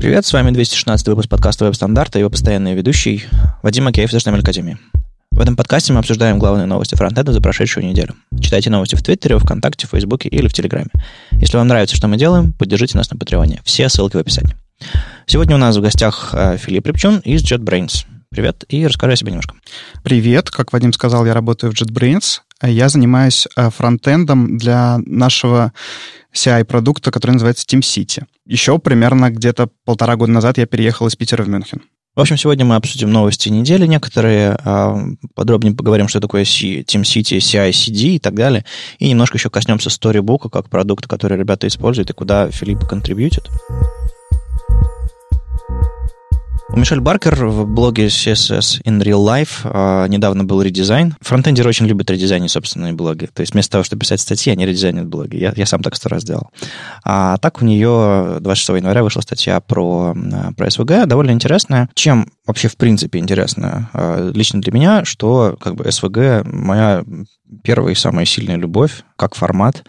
Привет, 0.00 0.24
с 0.24 0.32
вами 0.32 0.50
216 0.50 1.08
выпуск 1.08 1.28
подкаста 1.28 1.66
«Веб-стандарта» 1.66 2.18
и 2.18 2.20
его 2.20 2.30
постоянный 2.30 2.72
ведущий 2.72 3.26
Вадим 3.62 3.84
Макеев 3.84 4.10
из 4.10 4.16
HTML 4.16 4.40
Академии. 4.40 4.78
В 5.30 5.38
этом 5.38 5.56
подкасте 5.56 5.92
мы 5.92 5.98
обсуждаем 5.98 6.38
главные 6.38 6.64
новости 6.64 6.94
фронтенда 6.94 7.34
за 7.34 7.42
прошедшую 7.42 7.84
неделю. 7.84 8.16
Читайте 8.40 8.70
новости 8.70 8.94
в 8.94 9.02
Твиттере, 9.02 9.38
ВКонтакте, 9.38 9.86
Фейсбуке 9.86 10.30
или 10.30 10.48
в 10.48 10.54
Телеграме. 10.54 10.88
Если 11.32 11.58
вам 11.58 11.68
нравится, 11.68 11.96
что 11.96 12.08
мы 12.08 12.16
делаем, 12.16 12.54
поддержите 12.54 12.96
нас 12.96 13.10
на 13.10 13.18
Патреоне. 13.18 13.60
Все 13.62 13.90
ссылки 13.90 14.16
в 14.16 14.20
описании. 14.20 14.56
Сегодня 15.26 15.56
у 15.56 15.58
нас 15.58 15.76
в 15.76 15.82
гостях 15.82 16.30
э, 16.32 16.56
Филипп 16.56 16.86
Репчун 16.86 17.18
из 17.18 17.42
JetBrains. 17.42 18.06
Привет, 18.30 18.64
и 18.70 18.86
расскажи 18.86 19.12
о 19.12 19.16
себе 19.16 19.32
немножко. 19.32 19.54
Привет, 20.02 20.50
как 20.50 20.72
Вадим 20.72 20.94
сказал, 20.94 21.26
я 21.26 21.34
работаю 21.34 21.74
в 21.74 21.74
JetBrains. 21.74 22.40
Я 22.62 22.88
занимаюсь 22.88 23.46
э, 23.56 23.70
фронтендом 23.70 24.58
для 24.58 24.98
нашего 25.06 25.72
CI-продукта, 26.34 27.10
который 27.10 27.32
называется 27.32 27.66
TeamCity. 27.66 28.24
Еще 28.46 28.78
примерно 28.78 29.30
где-то 29.30 29.70
полтора 29.84 30.16
года 30.16 30.32
назад 30.32 30.58
я 30.58 30.66
переехал 30.66 31.06
из 31.06 31.16
Питера 31.16 31.42
в 31.42 31.48
Мюнхен. 31.48 31.82
В 32.16 32.20
общем, 32.20 32.36
сегодня 32.36 32.64
мы 32.64 32.74
обсудим 32.74 33.12
новости 33.12 33.48
недели 33.48 33.86
некоторые, 33.86 34.58
а, 34.64 34.98
подробнее 35.34 35.74
поговорим, 35.74 36.08
что 36.08 36.20
такое 36.20 36.42
TeamCity, 36.42 37.38
CI-CD 37.38 38.16
и 38.16 38.18
так 38.18 38.34
далее, 38.34 38.64
и 38.98 39.08
немножко 39.08 39.38
еще 39.38 39.48
коснемся 39.48 39.90
Storybook 39.90 40.50
как 40.50 40.68
продукта, 40.68 41.08
который 41.08 41.38
ребята 41.38 41.68
используют 41.68 42.10
и 42.10 42.12
куда 42.12 42.50
Филипп 42.50 42.80
контрибьютит. 42.80 43.48
У 46.72 46.76
Мишель 46.76 47.00
Баркер 47.00 47.46
в 47.46 47.66
блоге 47.66 48.06
CSS 48.06 48.82
in 48.84 49.02
Real 49.02 49.24
Life 49.24 49.62
э, 49.64 50.06
недавно 50.08 50.44
был 50.44 50.62
редизайн. 50.62 51.16
Фронтендеры 51.20 51.68
очень 51.68 51.86
любят 51.86 52.08
редизайнить 52.10 52.52
собственные 52.52 52.92
блоги. 52.92 53.26
То 53.26 53.40
есть 53.40 53.54
вместо 53.54 53.72
того, 53.72 53.84
чтобы 53.84 54.00
писать 54.00 54.20
статьи, 54.20 54.52
они 54.52 54.64
редизайнят 54.64 55.08
блоги. 55.08 55.36
Я, 55.36 55.52
я 55.56 55.66
сам 55.66 55.82
так 55.82 55.96
сто 55.96 56.08
раз 56.08 56.22
делал. 56.22 56.50
А 57.04 57.38
так 57.38 57.60
у 57.60 57.64
нее 57.64 58.36
26 58.40 58.68
января 58.80 59.02
вышла 59.02 59.20
статья 59.20 59.60
про, 59.60 60.14
про 60.56 60.68
SVG, 60.68 61.06
довольно 61.06 61.32
интересная. 61.32 61.88
Чем 61.94 62.30
вообще 62.46 62.68
в 62.68 62.76
принципе 62.76 63.18
интересная 63.18 63.90
э, 63.92 64.30
лично 64.32 64.60
для 64.60 64.72
меня, 64.72 65.04
что 65.04 65.56
как 65.60 65.74
бы 65.74 65.84
SVG 65.84 66.48
моя 66.48 67.02
первая 67.64 67.94
и 67.94 67.96
самая 67.96 68.26
сильная 68.26 68.56
любовь 68.56 69.02
как 69.16 69.34
формат. 69.34 69.82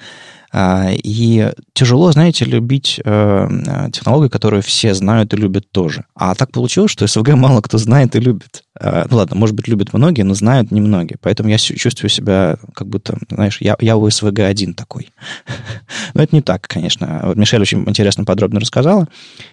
А, 0.54 0.90
и 0.92 1.52
тяжело, 1.74 2.12
знаете, 2.12 2.44
любить 2.44 3.00
э, 3.04 3.50
технологию, 3.94 4.30
которую 4.30 4.62
все 4.62 4.94
знают 4.94 5.34
и 5.34 5.38
любят 5.38 5.72
тоже. 5.72 6.06
А 6.14 6.36
так 6.36 6.52
получилось, 6.52 6.92
что 6.92 7.08
СВГ 7.08 7.36
мало 7.36 7.62
кто 7.62 7.78
знает 7.78 8.16
и 8.16 8.20
любит. 8.20 8.64
А, 8.78 9.08
ну 9.10 9.18
ладно, 9.18 9.38
может 9.38 9.56
быть, 9.56 9.70
любят 9.70 9.94
многие, 9.94 10.24
но 10.24 10.34
знают 10.34 10.72
немногие. 10.72 11.18
Поэтому 11.22 11.50
я 11.50 11.58
чувствую 11.58 12.10
себя 12.10 12.58
как 12.74 12.88
будто, 12.88 13.18
знаешь, 13.30 13.60
я, 13.62 13.78
я 13.80 13.96
у 13.96 14.10
СВГ 14.10 14.40
один 14.40 14.74
такой. 14.74 15.10
но 16.14 16.24
это 16.24 16.36
не 16.36 16.42
так, 16.42 16.68
конечно. 16.68 17.22
Вот 17.24 17.38
Мишель 17.38 17.62
очень 17.62 17.84
интересно, 17.88 18.26
подробно 18.26 18.60
рассказала. 18.60 19.08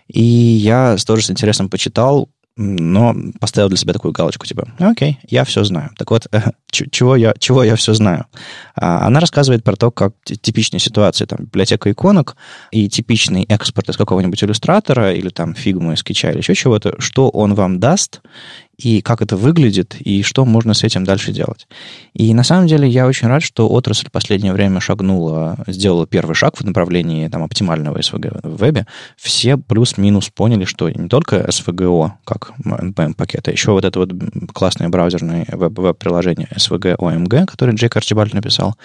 И 0.08 0.22
я 0.22 0.96
тоже 1.06 1.22
с 1.22 1.30
интересом 1.30 1.68
почитал, 1.68 2.28
но 2.58 3.14
поставил 3.38 3.68
для 3.68 3.78
себя 3.78 3.92
такую 3.92 4.12
галочку, 4.12 4.44
типа, 4.44 4.68
окей, 4.80 5.20
я 5.28 5.44
все 5.44 5.62
знаю. 5.62 5.90
Так 5.96 6.10
вот, 6.10 6.26
чего 6.70 7.14
я, 7.14 7.32
чего 7.38 7.62
я 7.62 7.76
все 7.76 7.94
знаю? 7.94 8.26
А, 8.74 9.06
она 9.06 9.20
рассказывает 9.20 9.62
про 9.62 9.76
то, 9.76 9.92
как 9.92 10.14
типичная 10.24 10.80
ситуация, 10.80 11.26
там, 11.26 11.44
библиотека 11.44 11.90
иконок 11.90 12.36
и 12.72 12.88
типичный 12.88 13.44
экспорт 13.44 13.90
из 13.90 13.96
какого-нибудь 13.96 14.42
иллюстратора 14.42 15.14
или 15.14 15.28
там 15.28 15.54
фигмы, 15.54 15.96
скетча 15.96 16.32
или 16.32 16.38
еще 16.38 16.56
чего-то, 16.56 17.00
что 17.00 17.28
он 17.28 17.54
вам 17.54 17.78
даст, 17.78 18.22
и 18.78 19.02
как 19.02 19.22
это 19.22 19.36
выглядит, 19.36 19.96
и 19.98 20.22
что 20.22 20.44
можно 20.44 20.72
с 20.72 20.84
этим 20.84 21.02
дальше 21.04 21.32
делать. 21.32 21.66
И 22.14 22.32
на 22.32 22.44
самом 22.44 22.68
деле 22.68 22.88
я 22.88 23.08
очень 23.08 23.26
рад, 23.26 23.42
что 23.42 23.68
отрасль 23.68 24.06
в 24.06 24.12
последнее 24.12 24.52
время 24.52 24.80
шагнула, 24.80 25.56
сделала 25.66 26.06
первый 26.06 26.34
шаг 26.34 26.56
в 26.56 26.64
направлении 26.64 27.26
там, 27.26 27.42
оптимального 27.42 27.98
SVG 27.98 28.40
в 28.42 28.56
вебе. 28.56 28.86
Все 29.16 29.56
плюс-минус 29.56 30.30
поняли, 30.30 30.64
что 30.64 30.88
не 30.88 31.08
только 31.08 31.38
SVGO, 31.38 32.12
как 32.24 32.52
NPM-пакет, 32.64 33.48
а 33.48 33.50
еще 33.50 33.72
вот 33.72 33.84
это 33.84 33.98
вот 33.98 34.12
классное 34.52 34.88
браузерное 34.88 35.44
веб-приложение 35.50 36.48
SVG 36.54 36.96
OMG, 36.98 37.46
которое 37.46 37.72
Джейк 37.72 37.96
Арчибальд 37.96 38.32
написал, 38.32 38.76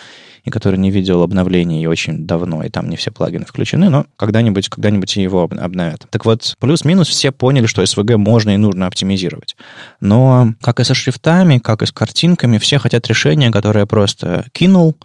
и 0.44 0.50
который 0.50 0.78
не 0.80 0.92
видел 0.92 1.22
обновлений 1.22 1.86
очень 1.88 2.26
давно, 2.26 2.64
и 2.64 2.70
там 2.70 2.90
не 2.90 2.98
все 2.98 3.12
плагины 3.12 3.46
включены, 3.46 3.90
но 3.90 4.06
когда-нибудь, 4.18 4.70
когда-нибудь 4.70 5.16
его 5.18 5.44
обновят. 5.44 6.08
Так 6.10 6.26
вот, 6.26 6.56
плюс-минус 6.60 7.08
все 7.08 7.32
поняли, 7.32 7.68
что 7.68 7.84
SVG 7.84 8.18
можно 8.18 8.56
и 8.56 8.58
нужно 8.58 8.88
оптимизировать. 8.88 9.56
Но 10.00 10.54
как 10.62 10.80
и 10.80 10.84
со 10.84 10.94
шрифтами, 10.94 11.60
как 11.60 11.82
и 11.82 11.86
с 11.86 11.92
картинками, 11.92 12.58
все 12.58 12.78
хотят 12.78 13.08
решения, 13.08 13.52
которое 13.52 13.86
просто 13.86 14.46
кинул 14.52 14.96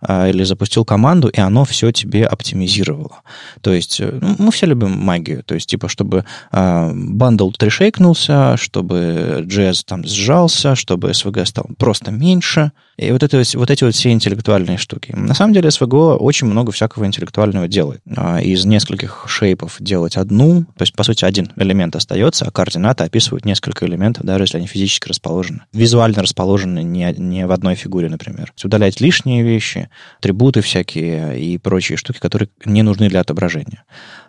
а, 0.00 0.28
или 0.28 0.44
запустил 0.44 0.84
команду, 0.84 1.28
и 1.28 1.40
оно 1.40 1.64
все 1.64 1.90
тебе 1.92 2.24
оптимизировало. 2.24 3.22
То 3.60 3.72
есть 3.72 4.00
э, 4.00 4.18
ну, 4.20 4.36
мы 4.38 4.52
все 4.52 4.66
любим 4.66 4.92
магию, 4.92 5.42
то 5.42 5.54
есть 5.54 5.68
типа, 5.68 5.88
чтобы 5.88 6.24
а, 6.50 6.90
бандл 6.94 7.50
трешейкнулся, 7.50 8.56
чтобы 8.56 9.44
JS 9.48 9.82
там 9.86 10.04
сжался, 10.04 10.74
чтобы 10.74 11.10
SVG 11.10 11.44
стал 11.46 11.66
просто 11.78 12.10
меньше, 12.10 12.72
и 12.98 13.12
вот, 13.12 13.22
это, 13.22 13.40
вот 13.54 13.70
эти 13.70 13.84
вот 13.84 13.94
все 13.94 14.10
интеллектуальные 14.10 14.76
штуки. 14.76 15.12
На 15.16 15.32
самом 15.32 15.54
деле 15.54 15.68
SVGO 15.68 16.16
очень 16.16 16.48
много 16.48 16.72
всякого 16.72 17.06
интеллектуального 17.06 17.68
делает. 17.68 18.02
А, 18.16 18.40
из 18.40 18.64
нескольких 18.64 19.26
шейпов 19.28 19.76
делать 19.78 20.16
одну, 20.16 20.64
то 20.76 20.82
есть, 20.82 20.94
по 20.94 21.04
сути, 21.04 21.24
один 21.24 21.52
элемент 21.56 21.94
остается, 21.94 22.44
а 22.44 22.50
координаты 22.50 23.04
описывают 23.04 23.44
несколько 23.44 23.86
элементов, 23.86 24.24
даже 24.24 24.44
если 24.44 24.58
они 24.58 24.66
физически 24.66 25.08
расположены. 25.08 25.60
Визуально 25.72 26.22
расположены 26.22 26.82
не, 26.82 27.14
не 27.16 27.46
в 27.46 27.52
одной 27.52 27.76
фигуре, 27.76 28.08
например. 28.08 28.52
Удалять 28.64 29.00
лишние 29.00 29.44
вещи, 29.44 29.90
атрибуты 30.18 30.60
всякие 30.60 31.40
и 31.40 31.56
прочие 31.56 31.96
штуки, 31.96 32.18
которые 32.18 32.48
не 32.64 32.82
нужны 32.82 33.08
для 33.08 33.20
отображения. 33.20 33.84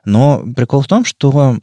Но 0.06 0.44
прикол 0.56 0.82
в 0.82 0.88
том, 0.88 1.06
что 1.06 1.58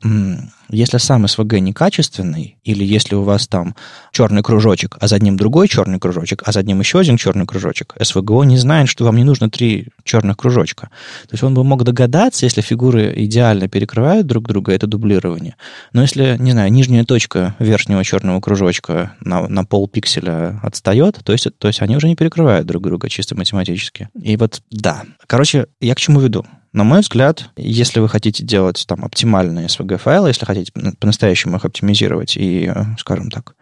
если 0.69 0.99
сам 0.99 1.25
SVG 1.25 1.60
некачественный, 1.60 2.59
или 2.65 2.84
если 2.84 3.15
у 3.15 3.22
вас 3.22 3.47
там 3.47 3.75
черный 4.12 4.43
кружочек, 4.43 4.97
а 5.00 5.09
за 5.09 5.19
ним 5.19 5.37
другой 5.37 5.69
черный 5.69 5.99
кружочек, 5.99 6.43
а 6.44 6.53
за 6.53 6.62
ним 6.62 6.81
еще 6.81 6.99
один 7.00 7.16
черный 7.16 7.47
кружочек, 7.47 7.94
SVGO 7.99 8.44
не 8.44 8.59
знает, 8.59 8.88
что 8.88 9.05
вам 9.05 9.16
не 9.16 9.25
нужно 9.25 9.50
три 9.50 9.88
черных 10.05 10.37
кружочка. 10.37 10.91
То 11.22 11.32
есть 11.32 11.43
он 11.43 11.55
бы 11.55 11.65
мог 11.65 11.84
догадаться, 11.84 12.47
если 12.47 12.60
фигуры 12.60 13.12
идеально 13.16 13.69
перекрывают 13.69 14.26
друг 14.26 14.47
друга, 14.49 14.72
это 14.72 14.87
дублирование. 14.87 15.56
Но 15.93 16.03
если, 16.03 16.37
не 16.38 16.53
знаю, 16.53 16.72
нижняя 16.72 17.05
точка 17.05 17.55
верхнего 17.59 18.05
черного 18.05 18.41
кружочка 18.41 19.12
на, 19.21 19.49
на 19.49 19.65
пол 19.65 19.88
пикселя 19.88 20.60
отстает, 20.62 21.21
то 21.25 21.32
есть, 21.32 21.47
то 21.59 21.69
есть 21.69 21.82
они 21.82 21.97
уже 21.97 22.09
не 22.09 22.16
перекрывают 22.16 22.66
друг 22.66 22.82
друга 22.82 23.09
чисто 23.09 23.37
математически. 23.37 24.09
И 24.21 24.37
вот, 24.37 24.62
да. 24.71 25.03
Короче, 25.26 25.66
я 25.81 25.94
к 25.94 26.00
чему 26.00 26.21
веду? 26.21 26.44
На 26.76 26.84
мой 26.84 27.00
взгляд, 27.00 27.48
если 27.56 28.00
вы 28.00 28.09
хотите 28.10 28.44
делать 28.44 28.84
там 28.87 29.03
оптимальные 29.03 29.69
SVG-файлы, 29.69 30.28
если 30.28 30.44
хотите 30.44 30.72
по-настоящему 31.00 31.56
их 31.56 31.64
оптимизировать 31.64 32.37
и, 32.37 32.66
э, 32.66 32.84
скажем 32.98 33.31
так, 33.31 33.54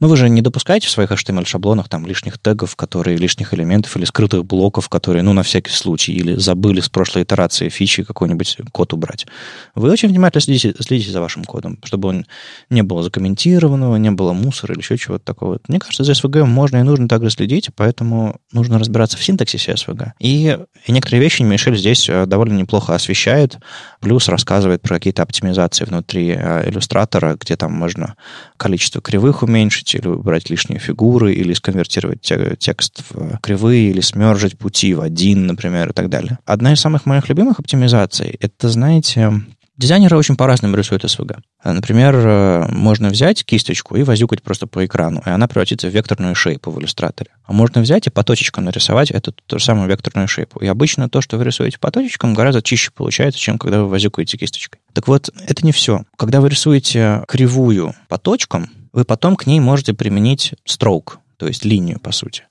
ну, 0.00 0.08
вы 0.08 0.16
же 0.16 0.28
не 0.30 0.40
допускаете 0.40 0.88
в 0.88 0.90
своих 0.90 1.12
HTML-шаблонах 1.12 1.88
там 1.88 2.06
лишних 2.06 2.38
тегов, 2.38 2.74
которые, 2.74 3.18
лишних 3.18 3.52
элементов 3.52 3.96
или 3.96 4.06
скрытых 4.06 4.46
блоков, 4.46 4.88
которые, 4.88 5.22
ну, 5.22 5.34
на 5.34 5.42
всякий 5.42 5.70
случай, 5.70 6.12
или 6.12 6.36
забыли 6.36 6.80
с 6.80 6.88
прошлой 6.88 7.24
итерации 7.24 7.68
фичи 7.68 8.02
какой-нибудь 8.02 8.58
код 8.72 8.94
убрать. 8.94 9.26
Вы 9.74 9.90
очень 9.90 10.08
внимательно 10.08 10.40
следите, 10.40 10.74
следите 10.80 11.10
за 11.10 11.20
вашим 11.20 11.44
кодом, 11.44 11.78
чтобы 11.84 12.08
он 12.08 12.26
не 12.70 12.82
было 12.82 13.02
закомментированного, 13.02 13.96
не 13.96 14.10
было 14.10 14.32
мусора 14.32 14.72
или 14.72 14.80
еще 14.80 14.96
чего-то 14.96 15.24
такого. 15.24 15.58
Мне 15.68 15.78
кажется, 15.78 16.02
за 16.02 16.12
SVG 16.12 16.44
можно 16.44 16.78
и 16.78 16.82
нужно 16.82 17.06
также 17.06 17.30
следить, 17.30 17.68
поэтому 17.76 18.40
нужно 18.52 18.78
разбираться 18.78 19.18
в 19.18 19.24
синтаксисе 19.24 19.72
SVG. 19.72 20.12
И, 20.18 20.58
и 20.86 20.92
некоторые 20.92 21.20
вещи 21.20 21.42
Мишель 21.42 21.76
здесь 21.76 22.08
э, 22.08 22.24
довольно 22.24 22.54
неплохо 22.54 22.94
освещает, 22.94 23.58
плюс 24.00 24.28
рассказывает 24.28 24.80
про 24.80 24.94
какие-то 24.96 25.22
оптимизации 25.22 25.84
внутри 25.84 26.30
э, 26.30 26.70
иллюстратора, 26.70 27.36
где 27.38 27.56
там 27.56 27.72
можно 27.72 28.16
количество 28.56 29.02
кривых 29.02 29.42
уменьшить, 29.42 29.89
или 29.94 30.08
убрать 30.08 30.50
лишние 30.50 30.78
фигуры, 30.78 31.34
или 31.34 31.52
сконвертировать 31.52 32.20
текст 32.58 33.02
в 33.10 33.38
кривые, 33.38 33.90
или 33.90 34.00
смержить 34.00 34.58
пути 34.58 34.94
в 34.94 35.00
один, 35.00 35.46
например, 35.46 35.90
и 35.90 35.92
так 35.92 36.08
далее. 36.08 36.38
Одна 36.44 36.72
из 36.72 36.80
самых 36.80 37.06
моих 37.06 37.28
любимых 37.28 37.58
оптимизаций— 37.58 38.36
это, 38.40 38.68
знаете, 38.68 39.32
Дизайнеры 39.80 40.18
очень 40.18 40.36
по-разному 40.36 40.76
рисуют 40.76 41.06
SVG. 41.06 41.38
Например, 41.64 42.14
э, 42.14 42.68
можно 42.68 43.08
взять 43.08 43.46
кисточку 43.46 43.96
и 43.96 44.02
возюкать 44.02 44.42
просто 44.42 44.66
по 44.66 44.84
экрану, 44.84 45.22
и 45.24 45.30
она 45.30 45.48
превратится 45.48 45.88
в 45.88 45.90
векторную 45.94 46.34
шейпу 46.34 46.70
в 46.70 46.78
иллюстраторе. 46.78 47.30
А 47.44 47.54
можно 47.54 47.80
взять 47.80 48.06
и 48.06 48.10
по 48.10 48.22
точечкам 48.22 48.66
нарисовать 48.66 49.10
эту 49.10 49.32
ту 49.32 49.58
же 49.58 49.64
самую 49.64 49.88
векторную 49.88 50.28
шейпу. 50.28 50.60
И 50.60 50.66
обычно 50.66 51.08
то, 51.08 51.22
что 51.22 51.38
вы 51.38 51.44
рисуете 51.44 51.78
по 51.78 51.90
точечкам, 51.90 52.34
гораздо 52.34 52.60
чище 52.60 52.90
получается, 52.94 53.40
чем 53.40 53.56
когда 53.56 53.80
вы 53.80 53.88
возюкаете 53.88 54.36
кисточкой. 54.36 54.82
Так 54.92 55.08
вот, 55.08 55.30
это 55.48 55.64
не 55.64 55.72
все. 55.72 56.04
Когда 56.18 56.42
вы 56.42 56.50
рисуете 56.50 57.24
кривую 57.26 57.94
по 58.08 58.18
точкам, 58.18 58.68
вы 58.92 59.04
потом 59.04 59.36
к 59.36 59.46
ней 59.46 59.60
можете 59.60 59.94
применить 59.94 60.54
stroke, 60.66 61.18
то 61.36 61.46
есть 61.46 61.64
линию, 61.64 62.00
по 62.00 62.12
сути. 62.12 62.44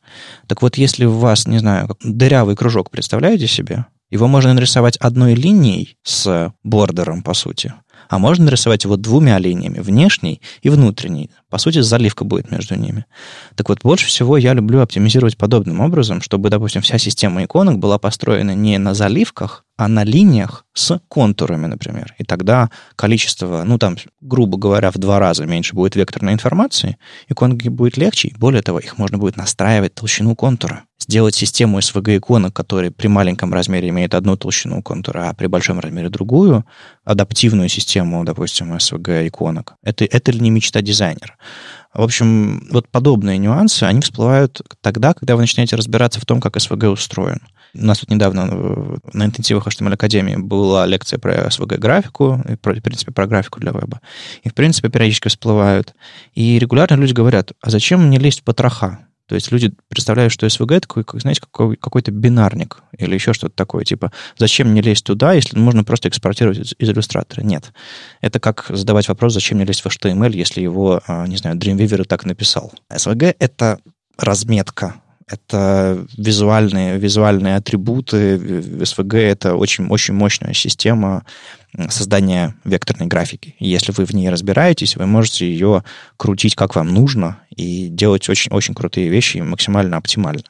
Так 0.48 0.62
вот, 0.62 0.78
если 0.78 1.06
у 1.06 1.12
вас, 1.12 1.48
не 1.48 1.60
знаю, 1.60 1.98
дырявый 2.04 2.56
кружок, 2.56 2.90
представляете 2.90 3.48
себе, 3.48 3.86
его 4.10 4.28
можно 4.28 4.54
нарисовать 4.54 4.98
одной 4.98 5.36
линией 5.36 5.98
с 6.04 6.54
бордером, 6.64 7.22
по 7.22 7.34
сути, 7.34 7.74
а 8.10 8.18
можно 8.18 8.46
нарисовать 8.46 8.84
его 8.84 8.98
двумя 8.98 9.38
линиями, 9.38 9.80
внешней 9.80 10.42
и 10.62 10.70
внутренней. 10.70 11.30
По 11.50 11.60
сути, 11.60 11.80
заливка 11.82 12.26
будет 12.26 12.52
между 12.52 12.76
ними. 12.76 13.06
Так 13.56 13.70
вот, 13.70 13.80
больше 13.84 14.08
всего 14.08 14.36
я 14.36 14.54
люблю 14.54 14.82
оптимизировать 14.82 15.38
подобным 15.38 15.80
образом, 15.80 16.22
чтобы, 16.22 16.50
допустим, 16.50 16.82
вся 16.82 16.98
система 16.98 17.44
иконок 17.44 17.78
была 17.78 18.00
построена 18.00 18.56
не 18.56 18.78
на 18.80 18.96
заливках, 18.96 19.64
а 19.78 19.88
на 19.88 20.04
линиях 20.04 20.66
с 20.74 21.00
контурами, 21.08 21.68
например. 21.68 22.16
И 22.18 22.24
тогда 22.24 22.70
количество, 22.96 23.64
ну 23.64 23.78
там, 23.78 23.96
грубо 24.20 24.58
говоря, 24.58 24.92
в 24.92 24.98
два 24.98 25.20
раза 25.20 25.46
меньше 25.46 25.76
будет 25.76 25.96
векторной 25.96 26.34
информации, 26.34 26.98
иконки 27.30 27.70
будет 27.70 27.96
легче, 27.96 28.30
и 28.30 28.36
более 28.36 28.64
того, 28.64 28.80
их 28.80 28.98
можно 28.98 29.18
будет 29.18 29.38
настраивать 29.38 29.94
толщину 29.94 30.36
контура. 30.36 30.84
Сделать 31.02 31.34
систему 31.34 31.80
SVG 31.80 32.18
иконок, 32.18 32.54
которая 32.54 32.92
при 32.92 33.08
маленьком 33.08 33.54
размере 33.54 33.90
имеет 33.90 34.14
одну 34.14 34.36
толщину 34.36 34.84
контура, 34.84 35.30
а 35.30 35.34
при 35.34 35.48
большом 35.48 35.80
размере 35.80 36.10
другую, 36.10 36.66
адаптивную 37.06 37.70
систему, 37.70 38.24
допустим, 38.26 38.74
SVG 38.74 39.30
иконок. 39.30 39.76
Это, 39.82 40.04
это 40.04 40.32
ли 40.32 40.40
не 40.40 40.50
мечта 40.50 40.82
дизайнера? 40.82 41.36
В 41.94 42.04
общем, 42.04 42.68
вот 42.72 42.88
подобные 42.90 43.38
нюансы, 43.38 43.84
они 43.84 44.02
всплывают 44.02 44.62
тогда, 44.82 45.14
когда 45.14 45.36
вы 45.36 45.42
начинаете 45.42 45.76
разбираться 45.76 46.20
в 46.20 46.26
том, 46.26 46.42
как 46.42 46.58
SVG 46.58 46.88
устроен. 46.88 47.42
У 47.74 47.86
нас 47.86 48.00
тут 48.00 48.10
недавно 48.12 48.48
э, 48.52 48.98
на 49.14 49.26
интенсивах 49.26 49.68
HTML 49.68 49.94
Академии 49.94 50.36
была 50.36 50.86
лекция 50.86 51.18
про 51.18 51.48
SVG-графику, 51.48 52.44
и, 52.48 52.56
в 52.56 52.82
принципе, 52.82 53.12
про 53.12 53.26
графику 53.26 53.60
для 53.60 53.72
веба. 53.72 54.02
И, 54.44 54.50
в 54.50 54.54
принципе, 54.54 54.90
периодически 54.90 55.30
всплывают. 55.30 55.96
И 56.34 56.60
регулярно 56.60 56.96
люди 56.96 57.14
говорят, 57.14 57.54
а 57.62 57.70
зачем 57.70 58.06
мне 58.06 58.20
лезть 58.20 58.42
в 58.42 58.44
потроха? 58.44 59.00
То 59.30 59.36
есть 59.36 59.52
люди 59.52 59.72
представляют, 59.90 60.34
что 60.34 60.48
SVG 60.48 60.78
это 60.78 60.88
такой, 60.88 61.04
знаете, 61.20 61.42
какой, 61.42 61.76
какой-то 61.78 62.10
бинарник 62.10 62.82
или 62.98 63.14
еще 63.14 63.34
что-то 63.34 63.56
такое. 63.56 63.86
Типа, 63.86 64.12
зачем 64.38 64.70
мне 64.70 64.82
лезть 64.82 65.06
туда, 65.06 65.34
если 65.34 65.58
можно 65.58 65.84
просто 65.84 66.10
экспортировать 66.10 66.58
из, 66.58 66.74
из 66.80 66.90
иллюстратора? 66.90 67.44
Нет. 67.44 67.72
Это 68.22 68.40
как 68.40 68.66
задавать 68.70 69.08
вопрос, 69.08 69.36
зачем 69.36 69.60
мне 69.60 69.68
лезть 69.68 69.82
в 69.82 69.86
HTML, 69.86 70.36
если 70.36 70.62
его, 70.62 71.02
а, 71.06 71.28
не 71.28 71.38
знаю, 71.38 71.58
Dreamweaver 71.58 72.06
так 72.06 72.26
написал. 72.26 72.74
SVG— 72.92 73.36
это 73.40 73.80
разметка 74.18 74.96
это 75.32 76.08
визуальные, 76.18 76.98
визуальные 76.98 77.58
атрибуты. 77.58 78.36
SVG— 78.38 79.18
это 79.20 79.56
очень, 79.56 79.88
очень 79.88 80.16
мощная 80.16 80.54
система 80.54 81.24
создания 81.90 82.56
векторной 82.64 83.08
графики. 83.08 83.56
если 83.60 83.92
вы 83.92 84.06
в 84.06 84.12
ней 84.12 84.30
разбираетесь, 84.30 84.96
вы 84.96 85.06
можете 85.06 85.48
ее 85.48 85.84
крутить 86.18 86.56
как 86.56 86.76
вам 86.76 86.94
нужно 86.94 87.40
и 87.56 87.88
делать 87.90 88.28
очень, 88.30 88.52
очень 88.52 88.74
крутые 88.74 89.10
вещи 89.10 89.38
максимально 89.38 89.98
оптимально. 89.98 90.44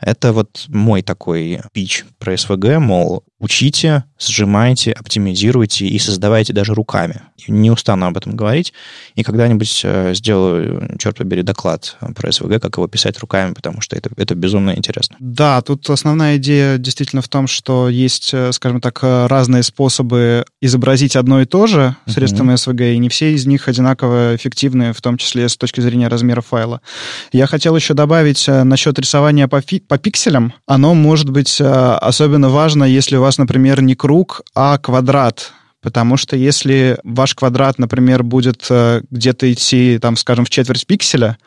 Это 0.00 0.32
вот 0.32 0.64
мой 0.68 1.02
такой 1.02 1.60
пич 1.72 2.04
про 2.18 2.34
SVG, 2.34 2.78
мол, 2.78 3.24
учите, 3.38 4.04
сжимайте, 4.18 4.92
оптимизируйте 4.92 5.86
и 5.86 5.98
создавайте 5.98 6.52
даже 6.52 6.74
руками. 6.74 7.22
Не 7.48 7.70
устану 7.70 8.06
об 8.06 8.16
этом 8.16 8.36
говорить. 8.36 8.72
И 9.14 9.22
когда-нибудь 9.22 9.80
э, 9.84 10.14
сделаю, 10.14 10.96
черт 10.98 11.16
побери, 11.16 11.42
доклад 11.42 11.96
про 12.14 12.28
SVG, 12.28 12.60
как 12.60 12.76
его 12.76 12.86
писать 12.86 13.18
руками, 13.18 13.54
потому 13.54 13.80
что 13.80 13.96
это, 13.96 14.10
это 14.16 14.34
безумно 14.34 14.72
интересно. 14.76 15.16
Да, 15.20 15.60
тут 15.62 15.88
основная 15.88 16.36
идея 16.36 16.78
действительно 16.78 17.22
в 17.22 17.28
том, 17.28 17.46
что 17.46 17.88
есть, 17.88 18.30
э, 18.34 18.52
скажем 18.52 18.80
так, 18.80 19.00
э, 19.02 19.26
разные 19.26 19.62
способы 19.62 20.44
изобразить 20.60 21.16
одно 21.16 21.40
и 21.40 21.46
то 21.46 21.66
же 21.66 21.96
средствами 22.06 22.52
uh-huh. 22.52 22.74
SVG, 22.74 22.94
и 22.94 22.98
не 22.98 23.08
все 23.08 23.32
из 23.32 23.46
них 23.46 23.68
одинаково 23.68 24.36
эффективны, 24.36 24.92
в 24.92 25.00
том 25.00 25.16
числе 25.16 25.48
с 25.48 25.56
точки 25.56 25.80
зрения 25.80 26.08
размера 26.08 26.40
файла. 26.40 26.80
Я 27.32 27.46
хотел 27.46 27.76
еще 27.76 27.94
добавить 27.94 28.46
насчет 28.46 28.98
рисования 28.98 29.48
по, 29.48 29.60
фи- 29.60 29.80
по 29.80 29.98
пикселям. 29.98 30.52
Оно 30.66 30.94
может 30.94 31.30
быть 31.30 31.60
особенно 31.60 32.48
важно, 32.48 32.84
если 32.84 33.16
у 33.16 33.20
вас, 33.20 33.38
например, 33.38 33.82
не 33.82 33.94
круг, 33.94 34.42
а 34.54 34.78
квадрат 34.78 35.52
Потому 35.82 36.18
что 36.18 36.36
если 36.36 36.98
ваш 37.04 37.34
квадрат, 37.34 37.78
например, 37.78 38.22
будет 38.22 38.66
э, 38.68 39.00
где-то 39.10 39.50
идти, 39.50 39.98
там, 39.98 40.16
скажем, 40.16 40.44
в 40.44 40.50
четверть 40.50 40.86
пикселя, 40.86 41.38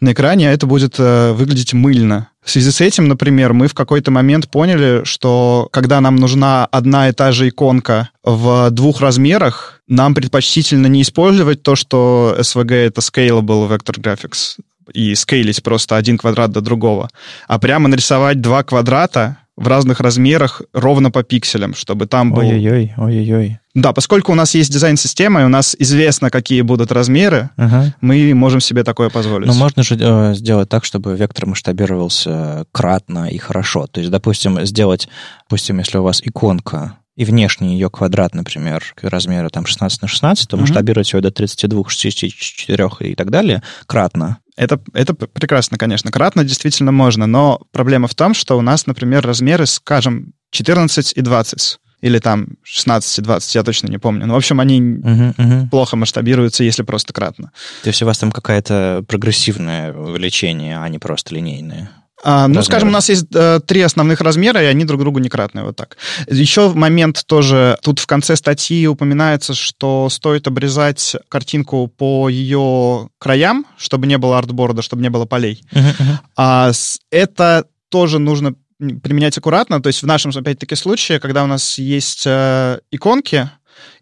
на 0.00 0.12
экране 0.12 0.50
это 0.50 0.66
будет 0.66 0.94
э, 0.98 1.32
выглядеть 1.32 1.74
мыльно. 1.74 2.28
В 2.44 2.50
связи 2.50 2.70
с 2.70 2.80
этим, 2.82 3.08
например, 3.08 3.54
мы 3.54 3.68
в 3.68 3.74
какой-то 3.74 4.10
момент 4.10 4.50
поняли, 4.50 5.02
что 5.04 5.68
когда 5.72 6.00
нам 6.00 6.16
нужна 6.16 6.66
одна 6.66 7.08
и 7.08 7.12
та 7.12 7.32
же 7.32 7.48
иконка 7.48 8.10
в 8.22 8.70
двух 8.70 9.00
размерах, 9.00 9.80
нам 9.88 10.14
предпочтительно 10.14 10.86
не 10.86 11.02
использовать 11.02 11.62
то, 11.62 11.74
что 11.74 12.36
SVG— 12.38 12.74
это 12.86 13.00
Scalable 13.00 13.68
Vector 13.68 13.98
Graphics, 13.98 14.58
и 14.92 15.14
скейлить 15.14 15.62
просто 15.62 15.96
один 15.96 16.18
квадрат 16.18 16.50
до 16.52 16.60
другого, 16.60 17.08
а 17.48 17.58
прямо 17.58 17.88
нарисовать 17.88 18.42
два 18.42 18.62
квадрата 18.62 19.38
в 19.56 19.68
разных 19.68 20.00
размерах 20.00 20.62
ровно 20.72 21.10
по 21.10 21.22
пикселям, 21.22 21.74
чтобы 21.74 22.06
там 22.06 22.32
был... 22.32 22.40
Ой-ой-ой, 22.40 22.92
ой-ой-ой. 22.96 23.58
Да, 23.74 23.92
поскольку 23.92 24.32
у 24.32 24.34
нас 24.34 24.54
есть 24.54 24.72
дизайн-система, 24.72 25.42
и 25.42 25.44
у 25.44 25.48
нас 25.48 25.74
известно, 25.78 26.30
какие 26.30 26.62
будут 26.62 26.92
размеры, 26.92 27.50
ага. 27.56 27.94
мы 28.00 28.32
можем 28.34 28.60
себе 28.60 28.84
такое 28.84 29.10
позволить. 29.10 29.46
Но 29.46 29.54
можно 29.54 29.82
же 29.82 29.96
э, 29.98 30.34
сделать 30.34 30.68
так, 30.68 30.84
чтобы 30.84 31.16
вектор 31.16 31.46
масштабировался 31.46 32.66
кратно 32.72 33.28
и 33.28 33.38
хорошо. 33.38 33.86
То 33.86 34.00
есть, 34.00 34.12
допустим, 34.12 34.64
сделать, 34.64 35.08
допустим, 35.48 35.78
если 35.78 35.98
у 35.98 36.02
вас 36.02 36.20
иконка 36.24 36.98
и 37.16 37.24
внешний 37.24 37.74
ее 37.74 37.90
квадрат, 37.90 38.34
например, 38.34 38.82
размера 39.02 39.48
там 39.48 39.66
16 39.66 40.02
на 40.02 40.08
16, 40.08 40.48
то 40.48 40.56
uh-huh. 40.56 40.60
масштабировать 40.60 41.12
его 41.12 41.20
до 41.20 41.30
32, 41.30 41.88
64 41.88 42.88
и 43.00 43.14
так 43.14 43.30
далее 43.30 43.62
кратно. 43.86 44.38
Это, 44.56 44.80
это 44.92 45.14
прекрасно, 45.14 45.78
конечно. 45.78 46.10
Кратно 46.12 46.44
действительно 46.44 46.92
можно, 46.92 47.26
но 47.26 47.60
проблема 47.72 48.06
в 48.08 48.14
том, 48.14 48.34
что 48.34 48.56
у 48.56 48.60
нас, 48.60 48.86
например, 48.86 49.26
размеры, 49.26 49.66
скажем, 49.66 50.32
14 50.50 51.12
и 51.16 51.20
20 51.20 51.78
или 52.00 52.18
там 52.18 52.48
16 52.62 53.18
и 53.18 53.22
20, 53.22 53.54
я 53.54 53.62
точно 53.62 53.88
не 53.88 53.98
помню. 53.98 54.26
Ну, 54.26 54.34
в 54.34 54.36
общем, 54.36 54.60
они 54.60 54.78
uh-huh, 54.78 55.36
uh-huh. 55.36 55.70
плохо 55.70 55.96
масштабируются, 55.96 56.62
если 56.62 56.82
просто 56.82 57.14
кратно. 57.14 57.50
То 57.82 57.88
есть 57.88 58.02
у 58.02 58.06
вас 58.06 58.18
там 58.18 58.30
какое-то 58.30 59.02
прогрессивное 59.08 59.92
увеличение, 59.94 60.78
а 60.78 60.88
не 60.90 60.98
просто 60.98 61.34
линейное? 61.34 61.90
А, 62.22 62.48
ну, 62.48 62.62
скажем, 62.62 62.88
у 62.88 62.92
нас 62.92 63.08
есть 63.08 63.26
э, 63.34 63.60
три 63.66 63.80
основных 63.82 64.20
размера, 64.20 64.62
и 64.62 64.66
они 64.66 64.84
друг 64.84 65.00
другу 65.00 65.18
не 65.18 65.28
кратные, 65.28 65.64
вот 65.64 65.76
так. 65.76 65.96
Еще 66.28 66.70
момент 66.72 67.24
тоже, 67.26 67.76
тут 67.82 67.98
в 67.98 68.06
конце 68.06 68.36
статьи 68.36 68.86
упоминается, 68.86 69.52
что 69.54 70.08
стоит 70.08 70.46
обрезать 70.46 71.16
картинку 71.28 71.86
по 71.88 72.28
ее 72.28 73.08
краям, 73.18 73.66
чтобы 73.76 74.06
не 74.06 74.16
было 74.16 74.38
артборда, 74.38 74.82
чтобы 74.82 75.02
не 75.02 75.10
было 75.10 75.26
полей. 75.26 75.64
Uh-huh, 75.72 75.80
uh-huh. 75.80 76.18
А, 76.36 76.72
это 77.10 77.66
тоже 77.90 78.18
нужно 78.18 78.54
применять 78.78 79.38
аккуратно. 79.38 79.82
То 79.82 79.88
есть 79.88 80.02
в 80.02 80.06
нашем, 80.06 80.32
опять-таки, 80.34 80.74
случае, 80.74 81.20
когда 81.20 81.44
у 81.44 81.46
нас 81.46 81.78
есть 81.78 82.24
э, 82.26 82.78
иконки, 82.90 83.50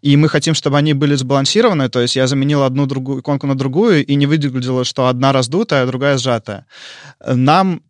и 0.01 0.15
мы 0.17 0.29
хотим, 0.29 0.53
чтобы 0.53 0.77
они 0.77 0.93
были 0.93 1.15
сбалансированы, 1.15 1.89
то 1.89 1.99
есть 1.99 2.15
я 2.15 2.27
заменил 2.27 2.63
одну 2.63 2.85
другую 2.85 3.21
иконку 3.21 3.47
на 3.47 3.55
другую, 3.55 4.05
и 4.05 4.15
не 4.15 4.25
выглядело, 4.27 4.83
что 4.83 5.07
одна 5.07 5.31
раздутая, 5.31 5.83
а 5.83 5.87
другая 5.87 6.17
сжатая. 6.17 6.65
Нам 7.25 7.81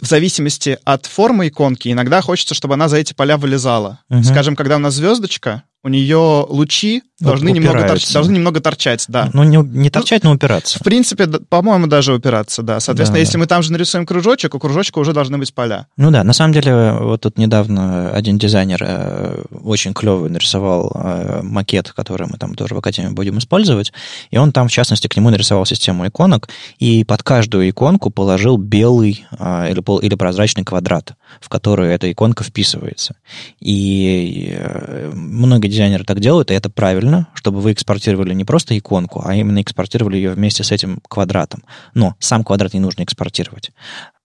в 0.00 0.06
зависимости 0.06 0.78
от 0.84 1.06
формы 1.06 1.48
иконки, 1.48 1.90
иногда 1.90 2.20
хочется, 2.20 2.54
чтобы 2.54 2.74
она 2.74 2.88
за 2.88 2.98
эти 2.98 3.12
поля 3.12 3.36
вылезала. 3.36 4.00
Uh-huh. 4.10 4.22
Скажем, 4.22 4.56
когда 4.56 4.76
у 4.76 4.78
нас 4.78 4.94
звездочка, 4.94 5.62
у 5.82 5.88
нее 5.88 6.44
лучи 6.48 7.02
должны 7.20 7.50
немного, 7.50 7.86
торч, 7.86 8.12
должны 8.12 8.32
немного 8.32 8.60
торчать, 8.60 9.04
да. 9.08 9.30
Ну, 9.32 9.44
не, 9.44 9.56
не 9.56 9.88
торчать, 9.88 10.22
ну, 10.22 10.30
но 10.30 10.36
упираться. 10.36 10.78
В 10.78 10.82
принципе, 10.82 11.26
по-моему, 11.26 11.86
даже 11.86 12.12
упираться, 12.12 12.62
да. 12.62 12.80
Соответственно, 12.80 13.16
да, 13.16 13.20
если 13.20 13.34
да. 13.34 13.38
мы 13.38 13.46
там 13.46 13.62
же 13.62 13.72
нарисуем 13.72 14.04
кружочек, 14.04 14.54
у 14.54 14.58
кружочка 14.58 14.98
уже 14.98 15.12
должны 15.12 15.38
быть 15.38 15.54
поля. 15.54 15.86
Ну 15.96 16.10
да, 16.10 16.24
на 16.24 16.32
самом 16.32 16.52
деле, 16.52 16.92
вот 17.00 17.22
тут 17.22 17.38
недавно 17.38 18.10
один 18.10 18.36
дизайнер 18.36 18.78
э, 18.82 19.44
очень 19.62 19.94
клевый 19.94 20.28
нарисовал 20.28 20.92
э, 20.94 21.40
макет, 21.42 21.92
который 21.92 22.26
мы 22.26 22.36
там 22.36 22.54
тоже 22.54 22.74
в 22.74 22.78
Академии 22.78 23.10
будем 23.10 23.38
использовать, 23.38 23.92
и 24.30 24.36
он 24.36 24.52
там, 24.52 24.68
в 24.68 24.72
частности, 24.72 25.06
к 25.06 25.16
нему 25.16 25.30
нарисовал 25.30 25.64
систему 25.64 26.06
иконок, 26.06 26.48
и 26.78 27.04
под 27.04 27.22
каждую 27.22 27.70
иконку 27.70 28.10
положил 28.10 28.58
белый 28.58 29.24
э, 29.38 29.70
или, 29.70 29.80
пол, 29.80 29.98
или 29.98 30.14
прозрачный 30.16 30.64
квадрат, 30.64 31.14
в 31.40 31.48
который 31.48 31.94
эта 31.94 32.10
иконка 32.12 32.44
вписывается. 32.44 33.16
И 33.60 34.50
э, 34.54 35.12
многие 35.14 35.68
дизайнеры 35.76 36.04
так 36.04 36.20
делают, 36.20 36.50
и 36.50 36.54
это 36.54 36.70
правильно, 36.70 37.28
чтобы 37.34 37.60
вы 37.60 37.72
экспортировали 37.72 38.34
не 38.34 38.44
просто 38.44 38.76
иконку, 38.76 39.22
а 39.24 39.34
именно 39.34 39.60
экспортировали 39.62 40.16
ее 40.16 40.32
вместе 40.32 40.64
с 40.64 40.72
этим 40.72 41.00
квадратом. 41.08 41.62
Но 41.94 42.16
сам 42.18 42.44
квадрат 42.44 42.74
не 42.74 42.80
нужно 42.80 43.02
экспортировать. 43.02 43.70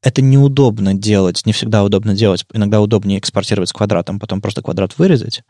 Это 0.02 0.22
неудобно 0.22 0.94
делать, 0.96 1.46
не 1.46 1.54
всегда 1.54 1.84
удобно 1.84 2.16
делать. 2.16 2.46
Иногда 2.54 2.82
удобнее 2.82 3.20
экспортировать 3.20 3.70
с 3.70 3.74
квадратом, 3.74 4.20
потом 4.20 4.42
просто 4.42 4.62
квадрат 4.64 4.98
вырезать. 4.98 5.44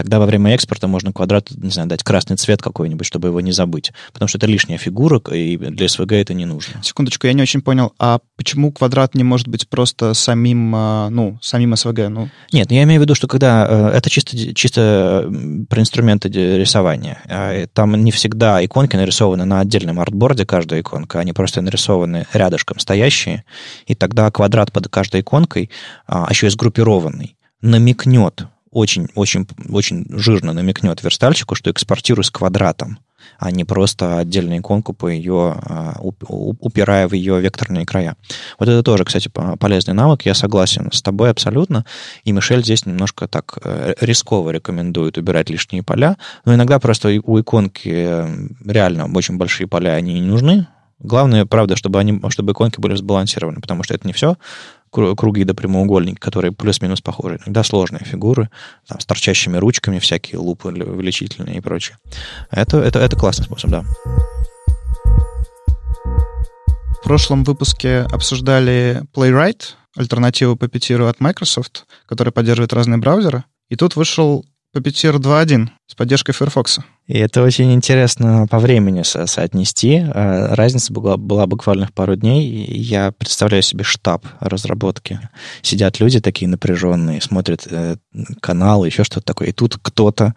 Тогда 0.00 0.18
во 0.18 0.24
время 0.24 0.54
экспорта 0.54 0.88
можно 0.88 1.12
квадрат, 1.12 1.50
не 1.50 1.68
знаю, 1.68 1.86
дать 1.86 2.02
красный 2.02 2.36
цвет 2.38 2.62
какой-нибудь, 2.62 3.06
чтобы 3.06 3.28
его 3.28 3.42
не 3.42 3.52
забыть. 3.52 3.92
Потому 4.14 4.30
что 4.30 4.38
это 4.38 4.46
лишняя 4.46 4.78
фигура, 4.78 5.20
и 5.30 5.58
для 5.58 5.90
СВГ 5.90 6.12
это 6.12 6.32
не 6.32 6.46
нужно. 6.46 6.82
Секундочку, 6.82 7.26
я 7.26 7.34
не 7.34 7.42
очень 7.42 7.60
понял, 7.60 7.92
а 7.98 8.20
почему 8.38 8.72
квадрат 8.72 9.14
не 9.14 9.24
может 9.24 9.46
быть 9.46 9.68
просто 9.68 10.14
самим, 10.14 10.72
а, 10.74 11.10
ну, 11.10 11.38
самим 11.42 11.76
СВГ? 11.76 12.08
Ну? 12.08 12.30
Нет, 12.50 12.72
я 12.72 12.82
имею 12.84 12.98
в 12.98 13.02
виду, 13.02 13.14
что 13.14 13.28
когда... 13.28 13.66
Э, 13.68 13.88
это 13.98 14.08
чисто, 14.08 14.54
чисто 14.54 15.30
про 15.68 15.82
инструменты 15.82 16.30
рисования. 16.30 17.18
А, 17.28 17.66
там 17.66 17.94
не 18.02 18.10
всегда 18.10 18.64
иконки 18.64 18.96
нарисованы 18.96 19.44
на 19.44 19.60
отдельном 19.60 20.00
артборде, 20.00 20.46
каждая 20.46 20.80
иконка, 20.80 21.20
они 21.20 21.34
просто 21.34 21.60
нарисованы 21.60 22.26
рядышком 22.32 22.78
стоящие, 22.78 23.44
и 23.84 23.94
тогда 23.94 24.30
квадрат 24.30 24.72
под 24.72 24.88
каждой 24.88 25.20
иконкой, 25.20 25.68
а 26.06 26.26
еще 26.30 26.46
и 26.46 26.50
сгруппированный, 26.50 27.36
намекнет 27.60 28.46
очень, 28.70 29.08
очень, 29.14 29.46
очень 29.68 30.06
жирно 30.10 30.52
намекнет 30.52 31.02
верстальщику, 31.02 31.54
что 31.54 31.70
экспортируй 31.70 32.24
с 32.24 32.30
квадратом. 32.30 32.98
а 33.38 33.50
не 33.50 33.64
просто 33.64 34.18
отдельную 34.18 34.60
иконку 34.60 34.92
по 34.92 35.08
ее, 35.08 35.54
а, 35.62 35.96
упирая 36.00 37.06
в 37.06 37.12
ее 37.12 37.40
векторные 37.40 37.84
края. 37.84 38.16
Вот 38.58 38.68
это 38.68 38.82
тоже, 38.82 39.04
кстати, 39.04 39.30
полезный 39.58 39.94
навык. 39.94 40.22
Я 40.22 40.34
согласен 40.34 40.90
с 40.92 41.02
тобой 41.02 41.30
абсолютно. 41.30 41.84
И 42.24 42.32
Мишель 42.32 42.62
здесь 42.62 42.86
немножко 42.86 43.28
так 43.28 43.58
э, 43.62 43.94
рисково 44.00 44.50
рекомендует 44.50 45.18
убирать 45.18 45.50
лишние 45.50 45.82
поля. 45.82 46.16
Но 46.44 46.54
иногда 46.54 46.78
просто 46.78 47.20
у 47.22 47.40
иконки 47.40 47.90
э, 47.92 48.28
реально 48.64 49.10
очень 49.14 49.36
большие 49.36 49.66
поля, 49.66 49.90
они 49.92 50.14
не 50.14 50.26
нужны. 50.26 50.66
Главное, 50.98 51.46
правда, 51.46 51.76
чтобы, 51.76 51.98
они, 51.98 52.20
чтобы 52.28 52.52
иконки 52.52 52.80
были 52.80 52.94
сбалансированы, 52.94 53.60
потому 53.60 53.82
что 53.82 53.94
это 53.94 54.06
не 54.06 54.12
все 54.12 54.36
круги 54.90 55.44
до 55.44 55.54
прямоугольники, 55.54 56.18
которые 56.18 56.52
плюс-минус 56.52 57.00
похожи. 57.00 57.38
Иногда 57.44 57.62
сложные 57.62 58.04
фигуры, 58.04 58.50
там, 58.86 59.00
с 59.00 59.06
торчащими 59.06 59.56
ручками, 59.56 59.98
всякие 59.98 60.38
лупы 60.38 60.68
увеличительные 60.68 61.58
и 61.58 61.60
прочее. 61.60 61.96
Это, 62.50 62.78
это, 62.78 62.98
это 62.98 63.16
классный 63.16 63.44
способ, 63.44 63.70
да. 63.70 63.84
В 67.00 67.02
прошлом 67.04 67.44
выпуске 67.44 68.00
обсуждали 68.00 69.02
Playwright, 69.14 69.74
альтернативу 69.96 70.54
Puppeteer 70.54 71.08
от 71.08 71.20
Microsoft, 71.20 71.86
который 72.06 72.32
поддерживает 72.32 72.72
разные 72.72 72.98
браузеры. 72.98 73.44
И 73.68 73.76
тут 73.76 73.96
вышел 73.96 74.44
Puppeteer 74.76 75.16
2.1 75.16 75.68
с 75.86 75.94
поддержкой 75.94 76.32
Firefox. 76.32 76.80
И 77.06 77.18
это 77.18 77.42
очень 77.42 77.72
интересно 77.72 78.46
по 78.48 78.60
времени 78.60 79.02
со 79.02 79.26
соотнести. 79.26 79.96
Э, 79.96 80.54
разница 80.54 80.92
была, 80.92 81.16
была 81.16 81.46
буквально 81.46 81.86
в 81.86 81.92
пару 81.92 82.14
дней. 82.14 82.46
Я 82.72 83.10
представляю 83.10 83.62
себе 83.62 83.82
штаб 83.82 84.24
разработки. 84.38 85.18
Сидят 85.60 85.98
люди 85.98 86.20
такие 86.20 86.46
напряженные, 86.48 87.20
смотрят 87.20 87.66
э, 87.68 87.96
каналы, 88.40 88.86
еще 88.86 89.02
что-то 89.02 89.26
такое. 89.26 89.48
И 89.48 89.52
тут 89.52 89.76
кто-то, 89.82 90.34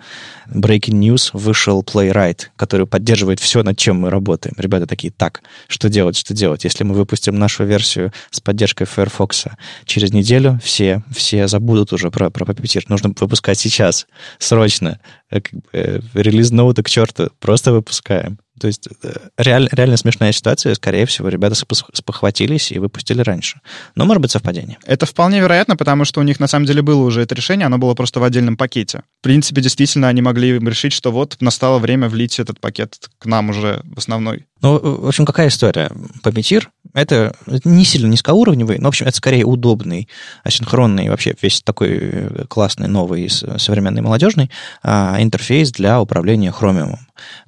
Breaking 0.50 1.00
News, 1.00 1.30
вышел 1.34 1.84
Playwright, 1.84 2.48
который 2.56 2.88
поддерживает 2.88 3.40
все, 3.40 3.62
над 3.62 3.78
чем 3.78 4.00
мы 4.00 4.10
работаем. 4.10 4.56
Ребята 4.58 4.88
такие, 4.88 5.14
так, 5.14 5.44
что 5.68 5.90
делать, 5.90 6.18
что 6.18 6.34
делать? 6.34 6.64
Если 6.64 6.84
мы 6.84 6.96
выпустим 6.96 7.38
нашу 7.38 7.66
версию 7.66 8.12
с 8.32 8.40
поддержкой 8.40 8.86
Firefox, 8.86 9.46
через 9.86 10.12
неделю 10.12 10.60
все, 10.64 11.04
все 11.16 11.48
забудут 11.48 11.94
уже 11.94 12.10
про, 12.10 12.32
про 12.32 12.46
Puppeteer. 12.46 12.86
Нужно 12.88 13.14
выпускать 13.20 13.60
сейчас, 13.60 14.08
срочно. 14.40 15.00
Э, 15.34 15.42
как 15.42 15.54
бы, 15.54 15.62
э, 15.74 16.00
релиз 16.14 16.52
ноута 16.52 16.84
к 16.84 16.90
черту, 16.90 17.32
просто 17.40 17.74
выпускаем. 17.74 18.38
То 18.60 18.68
есть 18.68 18.88
э, 19.02 19.14
реаль, 19.38 19.68
реально 19.72 19.98
смешная 19.98 20.32
ситуация. 20.32 20.76
Скорее 20.76 21.08
всего, 21.08 21.28
ребята 21.30 21.56
спохватились 21.56 22.72
и 22.72 22.78
выпустили 22.78 23.22
раньше. 23.22 23.60
Но 23.96 24.06
может 24.06 24.22
быть 24.22 24.30
совпадение. 24.30 24.78
Это 24.86 25.08
вполне 25.08 25.40
вероятно, 25.40 25.76
потому 25.76 26.06
что 26.06 26.20
у 26.20 26.24
них 26.24 26.40
на 26.40 26.48
самом 26.48 26.68
деле 26.68 26.84
было 26.84 27.04
уже 27.04 27.22
это 27.22 27.34
решение, 27.34 27.66
оно 27.66 27.80
было 27.80 27.96
просто 27.96 28.20
в 28.20 28.24
отдельном 28.24 28.58
пакете. 28.58 29.02
В 29.22 29.24
принципе, 29.24 29.62
действительно, 29.62 30.08
они 30.08 30.22
могли 30.22 30.60
решить, 30.60 30.94
что 30.94 31.12
вот 31.12 31.38
настало 31.40 31.80
время 31.80 32.10
влить 32.10 32.40
этот 32.40 32.60
пакет 32.60 33.10
к 33.18 33.26
нам 33.26 33.50
уже 33.50 33.82
в 33.86 33.98
основной. 33.98 34.46
Ну, 34.64 34.80
в 34.80 35.08
общем, 35.10 35.26
какая 35.26 35.50
история? 35.50 35.92
Puppeteer— 36.24 36.68
это 36.94 37.36
не 37.66 37.84
сильно 37.84 38.08
низкоуровневый, 38.08 38.80
но, 38.80 38.86
в 38.86 38.88
общем, 38.88 39.06
это 39.06 39.18
скорее 39.18 39.44
удобный, 39.44 40.08
асинхронный, 40.46 41.10
вообще 41.10 41.36
весь 41.42 41.62
такой 41.62 41.90
э, 41.92 42.46
классный, 42.48 42.88
новый, 42.88 43.30
современный, 43.30 44.02
молодежный 44.02 44.50
а, 44.82 45.18
интерфейс 45.20 45.74
для 45.74 46.00
управления 46.00 46.54
Chromium. 46.58 46.96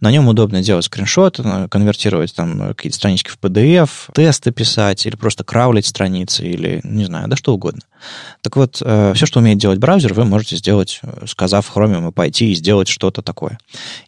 На 0.02 0.12
нем 0.12 0.28
удобно 0.28 0.62
делать 0.62 0.84
скриншот, 0.84 1.40
э, 1.40 1.70
конвертировать 1.70 2.36
там 2.36 2.76
какие-то 2.76 2.98
странички 2.98 3.30
в 3.30 3.40
PDF, 3.40 3.90
тесты 4.14 4.52
писать, 4.52 5.06
или 5.06 5.16
просто 5.16 5.46
краулить 5.46 5.86
страницы, 5.86 6.46
или, 6.46 6.82
не 6.84 7.06
знаю, 7.06 7.30
да 7.30 7.38
что 7.38 7.54
угодно. 7.54 7.82
Так 8.42 8.56
вот, 8.56 8.82
э, 8.84 9.14
все, 9.16 9.26
что 9.26 9.40
умеет 9.40 9.58
делать 9.58 9.80
браузер, 9.80 10.14
вы 10.14 10.26
можете 10.26 10.56
сделать, 10.56 11.02
сказав 11.26 11.72
Chromium, 11.76 12.12
пойти 12.12 12.52
и 12.52 12.56
сделать 12.56 12.88
что-то 12.88 13.22
такое. 13.22 13.58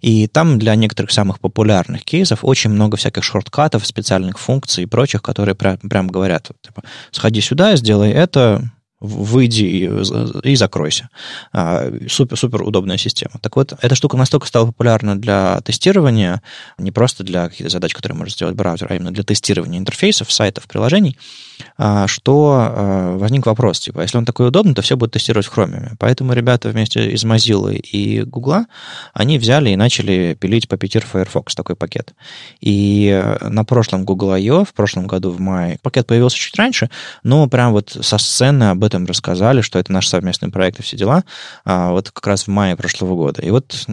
И 0.02 0.28
там 0.28 0.60
для 0.60 0.76
некоторых 0.76 1.12
самых 1.12 1.40
популярных 1.40 2.04
кейсов 2.04 2.40
очень 2.44 2.70
много 2.70 2.98
всяких 2.98 3.24
шорткатов, 3.24 3.86
специальных 3.86 4.40
функций 4.40 4.84
и 4.84 4.88
прочих, 4.88 5.22
которые 5.22 5.56
прям, 5.56 5.78
прям 5.78 6.08
говорят, 6.08 6.52
типа, 6.62 6.84
сходи 7.12 7.42
сюда, 7.42 7.76
сделай 7.76 8.12
это, 8.12 8.70
выйди 9.00 9.64
и, 9.64 10.52
и 10.52 10.56
закройся. 10.56 11.10
А, 11.54 11.92
супер, 12.10 12.38
супер 12.38 12.64
удобная 12.64 12.98
система. 12.98 13.34
Так 13.42 13.56
вот, 13.56 13.74
эта 13.82 13.96
штука 13.96 14.18
настолько 14.18 14.48
стала 14.48 14.68
популярна 14.68 15.20
для 15.20 15.62
тестирования, 15.62 16.42
не 16.78 16.92
просто 16.92 17.24
для 17.24 17.50
каких-то 17.50 17.72
задач, 17.72 17.94
которые 17.94 18.18
может 18.18 18.34
сделать 18.34 18.56
браузер, 18.56 18.88
а 18.90 18.96
именно 18.96 19.12
для 19.12 19.24
тестирования 19.24 19.80
интерфейсов, 19.80 20.32
сайтов, 20.32 20.68
приложений, 20.68 21.18
а, 21.78 22.08
что 22.08 22.56
а, 22.58 23.18
возник 23.18 23.46
вопрос, 23.46 23.80
типа, 23.80 24.02
если 24.02 24.18
он 24.18 24.26
такой 24.26 24.48
удобный, 24.48 24.74
то 24.74 24.82
все 24.82 24.98
будет 24.98 25.12
тестировать 25.12 25.46
в 25.46 25.56
Chromium. 25.56 25.96
Поэтому 26.00 26.34
ребята 26.34 26.70
вместе 26.70 27.12
из 27.12 27.24
Mozilla 27.24 27.76
и 27.76 28.24
Google, 28.24 28.66
они 29.14 29.38
взяли 29.38 29.70
и 29.70 29.76
начали 29.76 30.36
пилить 30.40 30.68
по 30.68 30.76
Puppeteer 30.76 31.06
Firefox, 31.12 31.56
такой 31.56 31.76
пакет. 31.76 32.14
И 32.62 33.10
э, 33.10 33.48
на 33.48 33.64
прошлом 33.64 34.06
Google 34.06 34.32
I.O., 34.32 34.66
в 34.66 34.74
прошлом 34.74 35.08
году 35.08 35.32
в 35.32 35.40
мае, 35.40 35.78
пакет 35.82 36.08
появился 36.08 36.38
чуть 36.38 36.56
раньше, 36.56 36.90
но 37.24 37.48
прям 37.48 37.72
вот 37.72 37.98
со 38.02 38.18
сцены 38.18 38.66
об 38.66 38.84
этом 38.88 39.06
рассказали, 39.06 39.62
что 39.62 39.78
это 39.78 39.92
наш 39.92 40.08
совместный 40.08 40.50
проект 40.50 40.80
и 40.80 40.84
все 40.84 40.98
дела, 40.98 41.24
а, 41.66 41.92
вот 41.92 42.12
как 42.12 42.26
раз 42.26 42.44
в 42.44 42.48
мае 42.48 42.76
прошлого 42.76 43.16
года. 43.16 43.42
И 43.42 43.52
вот 43.52 43.88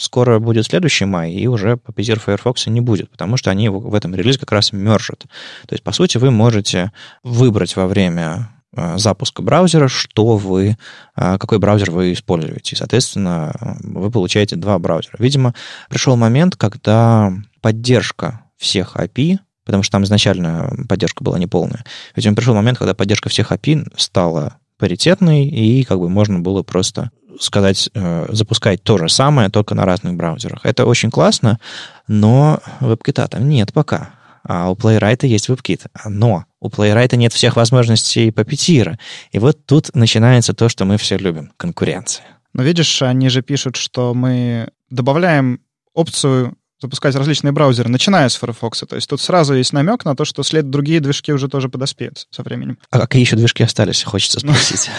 скоро 0.00 0.38
будет 0.40 0.66
следующий 0.66 1.04
май, 1.04 1.32
и 1.32 1.46
уже 1.46 1.74
Puppeteer 1.74 2.18
Firefox 2.18 2.66
не 2.66 2.80
будет, 2.80 3.10
потому 3.10 3.36
что 3.36 3.50
они 3.50 3.68
в 3.68 3.94
этом 3.94 4.14
релизе 4.14 4.38
как 4.38 4.52
раз 4.52 4.72
мержат. 4.72 5.26
То 5.66 5.74
есть, 5.74 5.84
по 5.84 5.92
сути, 5.92 6.18
вы 6.18 6.30
можете 6.30 6.92
выбрать 7.22 7.76
во 7.76 7.86
время 7.86 8.48
а, 8.76 8.98
запуска 8.98 9.42
браузера, 9.42 9.88
что 9.88 10.36
вы, 10.36 10.76
а, 11.14 11.38
какой 11.38 11.58
браузер 11.58 11.90
вы 11.90 12.12
используете. 12.12 12.76
Соответственно, 12.76 13.54
вы 13.80 14.10
получаете 14.10 14.56
два 14.56 14.78
браузера. 14.78 15.16
Видимо, 15.18 15.54
пришел 15.88 16.16
момент, 16.16 16.56
когда 16.56 17.32
поддержка 17.60 18.42
всех 18.56 18.96
API 18.96 19.38
потому 19.68 19.82
что 19.82 19.92
там 19.92 20.04
изначально 20.04 20.72
поддержка 20.88 21.22
была 21.22 21.38
неполная. 21.38 21.84
Видимо, 22.16 22.34
пришел 22.34 22.54
момент, 22.54 22.78
когда 22.78 22.94
поддержка 22.94 23.28
всех 23.28 23.52
API 23.52 23.86
стала 23.98 24.56
паритетной, 24.78 25.46
и 25.46 25.84
как 25.84 25.98
бы 25.98 26.08
можно 26.08 26.38
было 26.38 26.62
просто 26.62 27.10
сказать, 27.38 27.90
э, 27.92 28.26
запускать 28.30 28.82
то 28.82 28.96
же 28.96 29.10
самое, 29.10 29.50
только 29.50 29.74
на 29.74 29.84
разных 29.84 30.14
браузерах. 30.14 30.60
Это 30.64 30.86
очень 30.86 31.10
классно, 31.10 31.60
но 32.06 32.60
веб-кита 32.80 33.28
там 33.28 33.46
нет 33.46 33.74
пока. 33.74 34.14
А 34.42 34.70
у 34.70 34.74
Playwright 34.74 35.26
есть 35.26 35.50
WebKit. 35.50 35.82
Но 36.06 36.46
у 36.60 36.70
Playwright 36.70 37.14
нет 37.16 37.34
всех 37.34 37.56
возможностей 37.56 38.30
Puppeteer. 38.30 38.96
И 39.32 39.38
вот 39.38 39.66
тут 39.66 39.94
начинается 39.94 40.54
то, 40.54 40.70
что 40.70 40.86
мы 40.86 40.96
все 40.96 41.18
любим— 41.18 41.52
конкуренция. 41.58 42.24
Но 42.54 42.62
видишь, 42.62 43.02
они 43.02 43.28
же 43.28 43.42
пишут, 43.42 43.76
что 43.76 44.14
мы 44.14 44.70
добавляем 44.88 45.60
опцию 45.92 46.56
запускать 46.80 47.14
различные 47.14 47.52
браузеры, 47.52 47.88
начиная 47.88 48.28
с 48.28 48.36
Firefox. 48.36 48.84
То 48.88 48.96
есть 48.96 49.08
тут 49.08 49.20
сразу 49.20 49.54
есть 49.54 49.72
намек 49.72 50.04
на 50.04 50.14
то, 50.14 50.24
что 50.24 50.42
след 50.42 50.70
другие 50.70 51.00
движки 51.00 51.32
уже 51.32 51.48
тоже 51.48 51.68
подоспеют 51.68 52.26
со 52.30 52.42
временем. 52.42 52.78
А 52.90 53.00
какие 53.00 53.22
еще 53.22 53.36
движки 53.36 53.62
остались, 53.62 54.02
хочется 54.02 54.40
спросить. 54.40 54.90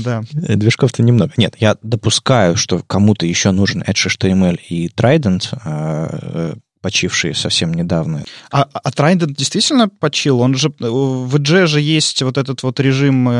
Да. 0.04 0.22
Движков-то 0.32 1.02
немного. 1.02 1.32
Нет, 1.36 1.54
я 1.58 1.76
допускаю, 1.82 2.56
что 2.56 2.82
кому-то 2.86 3.24
еще 3.24 3.52
нужен 3.52 3.82
Edge 3.82 4.08
HTML 4.08 4.58
и 4.68 4.88
Trident, 4.88 6.58
почивший 6.88 7.34
совсем 7.34 7.74
недавно. 7.74 8.24
А, 8.50 8.66
а 8.72 8.88
Trident 8.88 9.34
действительно 9.34 9.90
почил? 9.90 10.40
Он 10.40 10.54
же 10.54 10.70
в 10.78 11.36
Edge 11.36 11.66
же 11.66 11.82
есть 11.82 12.22
вот 12.22 12.38
этот 12.38 12.62
вот 12.62 12.80
режим 12.80 13.28
э, 13.28 13.34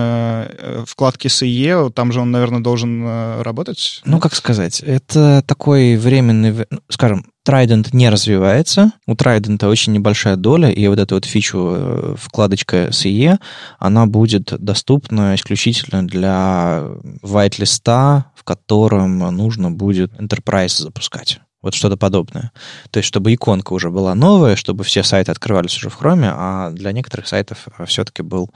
э 0.59 0.85
вкладки 0.87 1.29
SE, 1.29 1.91
там 1.93 2.13
же 2.13 2.21
он, 2.21 2.31
наверное, 2.31 2.61
должен 2.61 3.03
э, 3.07 3.43
работать? 3.43 4.03
Ну, 4.05 4.21
как 4.21 4.35
сказать, 4.35 4.81
это 4.81 5.43
такой 5.47 5.97
временный, 5.97 6.67
ну, 6.71 6.81
скажем, 6.91 7.25
Trident 7.49 7.89
не 7.93 8.11
развивается. 8.11 8.93
У 9.07 9.15
Trident 9.15 9.67
очень 9.67 9.95
небольшая 9.95 10.37
доля, 10.37 10.69
и 10.69 10.87
вот 10.87 10.99
эта 10.99 11.15
вот 11.15 11.25
фичу 11.25 11.73
э, 11.75 12.15
вкладочка 12.19 12.89
SE, 12.89 13.39
она 13.79 14.05
будет 14.05 14.53
доступна 14.63 15.37
исключительно 15.37 16.07
для 16.07 16.85
white-листа, 17.23 18.25
в 18.35 18.45
котором 18.45 19.21
нужно 19.35 19.71
будет 19.71 20.13
Enterprise 20.21 20.83
запускать. 20.83 21.41
Вот 21.61 21.75
что-то 21.75 21.97
подобное. 21.97 22.53
То 22.91 22.99
есть, 22.99 23.09
чтобы 23.09 23.35
иконка 23.35 23.73
уже 23.73 23.91
была 23.91 24.15
новая, 24.15 24.55
чтобы 24.55 24.85
все 24.85 25.03
сайты 25.03 25.33
открывались 25.33 25.77
уже 25.77 25.91
в 25.91 26.01
Chrome, 26.01 26.31
а 26.33 26.71
для 26.71 26.93
некоторых 26.93 27.27
сайтов 27.27 27.67
э, 27.79 27.85
все-таки 27.87 28.23
был 28.23 28.51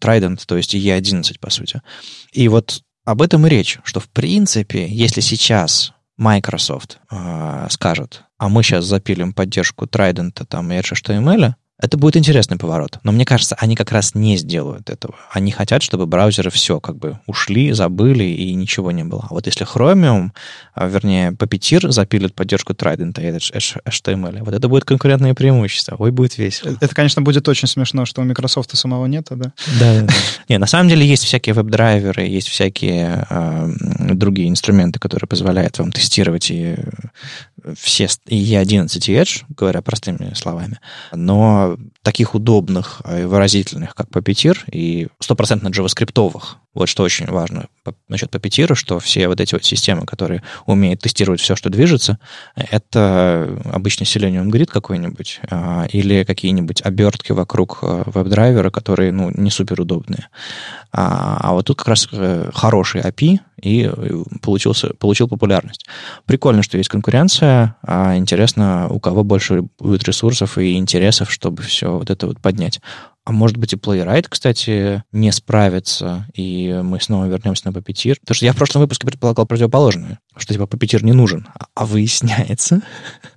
Trident, 0.00 0.42
то 0.46 0.56
есть 0.56 0.74
E11, 0.74 1.38
по 1.40 1.50
сути. 1.50 1.82
И 2.32 2.48
вот 2.48 2.82
об 3.04 3.22
этом 3.22 3.46
и 3.46 3.50
речь, 3.50 3.78
что 3.84 4.00
в 4.00 4.08
принципе, 4.08 4.88
если 4.88 5.20
сейчас 5.20 5.92
Microsoft 6.16 6.98
э, 7.10 7.66
скажет, 7.70 8.24
а 8.38 8.48
мы 8.48 8.62
сейчас 8.62 8.84
запилим 8.84 9.32
поддержку 9.32 9.86
Trident 9.86 10.44
там, 10.46 10.72
и 10.72 10.78
HTML, 10.78 11.54
Это 11.80 11.96
будет 11.96 12.16
интересный 12.16 12.56
поворот. 12.56 12.98
Но 13.04 13.12
мне 13.12 13.24
кажется, 13.24 13.54
они 13.58 13.76
как 13.76 13.92
раз 13.92 14.16
не 14.16 14.36
сделают 14.36 14.90
этого. 14.90 15.14
Они 15.30 15.52
хотят, 15.52 15.82
чтобы 15.82 16.06
браузеры 16.06 16.50
все 16.50 16.80
как 16.80 16.96
бы 16.96 17.20
ушли, 17.26 17.70
забыли 17.72 18.24
и 18.24 18.52
ничего 18.54 18.90
не 18.90 19.04
было. 19.04 19.26
А 19.30 19.34
вот 19.34 19.46
если 19.46 19.64
Chromium, 19.64 20.30
а, 20.74 20.88
вернее, 20.88 21.30
Puppeteer 21.30 21.90
запилит 21.92 22.34
поддержку 22.34 22.72
Trident 22.72 23.20
и 23.20 23.30
HTML, 23.30 24.42
вот 24.44 24.54
это 24.54 24.68
будет 24.68 24.84
конкурентное 24.84 25.34
преимущество. 25.34 25.94
Ой, 26.00 26.10
будет 26.10 26.36
весело. 26.36 26.76
Это, 26.80 26.92
конечно, 26.94 27.22
будет 27.22 27.48
очень 27.48 27.68
смешно, 27.68 28.04
что 28.06 28.22
у 28.22 28.24
Microsoft 28.24 28.76
самого 28.76 29.06
нет, 29.06 29.28
да? 29.30 29.52
Да. 29.78 30.06
Не, 30.48 30.58
на 30.58 30.66
самом 30.66 30.88
деле 30.88 31.06
есть 31.06 31.22
всякие 31.24 31.54
веб-драйверы, 31.54 32.26
есть 32.26 32.48
всякие 32.48 33.24
э, 33.30 33.68
другие 34.14 34.48
инструменты, 34.48 34.98
которые 34.98 35.28
позволяют 35.28 35.78
вам 35.78 35.92
тестировать 35.92 36.50
и 36.50 36.76
все 37.76 38.08
и 38.26 38.54
E11 38.54 38.86
и 38.86 39.14
Edge, 39.14 39.42
говоря 39.48 39.82
простыми 39.82 40.32
словами. 40.34 40.78
Но 41.12 41.67
таких 42.02 42.34
удобных 42.34 43.02
и 43.04 43.24
выразительных, 43.24 43.94
как 43.94 44.08
Puppeteer, 44.08 44.58
и 44.70 45.08
стопроцентно 45.20 45.68
джаваскриптовых. 45.68 46.58
Вот 46.78 46.88
что 46.88 47.02
очень 47.02 47.26
важно 47.26 47.66
насчет 48.08 48.32
Puppeteer, 48.32 48.76
что 48.76 49.00
все 49.00 49.26
вот 49.26 49.40
эти 49.40 49.52
вот 49.54 49.64
системы, 49.64 50.06
которые 50.06 50.44
умеют 50.64 51.00
тестировать 51.00 51.40
все, 51.40 51.56
что 51.56 51.70
движется, 51.70 52.20
это 52.54 53.60
обычный 53.64 54.04
Selenium 54.04 54.46
Grid 54.46 54.66
какой-нибудь 54.66 55.40
а, 55.50 55.88
или 55.90 56.22
какие-нибудь 56.22 56.82
обертки 56.82 57.32
вокруг 57.32 57.78
а, 57.82 58.04
веб-драйвера, 58.06 58.70
которые 58.70 59.10
ну, 59.10 59.32
не 59.34 59.50
супер 59.50 59.80
удобные. 59.80 60.28
А, 60.92 61.38
а 61.40 61.52
вот 61.54 61.66
тут 61.66 61.78
как 61.78 61.88
раз 61.88 62.08
э, 62.12 62.50
хороший 62.54 63.00
API, 63.00 63.40
и 63.60 63.90
э, 63.92 64.22
получился, 64.40 64.94
получил 64.94 65.28
популярность. 65.28 65.84
Прикольно, 66.26 66.62
что 66.62 66.78
есть 66.78 66.88
конкуренция, 66.88 67.76
а 67.82 68.16
интересно, 68.16 68.88
у 68.88 69.00
кого 69.00 69.24
больше 69.24 69.64
будет 69.78 70.04
ресурсов 70.04 70.58
и 70.58 70.76
интересов, 70.76 71.30
чтобы 71.30 71.62
все 71.62 71.98
вот 71.98 72.10
это 72.10 72.26
вот 72.26 72.40
поднять. 72.40 72.80
А 73.28 73.32
может 73.32 73.58
быть 73.58 73.74
и 73.74 73.76
Playwright, 73.76 74.24
кстати, 74.26 75.04
не 75.12 75.30
справится, 75.32 76.26
и 76.32 76.80
мы 76.82 76.98
снова 76.98 77.26
вернемся 77.26 77.70
на 77.70 77.76
Puppeteer. 77.76 78.16
Потому 78.20 78.34
что 78.34 78.46
я 78.46 78.54
в 78.54 78.56
прошлом 78.56 78.80
выпуске 78.80 79.06
предполагал 79.06 79.44
противоположное, 79.44 80.18
что 80.34 80.54
типа 80.54 80.62
Puppeteer 80.62 81.04
не 81.04 81.12
нужен. 81.12 81.46
А 81.74 81.84
выясняется, 81.84 82.80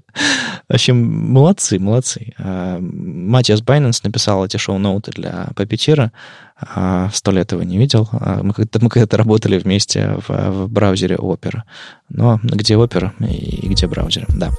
в 0.70 0.74
общем, 0.74 1.34
молодцы, 1.34 1.78
молодцы. 1.78 2.32
А, 2.38 2.80
Матиас 2.80 3.62
Байненс 3.62 4.02
написал 4.04 4.46
эти 4.46 4.56
шоу-ноуты 4.56 5.12
для 5.12 5.50
Puppeteer. 5.56 6.12
А, 6.58 7.10
сто 7.12 7.32
лет 7.32 7.52
его 7.52 7.64
не 7.64 7.78
видел. 7.78 8.08
А, 8.14 8.44
мы 8.44 8.54
когда-то, 8.54 8.82
мы 8.82 8.90
когда-то 8.90 9.18
работали 9.18 9.58
вместе 9.58 10.16
в, 10.26 10.30
в 10.30 10.70
браузере 10.70 11.18
Opera. 11.18 11.64
Но 12.08 12.40
где 12.42 12.76
Opera 12.76 13.12
и 13.28 13.68
где 13.68 13.88
браузер, 13.88 14.26
да. 14.30 14.52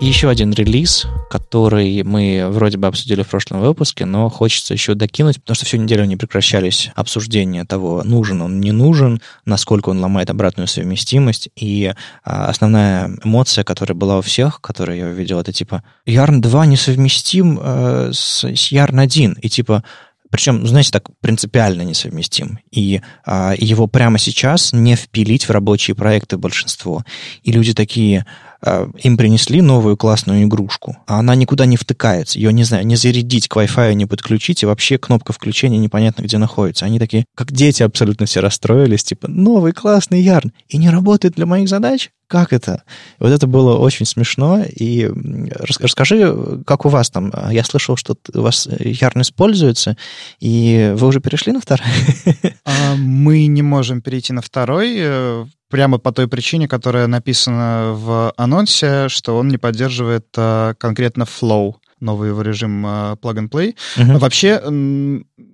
Еще 0.00 0.30
один 0.30 0.52
релиз, 0.52 1.08
который 1.28 2.04
мы 2.04 2.46
вроде 2.50 2.78
бы 2.78 2.86
обсудили 2.86 3.24
в 3.24 3.28
прошлом 3.28 3.60
выпуске, 3.60 4.04
но 4.04 4.28
хочется 4.28 4.72
еще 4.72 4.94
докинуть, 4.94 5.40
потому 5.40 5.56
что 5.56 5.66
всю 5.66 5.76
неделю 5.76 6.04
не 6.04 6.16
прекращались 6.16 6.92
обсуждения 6.94 7.64
того, 7.64 8.04
нужен 8.04 8.40
он, 8.40 8.60
не 8.60 8.70
нужен, 8.70 9.20
насколько 9.44 9.88
он 9.88 9.98
ломает 9.98 10.30
обратную 10.30 10.68
совместимость. 10.68 11.48
И 11.56 11.92
а, 12.22 12.46
основная 12.46 13.10
эмоция, 13.24 13.64
которая 13.64 13.96
была 13.96 14.18
у 14.18 14.22
всех, 14.22 14.60
которую 14.60 14.98
я 14.98 15.06
увидел, 15.06 15.40
это 15.40 15.52
типа 15.52 15.82
Yarn 16.06 16.38
2 16.38 16.66
несовместим 16.66 17.58
э, 17.60 18.10
с, 18.12 18.44
с 18.44 18.72
Yarn 18.72 19.00
1. 19.00 19.38
И 19.42 19.48
типа 19.48 19.82
причем, 20.30 20.66
знаете, 20.66 20.90
так 20.90 21.08
принципиально 21.20 21.82
несовместим. 21.82 22.58
И 22.70 23.00
а, 23.24 23.54
его 23.56 23.86
прямо 23.86 24.18
сейчас 24.18 24.72
не 24.72 24.94
впилить 24.94 25.48
в 25.48 25.50
рабочие 25.50 25.94
проекты 25.96 26.36
большинство. 26.36 27.02
И 27.42 27.50
люди 27.50 27.72
такие, 27.72 28.26
им 28.64 29.16
принесли 29.16 29.62
новую 29.62 29.96
классную 29.96 30.44
игрушку, 30.44 30.96
а 31.06 31.20
она 31.20 31.34
никуда 31.34 31.64
не 31.66 31.76
втыкается. 31.76 32.38
Ее, 32.38 32.52
не 32.52 32.64
знаю, 32.64 32.86
не 32.86 32.96
зарядить 32.96 33.48
к 33.48 33.56
Wi-Fi, 33.56 33.94
не 33.94 34.06
подключить, 34.06 34.62
и 34.62 34.66
вообще 34.66 34.98
кнопка 34.98 35.32
включения 35.32 35.78
непонятно 35.78 36.22
где 36.22 36.38
находится. 36.38 36.84
Они 36.84 36.98
такие, 36.98 37.24
как 37.36 37.52
дети 37.52 37.82
абсолютно 37.82 38.26
все 38.26 38.40
расстроились, 38.40 39.04
типа, 39.04 39.28
новый 39.28 39.72
классный 39.72 40.20
ярн, 40.22 40.52
и 40.68 40.76
не 40.76 40.90
работает 40.90 41.34
для 41.34 41.46
моих 41.46 41.68
задач? 41.68 42.10
Как 42.26 42.52
это? 42.52 42.82
Вот 43.18 43.30
это 43.30 43.46
было 43.46 43.78
очень 43.78 44.04
смешно. 44.04 44.62
И 44.62 45.10
расскажи, 45.80 46.62
как 46.66 46.84
у 46.84 46.90
вас 46.90 47.08
там? 47.10 47.32
Я 47.50 47.64
слышал, 47.64 47.96
что 47.96 48.16
у 48.34 48.40
вас 48.42 48.68
ярн 48.78 49.22
используется, 49.22 49.96
и 50.40 50.92
вы 50.94 51.06
уже 51.06 51.20
перешли 51.20 51.52
на 51.52 51.60
второй? 51.60 51.86
А, 52.64 52.96
мы 52.96 53.46
не 53.46 53.62
можем 53.62 54.02
перейти 54.02 54.34
на 54.34 54.42
второй 54.42 54.96
э, 54.98 55.46
прямо 55.68 55.98
по 55.98 56.12
той 56.12 56.28
причине, 56.28 56.68
которая 56.68 57.06
написана 57.06 57.92
в 57.92 58.32
анонсе, 58.36 59.08
что 59.08 59.36
он 59.36 59.48
не 59.48 59.58
поддерживает 59.58 60.26
а, 60.36 60.74
конкретно 60.74 61.24
Flow 61.24 61.74
новый 62.00 62.28
его 62.28 62.42
режим 62.42 62.86
uh, 62.86 63.18
Plug 63.18 63.34
and 63.34 63.48
Play. 63.50 63.74
Uh-huh. 63.96 64.18
Вообще, 64.18 64.62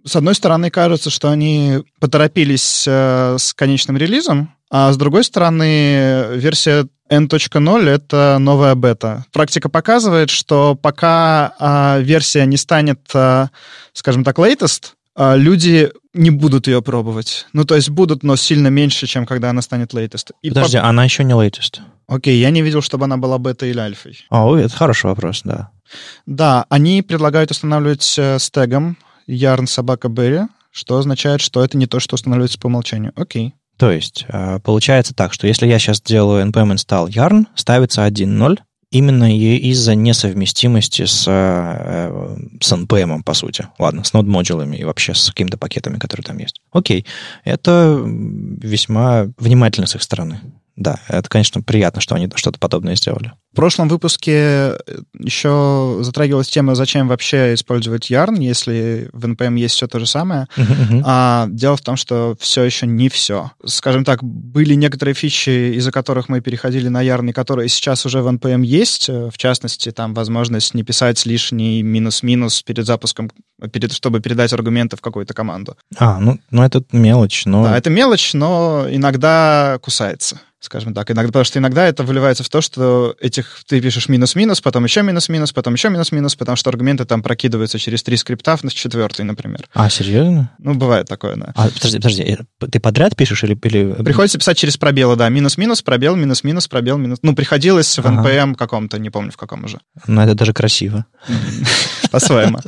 с 0.05 0.15
одной 0.15 0.35
стороны, 0.35 0.69
кажется, 0.69 1.09
что 1.09 1.31
они 1.31 1.79
поторопились 2.01 2.87
uh, 2.87 3.39
с 3.39 3.55
конечным 3.55 3.97
релизом, 3.97 4.55
а 4.71 4.93
с 4.93 4.99
другой 4.99 5.25
стороны, 5.25 6.37
версия 6.37 6.87
N.0— 7.09 7.89
это 7.89 8.39
новая 8.41 8.75
бета. 8.75 9.25
Практика 9.33 9.69
показывает, 9.69 10.31
что 10.31 10.75
пока 10.75 11.55
а, 11.59 11.99
версия 12.01 12.47
не 12.47 12.57
станет, 12.57 13.01
а, 13.15 13.51
скажем 13.93 14.25
так, 14.25 14.39
latest, 14.39 14.93
люди 15.17 15.91
не 16.13 16.31
будут 16.31 16.67
ее 16.67 16.83
пробовать. 16.83 17.47
Ну, 17.53 17.65
то 17.65 17.75
есть 17.75 17.91
будут, 17.91 18.23
но 18.23 18.37
сильно 18.37 18.69
меньше, 18.69 19.07
чем 19.07 19.27
когда 19.27 19.51
она 19.51 19.63
станет 19.63 19.93
latest. 19.95 20.33
И 20.43 20.49
Подожди, 20.49 20.79
по... 20.79 20.89
она 20.89 21.05
еще 21.05 21.25
не 21.25 21.35
latest. 21.35 21.81
Окей, 22.07 22.39
я 22.39 22.51
не 22.51 22.63
видел, 22.63 22.83
чтобы 22.83 23.05
она 23.05 23.17
была 23.17 23.39
бета 23.39 23.67
или 23.67 23.79
альфой. 23.79 24.25
О, 24.31 24.57
это 24.57 24.75
хороший 24.75 25.07
вопрос, 25.07 25.43
да. 25.45 25.71
Да, 26.27 26.67
они 26.69 27.03
предлагают 27.03 27.51
устанавливать 27.51 28.15
э, 28.19 28.39
с 28.39 28.51
тегом 28.51 28.97
yarn 29.29 29.67
собака 29.67 30.09
berry, 30.09 30.47
что 30.71 30.99
означает, 30.99 31.41
что 31.41 31.65
это 31.65 31.77
не 31.79 31.87
то, 31.87 32.01
что 32.01 32.15
устанавливается 32.15 32.59
по 32.59 32.67
умолчанию. 32.67 33.13
Окей. 33.17 33.55
То 33.77 33.91
есть 33.91 34.25
э, 34.29 34.61
получается 34.61 35.15
так, 35.15 35.33
что 35.33 35.47
если 35.47 35.67
я 35.67 35.79
сейчас 35.79 36.01
делаю 36.01 36.47
npm 36.47 36.75
install 36.75 37.09
yarn, 37.09 37.47
ставится 37.55 38.07
1.0, 38.07 38.59
именно 38.95 39.37
из-за 39.37 39.95
несовместимости 39.95 41.05
с, 41.05 41.25
э, 41.27 42.37
с 42.61 42.73
npm, 42.73 43.23
по 43.25 43.35
сути. 43.35 43.69
Ладно, 43.79 44.05
с 44.05 44.13
нод-модулами 44.13 44.77
и 44.77 44.85
вообще 44.85 45.15
с 45.15 45.31
какими-то 45.31 45.59
пакетами, 45.59 45.99
которые 45.99 46.25
там 46.25 46.39
есть. 46.39 46.61
Окей, 46.73 47.05
это 47.45 48.01
весьма 48.05 49.27
внимательно 49.39 49.87
с 49.87 49.95
их 49.97 50.03
стороны. 50.03 50.41
Да, 50.77 50.99
это, 51.09 51.29
конечно, 51.29 51.63
приятно, 51.63 52.01
что 52.01 52.15
они 52.15 52.29
что-то 52.35 52.59
подобное 52.59 52.97
сделали. 52.97 53.33
В 53.55 53.57
прошлом 53.57 53.89
выпуске 53.89 54.33
э, 54.33 54.77
еще 55.17 55.99
затрагивалась 56.01 56.49
тема, 56.49 56.75
зачем 56.75 57.07
вообще 57.07 57.55
использовать 57.55 58.11
Yarn, 58.11 58.43
если 58.43 59.09
в 59.13 59.27
NPM 59.27 59.57
есть 59.57 59.77
все 59.77 59.87
то 59.87 60.01
же 60.01 60.07
самое. 60.07 60.49
Uh-huh. 60.57 61.03
А, 61.05 61.47
дело 61.49 61.77
в 61.77 61.81
том, 61.81 61.95
что 61.95 62.35
все 62.41 62.65
еще 62.65 62.89
не 62.89 63.09
все. 63.09 63.53
Скажем 63.65 64.05
так, 64.05 64.25
были 64.25 64.75
некоторые 64.75 65.15
фичи, 65.15 65.77
из-за 65.77 65.93
которых 65.93 66.29
мы 66.29 66.41
переходили 66.41 66.89
на 66.89 67.05
Yarn, 67.05 67.31
и 67.31 67.33
которые 67.33 67.69
сейчас 67.69 68.05
уже 68.05 68.23
в 68.23 68.27
NPM 68.27 68.65
есть. 68.65 69.09
Э, 69.09 69.31
в 69.33 69.39
частности, 69.39 69.93
там 69.93 70.15
возможность 70.15 70.75
не 70.75 70.83
писать 70.83 71.25
лишний 71.25 71.85
минус-минус 71.85 72.61
перед 72.65 72.85
запуском, 72.85 73.31
перед, 73.73 73.93
чтобы 73.93 74.19
передать 74.19 74.53
аргументы 74.53 74.97
в 74.97 75.01
какую-то 75.01 75.33
команду. 75.33 75.77
А, 75.97 76.19
ну, 76.19 76.41
ну 76.51 76.65
это 76.65 76.83
мелочь, 76.91 77.47
но... 77.47 77.63
Да, 77.63 77.79
это 77.79 77.89
мелочь, 77.89 78.35
но 78.35 78.89
иногда 78.91 79.79
кусается 79.81 80.41
скажем 80.65 80.95
так. 80.95 81.11
Иногда, 81.11 81.29
потому 81.29 81.45
что 81.45 81.59
иногда 81.59 81.87
это 81.87 82.03
выливается 82.05 82.45
в 82.45 82.49
то, 82.49 82.61
что 82.61 83.15
этих 83.21 83.63
ты 83.67 83.81
пишешь 83.81 84.09
минус-минус, 84.09 84.61
потом 84.61 84.85
еще 84.85 85.03
минус-минус, 85.03 85.53
потом 85.53 85.75
еще 85.75 85.91
минус-минус, 85.91 86.35
потому 86.37 86.57
что 86.57 86.71
аргументы 86.71 87.05
там 87.05 87.23
прокидываются 87.23 87.79
через 87.79 88.03
три 88.03 88.17
скрипта 88.17 88.59
на 88.63 88.71
четвертый, 88.71 89.25
например. 89.25 89.67
А, 89.73 89.91
серьезно? 89.91 90.51
Ну, 90.59 90.75
бывает 90.75 91.09
такое, 91.09 91.37
да. 91.37 91.53
А, 91.55 91.69
подожди, 91.69 91.99
подожди, 91.99 92.23
э, 92.23 92.67
ты 92.67 92.81
подряд 92.81 93.17
пишешь 93.17 93.43
или... 93.45 93.59
или... 93.63 94.03
Приходится 94.03 94.39
писать 94.39 94.57
через 94.57 94.77
пробелы, 94.77 95.17
да. 95.17 95.29
Минус-минус, 95.29 95.83
пробел, 95.83 96.17
минус-минус, 96.17 96.69
пробел, 96.69 96.99
минус... 96.99 97.19
Ну, 97.23 97.35
приходилось 97.35 97.99
в 97.99 98.05
NPM 98.05 98.55
каком-то, 98.55 98.99
не 98.99 99.11
помню 99.11 99.33
в 99.33 99.37
каком 99.37 99.65
уже. 99.65 99.81
Ну, 100.07 100.21
это 100.21 100.35
даже 100.35 100.53
красиво. 100.53 101.07
По-своему. 102.11 102.59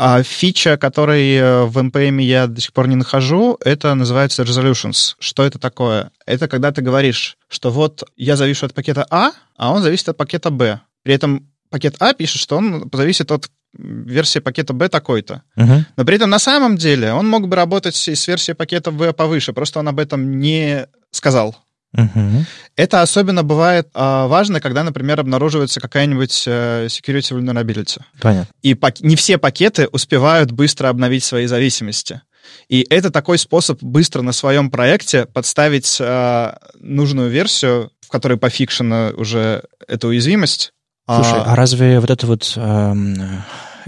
А 0.00 0.22
фича, 0.22 0.76
которой 0.76 1.34
э, 1.34 1.64
в 1.64 1.76
NPM 1.76 2.22
я 2.22 2.46
до 2.46 2.60
сих 2.60 2.72
пор 2.72 2.86
не 2.86 2.94
нахожу, 2.94 3.58
это 3.64 3.94
называется 3.94 4.44
resolutions. 4.44 5.16
Что 5.18 5.44
это 5.44 5.58
такое? 5.58 6.12
Это 6.24 6.46
когда 6.46 6.70
ты 6.70 6.82
говоришь, 6.82 7.36
что 7.48 7.72
вот 7.72 8.04
я 8.16 8.36
завишу 8.36 8.66
от 8.66 8.74
пакета 8.74 9.04
А, 9.10 9.32
а 9.56 9.72
он 9.72 9.82
зависит 9.82 10.08
от 10.08 10.16
пакета 10.16 10.50
Б. 10.50 10.80
При 11.02 11.14
этом 11.14 11.48
пакет 11.68 11.96
А 11.98 12.14
пишет, 12.14 12.40
что 12.40 12.58
он 12.58 12.88
зависит 12.92 13.32
от 13.32 13.50
версии 13.76 14.38
пакета 14.38 14.72
B 14.72 14.88
такой-то. 14.88 15.42
Uh-huh. 15.56 15.84
Но 15.96 16.04
при 16.04 16.14
этом 16.14 16.30
на 16.30 16.38
самом 16.38 16.76
деле 16.76 17.12
он 17.12 17.28
мог 17.28 17.48
бы 17.48 17.56
работать 17.56 17.96
и 18.08 18.14
с 18.14 18.28
версией 18.28 18.54
пакета 18.54 18.92
V 18.92 19.12
повыше, 19.12 19.52
просто 19.52 19.80
он 19.80 19.88
об 19.88 19.98
этом 19.98 20.38
не 20.38 20.86
сказал. 21.10 21.56
Угу. 21.94 22.44
Это 22.76 23.02
особенно 23.02 23.42
бывает 23.42 23.88
а, 23.94 24.26
важно, 24.26 24.60
когда, 24.60 24.84
например, 24.84 25.20
обнаруживается 25.20 25.80
какая-нибудь 25.80 26.44
а, 26.46 26.86
security 26.86 27.38
vulnerability. 27.38 28.00
Понятно. 28.20 28.52
И 28.62 28.74
пак- 28.74 29.00
не 29.00 29.16
все 29.16 29.38
пакеты 29.38 29.88
успевают 29.88 30.52
быстро 30.52 30.88
обновить 30.88 31.24
свои 31.24 31.46
зависимости. 31.46 32.20
И 32.68 32.86
это 32.88 33.10
такой 33.10 33.38
способ 33.38 33.82
быстро 33.82 34.22
на 34.22 34.32
своем 34.32 34.70
проекте 34.70 35.26
подставить 35.26 35.98
а, 36.00 36.58
нужную 36.78 37.30
версию, 37.30 37.90
в 38.00 38.08
которой 38.08 38.38
пофикшена 38.38 39.12
уже 39.16 39.64
эта 39.86 40.08
уязвимость, 40.08 40.72
Слушай, 41.08 41.38
а, 41.38 41.52
а 41.52 41.56
разве 41.56 42.00
вот 42.00 42.10
это 42.10 42.26
вот 42.26 42.52
эм, 42.56 43.16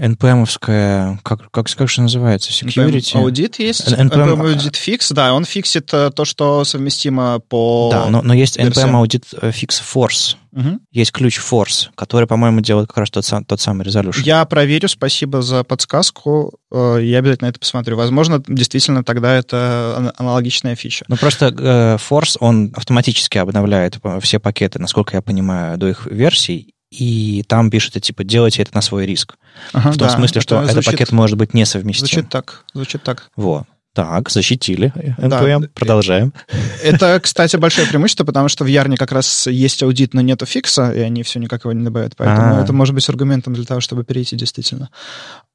NPM-овская, 0.01 1.19
как, 1.23 1.51
как, 1.51 1.67
как 1.69 1.89
же 1.89 2.01
называется, 2.01 2.51
security? 2.51 3.17
Аудит 3.17 3.59
есть, 3.59 3.87
NPM 3.87 4.41
audit 4.41 4.75
fix, 4.75 5.11
да, 5.11 5.33
он 5.33 5.45
фиксит 5.45 5.93
э, 5.93 6.09
то, 6.09 6.25
что 6.25 6.63
совместимо 6.65 7.39
по 7.39 7.89
Да, 7.91 8.07
но, 8.07 8.21
но 8.23 8.33
есть 8.33 8.57
NPM 8.57 8.95
audit 8.95 9.25
fix 9.51 9.81
force. 9.81 10.35
Угу. 10.53 10.79
Есть 10.91 11.11
ключ 11.13 11.39
force, 11.39 11.89
который, 11.95 12.27
по-моему, 12.27 12.59
делает 12.59 12.87
как 12.87 12.97
раз 12.97 13.09
тот, 13.09 13.25
сам, 13.25 13.45
тот 13.45 13.61
самый 13.61 13.85
resolution. 13.85 14.23
Я 14.23 14.43
проверю, 14.45 14.89
спасибо 14.89 15.41
за 15.41 15.63
подсказку. 15.63 16.59
Э, 16.71 16.97
я 17.01 17.19
обязательно 17.19 17.47
это 17.49 17.59
посмотрю. 17.59 17.95
Возможно, 17.95 18.43
действительно 18.47 19.03
тогда 19.03 19.35
это 19.35 20.13
аналогичная 20.17 20.75
фича. 20.75 21.05
Ну, 21.07 21.15
просто 21.15 21.53
э, 21.57 21.97
force, 21.97 22.35
он 22.39 22.73
автоматически 22.75 23.37
обновляет 23.37 23.99
все 24.21 24.39
пакеты, 24.39 24.79
насколько 24.79 25.15
я 25.15 25.21
понимаю, 25.21 25.77
до 25.77 25.87
их 25.87 26.05
версий, 26.05 26.73
и 26.91 27.43
там 27.47 27.69
пишется, 27.69 28.01
типа, 28.01 28.25
делайте 28.25 28.61
это 28.61 28.75
на 28.75 28.81
свой 28.81 29.05
риск. 29.05 29.35
Ага, 29.73 29.91
в 29.91 29.97
том 29.97 30.07
да, 30.07 30.15
смысле, 30.15 30.41
что 30.41 30.55
звучит, 30.57 30.77
этот 30.77 30.85
пакет 30.85 31.11
может 31.11 31.37
быть 31.37 31.53
несовместим. 31.53 32.07
Звучит 32.07 32.29
так, 32.29 32.63
звучит 32.73 33.03
так. 33.03 33.29
Вот. 33.35 33.65
Так, 33.93 34.29
защитили 34.29 34.93
NPM, 35.17 35.61
да. 35.61 35.67
продолжаем. 35.73 36.33
Это, 36.81 37.19
кстати, 37.19 37.57
большое 37.57 37.87
преимущество, 37.87 38.23
потому 38.23 38.47
что 38.47 38.63
в 38.63 38.67
Ярне 38.67 38.95
как 38.95 39.11
раз 39.11 39.47
есть 39.47 39.83
аудит, 39.83 40.13
но 40.13 40.21
нету 40.21 40.45
фикса, 40.45 40.91
и 40.91 40.99
они 40.99 41.23
все 41.23 41.39
никак 41.39 41.65
его 41.65 41.73
не 41.73 41.83
добавят. 41.83 42.15
Поэтому 42.15 42.53
А-а-а. 42.53 42.63
это 42.63 42.71
может 42.71 42.95
быть 42.95 43.07
аргументом 43.09 43.53
для 43.53 43.65
того, 43.65 43.81
чтобы 43.81 44.05
перейти 44.05 44.37
действительно. 44.37 44.89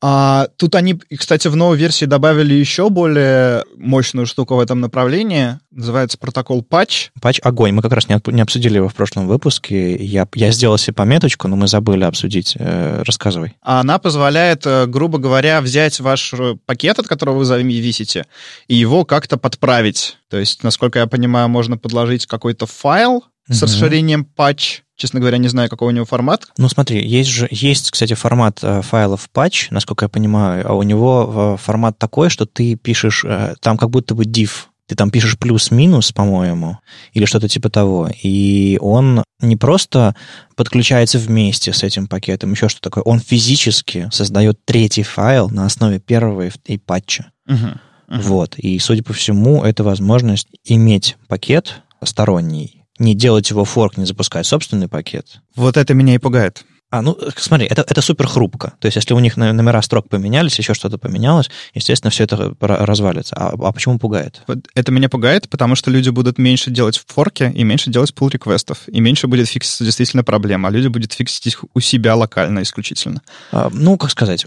А 0.03 0.49
тут 0.59 0.75
они, 0.75 1.01
кстати, 1.19 1.49
в 1.49 1.57
новой 1.57 1.79
версии 1.79 2.05
добавили 2.05 2.53
еще 2.53 2.91
более 2.91 3.65
мощную 3.77 4.27
штуку 4.27 4.57
в 4.57 4.61
этом 4.61 4.81
направлении. 4.81 5.59
Называется 5.71 6.19
протокол 6.19 6.63
патч. 6.63 7.09
Патч 7.23 7.41
огонь. 7.43 7.73
Мы 7.73 7.81
как 7.81 7.93
раз 7.93 8.09
не, 8.11 8.21
не 8.27 8.43
обсудили 8.43 8.77
его 8.77 8.91
в 8.91 8.95
прошлом 8.95 9.27
выпуске. 9.27 9.97
Я, 9.97 10.29
я 10.35 10.51
сделал 10.51 10.77
себе 10.77 10.93
пометочку, 10.93 11.49
но 11.49 11.57
мы 11.57 11.67
забыли 11.67 12.05
обсудить. 12.05 12.57
Э, 12.59 13.03
рассказывай. 13.07 13.57
Она 13.63 13.99
позволяет, 13.99 14.67
э, 14.67 14.85
грубо 14.87 15.17
говоря, 15.17 15.63
взять 15.63 15.99
ваш 16.01 16.35
пакет, 16.67 16.99
от 16.99 17.09
которого 17.09 17.39
вы 17.39 17.45
зависите, 17.47 18.26
и 18.69 18.75
его 18.75 19.05
как-то 19.05 19.37
подправить. 19.37 20.19
То 20.29 20.39
есть, 20.39 20.63
насколько 20.63 20.99
я 20.99 21.07
понимаю, 21.07 21.49
можно 21.49 21.77
подложить 21.79 22.27
какой-то 22.27 22.67
файл 22.67 23.25
с 23.49 23.63
расширением 23.63 24.25
патч, 24.25 24.83
Честно 24.99 25.21
говоря, 25.21 25.37
не 25.37 25.49
знаю, 25.49 25.69
какой 25.69 25.89
у 25.89 25.91
него 25.91 26.07
формат. 26.07 26.47
Ну, 26.57 26.71
смотри, 26.71 27.07
есть 27.07 27.29
же, 27.29 27.47
есть, 27.51 27.91
кстати, 27.91 28.15
формат 28.15 28.61
э, 28.63 28.81
файлов 28.81 29.29
patch, 29.33 29.67
насколько 29.69 30.07
я 30.07 30.09
понимаю, 30.09 30.67
а 30.67 30.73
у 30.73 30.83
него 30.83 31.57
э, 31.59 31.63
формат 31.63 31.99
такой, 31.99 32.31
что 32.31 32.47
ты 32.47 32.77
пишешь, 32.77 33.23
э, 33.23 33.57
там 33.61 33.77
как 33.77 33.91
будто 33.91 34.15
бы 34.15 34.25
div, 34.25 34.51
ты 34.87 34.95
там 34.95 35.11
пишешь 35.11 35.39
плюс-минус, 35.39 36.13
по-моему, 36.13 36.79
или 37.13 37.27
что-то 37.27 37.47
типа 37.47 37.69
того, 37.69 38.09
и 38.23 38.79
он 38.81 39.23
не 39.41 39.57
просто 39.57 40.17
подключается 40.55 41.19
вместе 41.19 41.75
с 41.75 41.83
этим 41.83 42.07
пакетом, 42.07 42.53
еще 42.53 42.71
что 42.71 42.81
такое, 42.81 43.05
он 43.05 43.21
физически 43.21 44.09
создает 44.11 44.65
третий 44.65 45.03
файл 45.03 45.51
на 45.51 45.67
основе 45.67 45.99
первого 45.99 46.49
и 46.65 46.79
патча. 46.79 47.33
Угу, 47.47 47.69
угу. 48.09 48.21
Вот, 48.21 48.59
и, 48.59 48.79
судя 48.79 49.03
по 49.03 49.13
всему, 49.13 49.63
это 49.63 49.85
возможность 49.85 50.49
иметь 50.65 51.17
пакет 51.29 51.83
сторонний, 52.03 52.85
не 52.99 53.15
делать 53.15 53.51
его 53.51 53.65
форк, 53.65 53.97
не 53.97 54.05
запускать 54.05 54.47
собственный 54.47 54.89
пакет. 54.89 55.41
Вот 55.55 55.77
это 55.77 55.95
меня 55.95 56.15
и 56.15 56.19
пугает. 56.19 56.65
А, 56.97 57.03
ну, 57.03 57.17
смотри, 57.37 57.67
это, 57.67 57.85
это 57.87 58.01
супер 58.01 58.27
хрупко. 58.27 58.73
То 58.81 58.87
есть, 58.87 58.97
если 58.97 59.13
у 59.13 59.19
них 59.19 59.37
номера 59.37 59.83
строк 59.83 60.09
поменялись, 60.09 60.59
еще 60.59 60.73
что-то 60.73 60.97
поменялось, 60.97 61.51
естественно, 61.75 62.11
все 62.11 62.25
это 62.25 62.55
развалится. 62.61 63.37
А, 63.37 63.53
а 63.53 63.73
почему 63.73 63.99
пугает? 63.99 64.43
Это 64.75 64.93
меня 64.93 65.11
пугает, 65.11 65.49
потому 65.51 65.75
что 65.75 65.91
люди 65.91 66.09
будут 66.09 66.39
меньше 66.39 66.71
делать 66.71 66.97
в 66.97 67.05
форке 67.13 67.53
и 67.55 67.65
меньше 67.65 67.91
делать 67.91 68.15
пул 68.15 68.29
реквестов. 68.29 68.89
И 68.89 69.01
меньше 69.01 69.27
будет 69.27 69.49
фикситься 69.49 69.85
действительно 69.85 70.25
проблема. 70.25 70.69
А 70.69 70.73
люди 70.73 70.89
будут 70.89 71.13
фиксить 71.13 71.47
их 71.47 71.65
у 71.75 71.81
себя 71.81 72.17
локально 72.17 72.63
исключительно. 72.63 73.21
А, 73.53 73.69
ну, 73.71 73.99
как 73.99 74.11
сказать, 74.11 74.47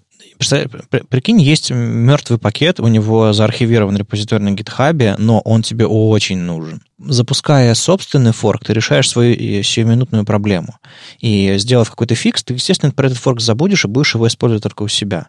прикинь, 1.09 1.41
есть 1.41 1.69
мертвый 1.69 2.39
пакет, 2.39 2.79
у 2.79 2.87
него 2.87 3.31
заархивирован 3.31 3.95
репозиторий 3.95 4.43
на 4.43 4.51
гитхабе, 4.51 5.15
но 5.19 5.39
он 5.41 5.61
тебе 5.61 5.85
очень 5.85 6.39
нужен. 6.39 6.81
Запуская 6.99 7.73
собственный 7.75 8.33
форк, 8.33 8.65
ты 8.65 8.73
решаешь 8.73 9.09
свою 9.09 9.33
э, 9.33 9.63
сиюминутную 9.63 10.25
проблему. 10.25 10.77
И 11.19 11.55
сделав 11.57 11.89
какой-то 11.89 12.15
фикс, 12.15 12.43
ты, 12.43 12.53
естественно, 12.53 12.91
про 12.91 13.07
этот 13.07 13.17
форк 13.17 13.39
забудешь 13.39 13.85
и 13.85 13.87
будешь 13.87 14.15
его 14.15 14.27
использовать 14.27 14.63
только 14.63 14.83
у 14.83 14.87
себя. 14.87 15.27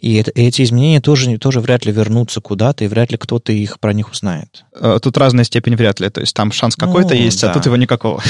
И 0.00 0.14
это, 0.14 0.30
эти 0.34 0.62
изменения 0.62 1.00
тоже, 1.00 1.38
тоже 1.38 1.60
вряд 1.60 1.84
ли 1.86 1.92
вернутся 1.92 2.40
куда-то, 2.40 2.84
и 2.84 2.88
вряд 2.88 3.10
ли 3.10 3.18
кто-то 3.18 3.52
их 3.52 3.80
про 3.80 3.92
них 3.92 4.10
узнает. 4.10 4.64
Э, 4.74 4.98
тут 5.02 5.16
разная 5.16 5.44
степень 5.44 5.76
вряд 5.76 6.00
ли. 6.00 6.08
То 6.08 6.20
есть 6.20 6.34
там 6.34 6.52
шанс 6.52 6.76
какой-то 6.76 7.14
ну, 7.14 7.20
есть, 7.20 7.42
а 7.42 7.46
да. 7.46 7.52
а 7.52 7.54
тут 7.54 7.66
его 7.66 7.76
никакого. 7.76 8.22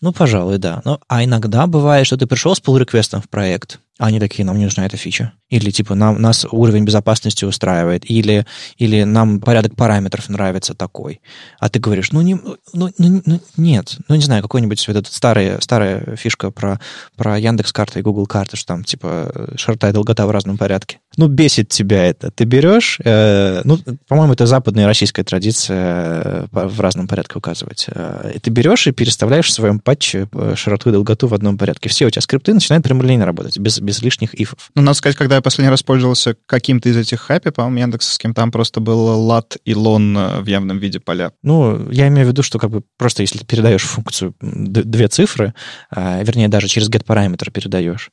Ну, 0.00 0.12
пожалуй, 0.12 0.56
да. 0.56 0.80
Но, 0.86 0.98
а 1.08 1.24
иногда 1.24 1.66
бывает, 1.66 2.06
что 2.06 2.16
ты 2.16 2.26
пришел 2.26 2.54
с 2.54 2.62
pull-реквестом 2.62 3.20
в 3.20 3.28
проект, 3.28 3.80
а 4.00 4.06
они 4.06 4.18
такие, 4.18 4.46
нам 4.46 4.56
не 4.56 4.64
нужна 4.64 4.86
эта 4.86 4.96
фича. 4.96 5.34
Или 5.50 5.70
типа 5.70 5.94
нам, 5.94 6.22
нас 6.22 6.46
уровень 6.50 6.84
безопасности 6.84 7.44
устраивает, 7.44 8.10
или, 8.10 8.46
или 8.78 9.02
нам 9.02 9.40
порядок 9.40 9.76
параметров 9.76 10.30
нравится 10.30 10.72
такой. 10.72 11.20
А 11.58 11.68
ты 11.68 11.80
говоришь, 11.80 12.10
ну, 12.10 12.22
не, 12.22 12.34
ну, 12.34 12.56
ну, 12.72 13.22
ну 13.26 13.40
нет, 13.58 13.98
ну 14.08 14.14
не 14.14 14.22
знаю, 14.22 14.40
какой-нибудь 14.40 14.88
вот 14.88 14.96
эта 14.96 15.12
старая, 15.12 15.60
старая 15.60 16.16
фишка 16.16 16.50
про, 16.50 16.80
про 17.14 17.38
Яндекс 17.38 17.74
карты 17.74 17.98
и 17.98 18.02
Google 18.02 18.26
карты, 18.26 18.56
что 18.56 18.68
там 18.68 18.84
типа 18.84 19.50
широта 19.56 19.90
и 19.90 19.92
долгота 19.92 20.26
в 20.26 20.30
разном 20.30 20.56
порядке. 20.56 21.00
Ну, 21.20 21.28
бесит 21.28 21.68
тебя 21.68 22.06
это. 22.06 22.30
Ты 22.30 22.44
берешь, 22.44 22.98
э, 23.04 23.60
ну, 23.64 23.78
по-моему, 24.08 24.32
это 24.32 24.46
западная 24.46 24.86
российская 24.86 25.22
традиция 25.22 26.22
э, 26.24 26.46
в 26.50 26.80
разном 26.80 27.08
порядке 27.08 27.34
указывать. 27.36 27.88
Э, 27.88 28.32
ты 28.40 28.50
берешь 28.50 28.86
и 28.86 28.92
переставляешь 28.92 29.48
в 29.48 29.52
своем 29.52 29.80
патче 29.80 30.28
э, 30.32 30.54
широту 30.56 30.88
и 30.88 30.92
долготу 30.92 31.26
в 31.26 31.34
одном 31.34 31.58
порядке. 31.58 31.90
Все 31.90 32.06
у 32.06 32.10
тебя 32.10 32.22
скрипты 32.22 32.54
начинают 32.54 32.84
прямолинейно 32.84 33.26
работать, 33.26 33.58
без, 33.58 33.80
без 33.80 34.00
лишних 34.00 34.32
ифов. 34.32 34.70
Ну, 34.74 34.80
надо 34.80 34.96
сказать, 34.96 35.14
когда 35.14 35.34
я 35.34 35.42
последний 35.42 35.68
раз 35.68 35.82
пользовался 35.82 36.36
каким-то 36.46 36.88
из 36.88 36.96
этих 36.96 37.20
хэппи, 37.20 37.50
по-моему, 37.50 37.80
Яндексовским, 37.80 38.32
там 38.32 38.50
просто 38.50 38.80
был 38.80 39.04
лат 39.26 39.58
и 39.66 39.74
лон 39.74 40.16
э, 40.16 40.40
в 40.40 40.46
явном 40.46 40.78
виде 40.78 41.00
поля. 41.00 41.32
Ну, 41.42 41.90
я 41.90 42.08
имею 42.08 42.28
в 42.28 42.30
виду, 42.30 42.42
что 42.42 42.58
как 42.58 42.70
бы 42.70 42.82
просто 42.96 43.20
если 43.20 43.36
ты 43.36 43.44
передаешь 43.44 43.82
функцию 43.82 44.34
две 44.40 45.08
цифры, 45.08 45.52
а, 45.90 46.22
вернее, 46.22 46.48
даже 46.48 46.66
через 46.66 46.88
get-параметр 46.88 47.50
передаешь, 47.50 48.10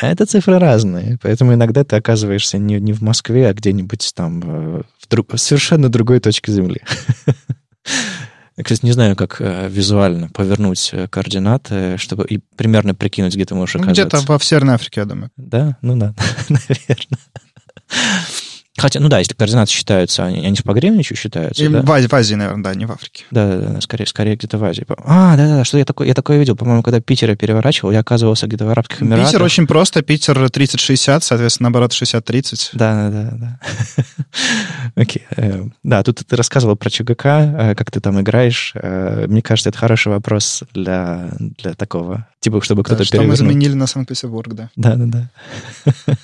это 0.00 0.24
цифры 0.24 0.60
разные, 0.60 1.18
поэтому 1.20 1.52
иногда 1.52 1.82
ты 1.82 1.96
оказываешься 2.44 2.58
не, 2.58 2.80
не 2.80 2.92
в 2.92 3.02
Москве, 3.02 3.48
а 3.48 3.54
где-нибудь 3.54 4.12
там 4.14 4.42
э, 4.44 4.82
в 4.98 5.08
друг, 5.08 5.32
совершенно 5.36 5.88
другой 5.88 6.20
точке 6.20 6.52
Земли. 6.52 6.80
Кстати, 8.62 8.84
не 8.84 8.92
знаю, 8.92 9.16
как 9.16 9.40
э, 9.40 9.68
визуально 9.68 10.28
повернуть 10.28 10.90
э, 10.92 11.08
координаты, 11.08 11.96
чтобы 11.98 12.24
и 12.26 12.38
примерно 12.56 12.94
прикинуть, 12.94 13.34
где 13.34 13.44
ты 13.44 13.54
можешь 13.54 13.74
ну, 13.74 13.80
оказаться. 13.82 14.18
Где-то 14.18 14.38
в 14.38 14.44
Северной 14.44 14.74
Африке, 14.74 15.00
я 15.00 15.06
думаю. 15.06 15.30
Да? 15.36 15.76
Ну 15.82 15.96
да, 15.96 16.14
наверное. 16.48 17.18
Хотя, 18.76 18.98
ну 18.98 19.08
да, 19.08 19.20
если 19.20 19.34
координаты 19.34 19.70
считаются, 19.70 20.24
они, 20.24 20.44
они 20.44 20.56
же 20.56 20.64
по 20.64 20.72
Гринвичу 20.72 21.14
считаются, 21.14 21.62
И 21.62 21.68
да? 21.68 21.82
В 21.82 21.92
Азии, 21.92 22.08
в 22.08 22.12
Азии, 22.12 22.34
наверное, 22.34 22.64
да, 22.64 22.74
не 22.74 22.86
в 22.86 22.92
Африке. 22.92 23.24
Да, 23.30 23.46
да, 23.46 23.68
да, 23.68 23.80
скорее, 23.80 24.06
скорее 24.06 24.34
где-то 24.34 24.58
в 24.58 24.64
Азии. 24.64 24.84
А, 24.88 25.36
да, 25.36 25.46
да, 25.46 25.56
да, 25.58 25.64
что 25.64 25.78
я 25.78 25.84
такое, 25.84 26.08
я 26.08 26.14
такое 26.14 26.38
видел, 26.38 26.56
по-моему, 26.56 26.82
когда 26.82 27.00
Питер 27.00 27.30
я 27.30 27.36
переворачивал, 27.36 27.92
я 27.92 28.00
оказывался 28.00 28.48
где-то 28.48 28.66
в 28.66 28.70
Арабских 28.70 29.00
Эмиратах. 29.00 29.28
Питер 29.28 29.42
очень 29.44 29.68
просто, 29.68 30.02
Питер 30.02 30.36
30-60, 30.44 31.20
соответственно, 31.20 31.68
наоборот, 31.68 31.92
60-30. 31.92 32.70
Да, 32.72 33.10
да, 33.10 33.22
да, 33.22 33.36
да. 33.36 34.04
Окей. 34.96 35.24
Э, 35.36 35.66
да, 35.84 36.02
тут 36.02 36.26
ты 36.26 36.34
рассказывал 36.34 36.74
про 36.74 36.90
ЧГК, 36.90 37.26
э, 37.26 37.74
как 37.76 37.92
ты 37.92 38.00
там 38.00 38.20
играешь. 38.20 38.72
Э, 38.74 39.26
мне 39.28 39.40
кажется, 39.40 39.68
это 39.68 39.78
хороший 39.78 40.08
вопрос 40.08 40.64
для, 40.72 41.30
для 41.38 41.74
такого, 41.74 42.26
типа, 42.40 42.60
чтобы 42.60 42.82
кто-то 42.82 42.98
да, 42.98 43.04
что 43.04 43.22
мы 43.22 43.36
заменили 43.36 43.74
на 43.74 43.86
Санкт-Петербург, 43.86 44.52
да. 44.52 44.70
Да, 44.74 44.96
да, 44.96 45.04
да. 45.06 46.14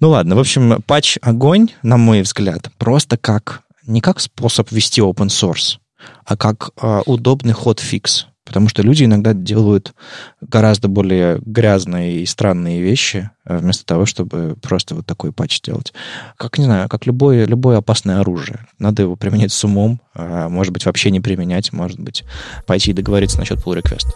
Ну 0.00 0.10
ладно, 0.10 0.36
в 0.36 0.38
общем, 0.38 0.82
патч 0.82 1.18
огонь, 1.22 1.68
на 1.82 1.96
мой 1.96 2.22
взгляд, 2.22 2.70
просто 2.78 3.16
как 3.16 3.62
не 3.86 4.00
как 4.00 4.20
способ 4.20 4.70
вести 4.72 5.00
open 5.00 5.28
source, 5.28 5.78
а 6.24 6.36
как 6.36 6.70
э, 6.80 7.02
удобный 7.06 7.52
ход 7.52 7.80
фикс. 7.80 8.26
Потому 8.44 8.68
что 8.68 8.82
люди 8.82 9.04
иногда 9.04 9.32
делают 9.32 9.94
гораздо 10.42 10.88
более 10.88 11.38
грязные 11.46 12.20
и 12.20 12.26
странные 12.26 12.82
вещи, 12.82 13.30
вместо 13.46 13.86
того, 13.86 14.04
чтобы 14.04 14.56
просто 14.60 14.94
вот 14.94 15.06
такой 15.06 15.32
патч 15.32 15.62
делать. 15.62 15.94
Как, 16.36 16.58
не 16.58 16.64
знаю, 16.64 16.90
как 16.90 17.06
любое, 17.06 17.46
любое 17.46 17.78
опасное 17.78 18.20
оружие. 18.20 18.66
Надо 18.78 19.02
его 19.02 19.16
применять 19.16 19.52
с 19.52 19.64
умом, 19.64 20.00
а, 20.14 20.50
может 20.50 20.74
быть, 20.74 20.84
вообще 20.84 21.10
не 21.10 21.20
применять, 21.20 21.72
может 21.72 21.98
быть, 21.98 22.24
пойти 22.66 22.90
и 22.90 22.94
договориться 22.94 23.38
насчет 23.38 23.58
pull 23.64 23.80
request. 23.80 24.08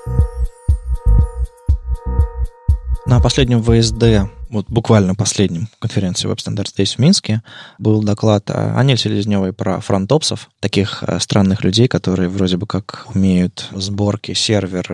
На 3.06 3.20
последнем 3.20 3.62
ВСД 3.62 4.30
вот 4.50 4.66
буквально 4.68 5.14
последнем 5.14 5.68
конференции 5.78 6.28
Web 6.28 6.37
Standards 6.37 6.74
Days 6.76 6.96
в 6.96 6.98
Минске 6.98 7.42
был 7.78 8.02
доклад 8.02 8.50
Ани 8.50 8.96
Селезневой 8.96 9.52
про 9.52 9.80
фронтопсов, 9.80 10.50
таких 10.61 11.04
э, 11.06 11.18
странных 11.20 11.64
людей, 11.64 11.88
которые 11.88 12.28
вроде 12.28 12.56
бы 12.56 12.66
как 12.66 13.06
умеют 13.14 13.68
сборки, 13.72 14.32
сервер, 14.32 14.87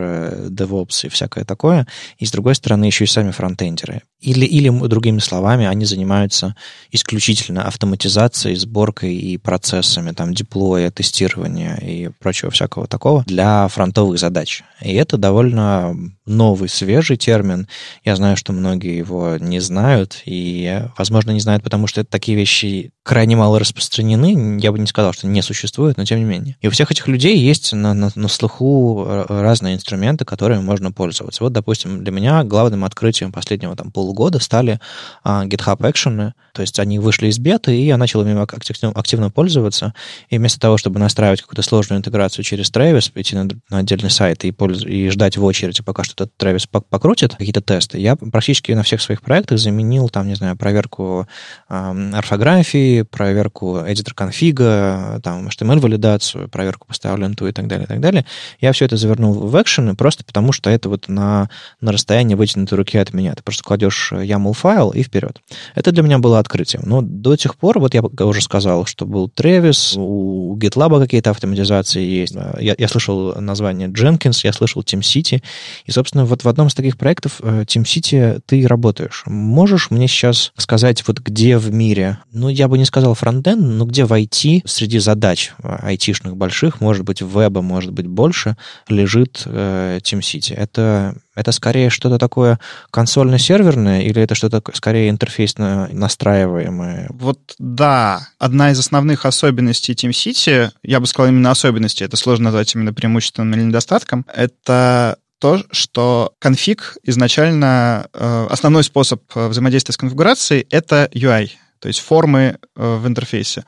DevOps 0.49 1.07
и 1.07 1.09
всякое 1.09 1.45
такое, 1.45 1.87
и 2.19 2.27
с 2.27 2.31
другой 2.31 2.55
стороны 2.55 2.85
еще 2.85 3.05
и 3.05 3.09
сами 3.09 3.31
фронтендеры. 3.31 4.03
Или, 4.21 4.47
или 4.47 4.71
другими 4.89 5.19
словами, 5.19 5.67
они 5.67 5.85
занимаются 5.85 6.57
исключительно 6.91 7.67
автоматизацией, 7.67 8.57
сборкой 8.57 9.15
и 9.15 9.37
процессами, 9.37 10.13
там, 10.13 10.33
деплоя, 10.33 10.91
тестирования 10.91 11.77
и 11.77 12.09
прочего 12.09 12.51
всякого 12.51 12.87
такого 12.87 13.23
для 13.27 13.69
фронтовых 13.69 14.19
задач. 14.19 14.63
И 14.81 14.95
это 14.95 15.19
довольно 15.19 15.95
новый, 16.25 16.71
свежий 16.71 17.19
термин. 17.19 17.69
Я 18.03 18.17
знаю, 18.17 18.37
что 18.39 18.55
многие 18.55 18.97
его 18.97 19.37
не 19.45 19.61
знают, 19.61 20.23
и, 20.25 20.83
возможно, 20.97 21.31
не 21.33 21.41
знают, 21.41 21.63
потому 21.63 21.87
что 21.87 22.01
это 22.01 22.11
такие 22.11 22.37
вещи 22.37 22.94
крайне 23.05 23.37
мало 23.37 23.61
распространены. 23.61 24.59
Я 24.61 24.73
бы 24.73 24.79
не 24.79 24.87
сказал, 24.87 25.13
что 25.13 25.27
не 25.27 25.43
существуют, 25.43 25.99
но 25.99 26.05
тем 26.07 26.19
не 26.19 26.25
менее. 26.25 26.57
И 26.63 26.69
у 26.69 26.71
всех 26.71 26.91
этих 26.91 27.07
людей 27.07 27.37
есть 27.37 27.73
на, 27.75 27.93
на, 27.93 28.11
на 28.15 28.29
слуху 28.29 29.07
разные 29.29 29.75
инструменты, 29.75 30.25
которыми 30.25 30.63
можно 30.63 30.91
пользоваться. 30.91 31.45
Вот, 31.45 31.53
допустим, 31.53 32.03
для 32.03 32.11
меня 32.11 32.43
главным 32.45 32.83
открытием 32.83 33.31
последнего 33.31 33.77
там 33.77 33.93
полугода 33.93 34.39
стали 34.39 34.81
а, 35.23 35.45
GitHub 35.45 35.79
Action. 35.79 36.33
То 36.55 36.63
есть 36.63 36.79
они 36.79 36.99
вышли 36.99 37.27
из 37.27 37.39
беты, 37.39 37.77
и 37.77 37.85
я 37.85 37.99
начал 37.99 38.23
ими 38.23 38.41
активно, 38.41 38.91
активно 38.99 39.31
пользоваться. 39.31 39.93
И 40.31 40.39
вместо 40.39 40.59
того, 40.59 40.79
чтобы 40.79 40.99
настраивать 40.99 41.43
какую-то 41.43 41.63
сложную 41.63 41.99
интеграцию 41.99 42.43
через 42.43 42.71
Travis, 42.71 43.13
идти 43.15 43.37
на, 43.37 43.49
на 43.69 43.79
отдельный 43.79 44.11
сайт 44.11 44.45
и, 44.47 44.51
польз... 44.51 44.83
и 44.83 45.11
ждать 45.11 45.37
в 45.37 45.45
очереди, 45.45 45.83
пока 45.83 46.05
что 46.05 46.25
этот 46.25 46.33
Travis 46.41 46.67
покрутит 46.89 47.35
какие-то 47.35 47.61
тесты, 47.61 47.99
я 47.99 48.17
практически 48.17 48.73
на 48.73 48.83
всех 48.83 49.03
своих 49.03 49.21
проектах 49.21 49.59
заменил, 49.59 50.09
там, 50.09 50.27
не 50.27 50.37
знаю, 50.37 50.57
проверку 50.57 51.29
э, 51.69 52.11
орфографии, 52.15 52.94
проверку 53.03 53.79
editor 53.79 54.15
конфига, 54.15 55.21
там, 55.23 55.49
HTML-валидацию, 55.49 56.49
проверку 56.49 56.87
поставлю 56.87 57.27
инту 57.27 57.47
и 57.47 57.53
так 57.53 57.67
далее, 57.67 57.85
и 57.85 57.89
так 57.89 58.01
далее. 58.01 58.25
Я 58.61 58.73
все 58.73 58.85
это 58.85 58.97
завернул 58.97 59.33
в 59.33 59.61
экшены 59.61 59.95
просто 59.95 60.25
потому, 60.25 60.53
что 60.53 60.71
это 60.71 60.89
вот 60.89 61.09
на, 61.09 61.49
на 61.81 61.93
расстоянии 61.93 62.35
вытянутой 62.35 62.79
руки 62.79 62.99
от 62.99 63.13
меня. 63.13 63.35
Ты 63.35 63.43
просто 63.43 63.65
кладешь 63.65 64.13
YAML 64.13 64.53
файл 64.53 64.91
и 64.91 65.03
вперед. 65.03 65.41
Это 65.75 65.93
для 65.93 66.03
меня 66.03 66.19
было 66.19 66.39
открытием. 66.39 66.83
Но 66.87 67.03
до 67.03 67.37
тех 67.37 67.57
пор, 67.57 67.79
вот 67.79 67.95
я 67.95 68.03
уже 68.03 68.41
сказал, 68.41 68.87
что 68.87 69.07
был 69.07 69.31
Travis, 69.35 69.95
у 69.97 70.57
GitLab 70.57 71.01
какие-то 71.01 71.31
автоматизации 71.31 72.03
есть. 72.03 72.35
Я, 72.61 72.75
я 72.77 72.89
слышал 72.89 73.35
название 73.41 73.89
Jenkins, 73.89 74.41
я 74.45 74.53
слышал 74.53 74.83
TeamCity. 74.83 75.43
И, 75.87 75.91
собственно, 75.91 76.25
вот 76.25 76.45
в 76.45 76.49
одном 76.49 76.69
из 76.69 76.75
таких 76.75 76.97
проектов 76.97 77.41
э, 77.43 77.65
TeamCity 77.67 78.43
ты 78.47 78.67
работаешь. 78.67 79.25
Можешь 79.27 79.91
мне 79.91 80.09
сейчас 80.09 80.53
сказать, 80.57 81.07
вот 81.07 81.21
где 81.21 81.59
в 81.59 81.73
мире, 81.73 82.19
ну, 82.33 82.49
я 82.49 82.69
бы 82.69 82.79
не 82.79 82.84
сказал 82.85 83.15
фронтенд, 83.15 83.61
но 83.61 83.85
где 83.85 84.05
в 84.05 84.13
IT 84.13 84.63
среди 84.67 84.99
задач 84.99 85.53
айтишных 85.63 86.37
больших, 86.37 86.81
может 86.81 87.05
быть, 87.05 87.21
веба, 87.21 87.63
может 87.63 87.93
быть, 87.93 88.07
больше, 88.07 88.57
лежит 88.89 89.43
э, 89.47 89.99
TeamCity? 90.03 90.55
Это 90.55 91.17
это 91.35 91.51
скорее 91.53 91.91
что-то 91.91 92.19
такое 92.19 92.61
консольно-серверное 92.91 94.03
или 94.03 94.23
это 94.23 94.35
что-то 94.35 94.63
скорее 94.73 95.11
интерфейсно 95.11 95.89
настраиваемое? 95.91 97.09
Вот 97.11 97.39
да, 97.59 98.29
одна 98.39 98.71
из 98.71 98.79
основных 98.79 99.27
особенностей 99.27 99.95
TeamCity, 99.95 100.71
я 100.83 101.01
бы 101.01 101.07
сказал 101.07 101.31
именно 101.31 101.51
особенности, 101.51 102.05
это 102.05 102.17
сложно 102.17 102.45
назвать 102.45 102.75
именно 102.75 102.93
преимуществом 102.93 103.53
или 103.53 103.63
недостатком, 103.63 104.25
это 104.33 105.19
то, 105.41 105.63
что 105.73 106.33
конфиг 106.39 106.97
изначально, 107.03 108.07
э, 108.15 108.47
основной 108.49 108.85
способ 108.85 109.23
э, 109.35 109.49
взаимодействия 109.49 109.93
с 109.93 109.99
конфигурацией— 109.99 110.67
это 110.71 111.11
UI, 111.13 111.51
то 111.79 111.89
есть 111.89 112.01
формы 112.01 112.59
э, 112.77 112.97
в 112.97 113.07
интерфейсе. 113.07 113.65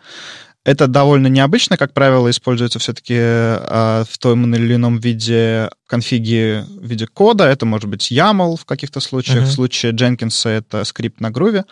Это 0.65 0.89
довольно 0.89 1.29
необычно, 1.29 1.77
как 1.77 1.93
правило, 1.93 2.29
используется 2.29 2.81
все-таки 2.81 3.15
э, 3.17 4.05
в 4.11 4.19
том 4.19 4.53
или 4.53 4.75
ином 4.75 4.99
виде 4.99 5.71
конфиги 5.87 6.65
в 6.69 6.85
виде 6.85 7.07
кода. 7.07 7.45
Это 7.45 7.67
может 7.67 7.89
быть 7.89 8.11
YAML 8.11 8.57
в 8.57 8.65
каких-то 8.65 8.99
случаях. 8.99 9.45
Uh-huh. 9.45 9.47
В 9.47 9.53
случае 9.53 9.93
Jenkins 9.93 10.49
это 10.49 10.83
скрипт 10.85 11.21
на 11.21 11.31
груве. 11.31 11.65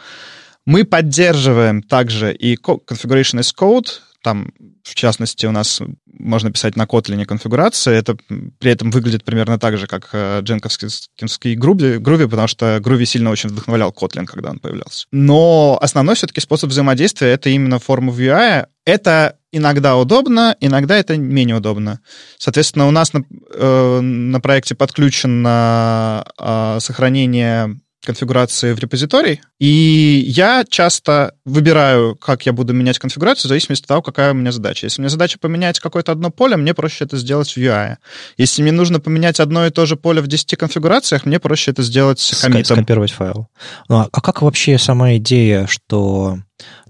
Мы 0.64 0.84
поддерживаем 0.84 1.82
также 1.82 2.32
и 2.32 2.54
configuration 2.54 3.40
as 3.40 3.52
code, 3.52 3.88
там, 4.24 4.52
в 4.82 4.94
частности, 4.94 5.46
у 5.46 5.52
нас 5.52 5.80
можно 6.06 6.50
писать 6.50 6.76
на 6.76 6.84
Kotlin 6.84 7.24
конфигурации. 7.26 7.94
Это 7.94 8.16
при 8.58 8.70
этом 8.72 8.90
выглядит 8.90 9.22
примерно 9.22 9.58
так 9.58 9.76
же, 9.76 9.86
как 9.86 10.08
э, 10.12 10.40
дженковский 10.40 11.54
Groovy, 11.56 12.28
потому 12.28 12.48
что 12.48 12.78
Groovy 12.78 13.04
сильно 13.04 13.30
очень 13.30 13.50
вдохновлял 13.50 13.90
Kotlin, 13.90 14.24
когда 14.24 14.50
он 14.50 14.58
появлялся. 14.58 15.06
Но 15.12 15.78
основной 15.80 16.16
все-таки 16.16 16.40
способ 16.40 16.70
взаимодействия— 16.70 17.28
это 17.32 17.50
именно 17.50 17.78
форма 17.78 18.12
UI. 18.12 18.66
Это 18.86 19.36
иногда 19.52 19.96
удобно, 19.96 20.56
иногда 20.60 20.96
это 20.96 21.16
менее 21.16 21.56
удобно. 21.56 22.00
Соответственно, 22.38 22.88
у 22.88 22.90
нас 22.90 23.12
на, 23.12 23.24
э, 23.52 24.00
на 24.00 24.40
проекте 24.40 24.74
подключено 24.74 26.24
э, 26.38 26.78
сохранение 26.80 27.78
конфигурации 28.04 28.72
в 28.72 28.78
репозиторий, 28.78 29.40
и 29.58 30.24
я 30.26 30.64
часто 30.68 31.34
выбираю, 31.44 32.16
как 32.16 32.46
я 32.46 32.52
буду 32.52 32.72
менять 32.72 32.98
конфигурацию 32.98 33.48
в 33.48 33.50
зависимости 33.50 33.84
от 33.84 33.88
того, 33.88 34.02
какая 34.02 34.32
у 34.32 34.34
меня 34.34 34.52
задача. 34.52 34.86
Если 34.86 35.00
мне 35.00 35.08
задача 35.08 35.38
поменять 35.38 35.80
какое-то 35.80 36.12
одно 36.12 36.30
поле, 36.30 36.56
мне 36.56 36.74
проще 36.74 37.04
это 37.04 37.16
сделать 37.16 37.50
в 37.50 37.56
UI. 37.56 37.96
Если 38.36 38.62
мне 38.62 38.72
нужно 38.72 39.00
поменять 39.00 39.40
одно 39.40 39.66
и 39.66 39.70
то 39.70 39.86
же 39.86 39.96
поле 39.96 40.20
в 40.20 40.26
10 40.26 40.56
конфигурациях, 40.56 41.24
мне 41.24 41.40
проще 41.40 41.70
это 41.70 41.82
сделать 41.82 42.20
с 42.20 42.40
комитом. 42.40 42.76
Скопировать 42.76 43.12
файл. 43.12 43.48
Ну, 43.88 43.96
а, 43.96 44.08
а 44.10 44.20
как 44.20 44.42
вообще 44.42 44.78
сама 44.78 45.16
идея, 45.16 45.66
что 45.66 46.38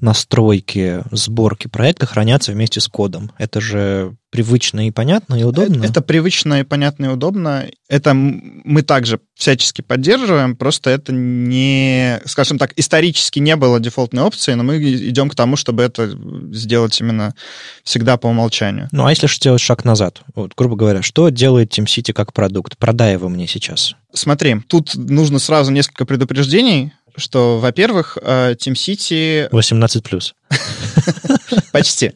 настройки 0.00 1.02
сборки 1.10 1.68
проекта 1.68 2.06
хранятся 2.06 2.52
вместе 2.52 2.80
с 2.80 2.88
кодом. 2.88 3.32
Это 3.38 3.60
же 3.60 4.14
привычно 4.30 4.88
и 4.88 4.90
понятно, 4.90 5.36
и 5.36 5.44
удобно. 5.44 5.78
Это, 5.78 5.86
это 5.86 6.00
привычно 6.02 6.60
и 6.60 6.64
понятно 6.64 7.06
и 7.06 7.08
удобно. 7.08 7.66
Это 7.88 8.14
мы 8.14 8.82
также 8.82 9.20
всячески 9.36 9.80
поддерживаем, 9.80 10.56
просто 10.56 10.90
это 10.90 11.12
не, 11.12 12.20
скажем 12.26 12.58
так, 12.58 12.72
исторически 12.76 13.38
не 13.38 13.54
было 13.56 13.78
дефолтной 13.80 14.24
опцией, 14.24 14.56
но 14.56 14.64
мы 14.64 14.78
идем 14.78 15.30
к 15.30 15.34
тому, 15.34 15.56
чтобы 15.56 15.84
это 15.84 16.10
сделать 16.52 17.00
именно 17.00 17.34
всегда 17.84 18.16
по 18.16 18.26
умолчанию. 18.26 18.88
Ну, 18.90 19.06
а 19.06 19.10
если 19.10 19.28
сделать 19.28 19.60
шаг 19.60 19.84
назад? 19.84 20.22
Вот, 20.34 20.52
грубо 20.56 20.76
говоря, 20.76 21.02
что 21.02 21.28
делает 21.28 21.76
TeamCity 21.78 22.12
как 22.12 22.32
продукт? 22.32 22.76
Продай 22.76 23.12
его 23.12 23.28
мне 23.28 23.46
сейчас. 23.46 23.94
Смотри, 24.12 24.60
тут 24.68 24.94
нужно 24.94 25.38
сразу 25.38 25.70
несколько 25.70 26.04
предупреждений 26.04 26.92
что, 27.16 27.58
во-первых, 27.58 28.18
TeamCity... 28.20 29.48
18+. 29.50 30.32
Почти. 31.72 32.12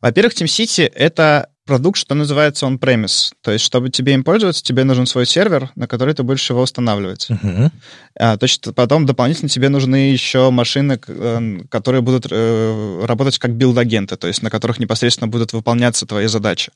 Во-первых, 0.00 0.34
TeamCity— 0.34 0.90
это 0.94 1.48
продукт, 1.64 1.98
что 1.98 2.14
называется 2.14 2.66
on-premise. 2.66 3.32
То 3.42 3.50
есть, 3.50 3.64
чтобы 3.64 3.90
тебе 3.90 4.14
им 4.14 4.24
пользоваться, 4.24 4.62
тебе 4.62 4.84
нужен 4.84 5.06
свой 5.06 5.26
сервер, 5.26 5.70
на 5.74 5.86
который 5.86 6.14
ты 6.14 6.22
будешь 6.22 6.48
его 6.50 6.62
устанавливать. 6.62 7.28
Uh-huh. 7.30 7.70
А, 8.18 8.36
то 8.36 8.44
есть, 8.44 8.74
потом 8.74 9.06
дополнительно 9.06 9.48
тебе 9.48 9.68
нужны 9.68 10.10
еще 10.10 10.50
машины, 10.50 11.00
э, 11.06 11.58
которые 11.70 12.02
будут 12.02 12.26
э, 12.30 13.04
работать 13.04 13.38
как 13.38 13.52
билд-агенты, 13.52 14.16
то 14.16 14.26
есть 14.26 14.42
на 14.42 14.50
которых 14.50 14.78
непосредственно 14.78 15.28
будут 15.28 15.52
выполняться 15.52 16.06
твои 16.06 16.26
задачи. 16.26 16.70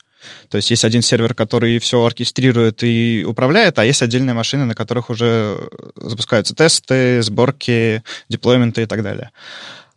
То 0.49 0.57
есть 0.57 0.71
есть 0.71 0.85
один 0.85 1.03
сервер, 1.03 1.35
который 1.35 1.79
все 1.79 2.05
оркестрирует 2.05 2.83
и 2.83 3.25
управляет, 3.27 3.79
а 3.79 3.85
есть 3.85 4.03
отдельные 4.03 4.35
машины, 4.35 4.65
на 4.65 4.75
которых 4.75 5.11
уже 5.11 5.69
запускаются 5.97 6.55
тесты, 6.55 7.23
сборки, 7.23 8.03
деплойменты 8.29 8.83
и 8.83 8.87
так 8.87 9.03
далее. 9.03 9.31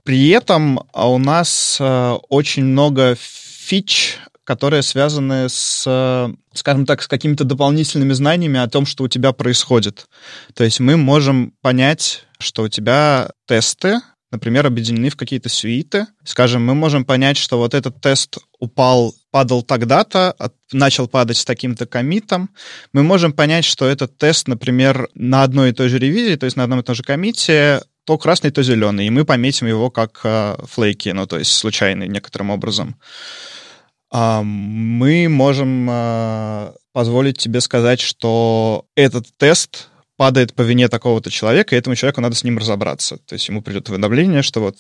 При 0.04 0.30
этом 0.30 0.82
а 0.94 1.10
у 1.10 1.18
нас 1.18 1.78
э, 1.80 2.18
очень 2.30 2.66
много 2.66 3.16
фич, 3.18 4.18
которые 4.52 4.82
связаны 4.82 5.48
с, 5.48 6.30
скажем 6.54 6.86
так, 6.86 7.02
с 7.02 7.08
какими-то 7.08 7.46
дополнительными 7.46 8.12
знаниями 8.12 8.60
о 8.60 8.68
том, 8.68 8.86
что 8.86 9.06
у 9.06 9.08
тебя 9.08 9.32
происходит. 9.32 10.08
То 10.54 10.66
есть 10.66 10.82
мы 10.82 10.98
можем 10.98 11.54
понять, 11.62 12.26
что 12.38 12.64
у 12.64 12.68
тебя 12.68 13.30
тесты, 13.48 14.02
например, 14.30 14.66
объединены 14.66 15.10
в 15.10 15.16
какие-то 15.16 15.48
сюиты. 15.48 16.08
Скажем, 16.26 16.66
мы 16.66 16.76
можем 16.76 17.06
понять, 17.06 17.38
что 17.38 17.60
вот 17.60 17.74
этот 17.74 18.02
тест 18.02 18.40
упал, 18.60 19.16
падал 19.32 19.64
тогда-то, 19.64 20.36
начал 20.74 21.08
падать 21.08 21.38
с 21.38 21.46
таким-то 21.46 21.86
комитом. 21.86 22.50
Мы 22.92 23.04
можем 23.04 23.32
понять, 23.32 23.64
что 23.64 23.86
этот 23.86 24.18
тест, 24.18 24.50
например, 24.50 25.08
на 25.16 25.44
одной 25.44 25.70
и 25.70 25.74
той 25.74 25.88
же 25.88 25.98
ревизии, 25.98 26.36
то 26.36 26.44
есть 26.44 26.58
на 26.58 26.64
одном 26.64 26.82
и 26.82 26.84
том 26.84 26.94
же 26.94 27.04
комите, 27.04 27.84
то 28.04 28.18
красный, 28.18 28.52
то 28.52 28.64
зеленый, 28.64 29.08
и 29.08 29.12
мы 29.12 29.24
пометим 29.24 29.68
его 29.68 29.90
как 29.90 30.20
э, 30.26 30.58
флейки, 30.68 31.08
ну, 31.10 31.26
то 31.26 31.38
есть 31.38 31.52
случайный 31.54 32.10
некоторым 32.10 32.50
образом. 32.50 32.98
Э, 34.12 34.42
мы 34.44 35.28
можем 35.30 35.88
э, 35.90 36.72
позволить 36.94 37.38
тебе 37.38 37.62
сказать, 37.62 38.00
что 38.00 38.86
этот 38.96 39.28
тест 39.38 39.90
падает 40.22 40.54
по 40.54 40.62
вине 40.62 40.88
такого-то 40.88 41.32
человека, 41.32 41.76
и 41.76 41.80
этому 41.80 41.96
человеку 41.96 42.22
надо 42.22 42.36
с 42.36 42.44
ним 42.44 42.60
разобраться. 42.60 43.18
То 43.26 43.34
есть 43.34 43.48
ему 43.48 43.64
придет 43.64 43.90
уведомление, 43.90 44.44
что 44.44 44.60
вот 44.60 44.76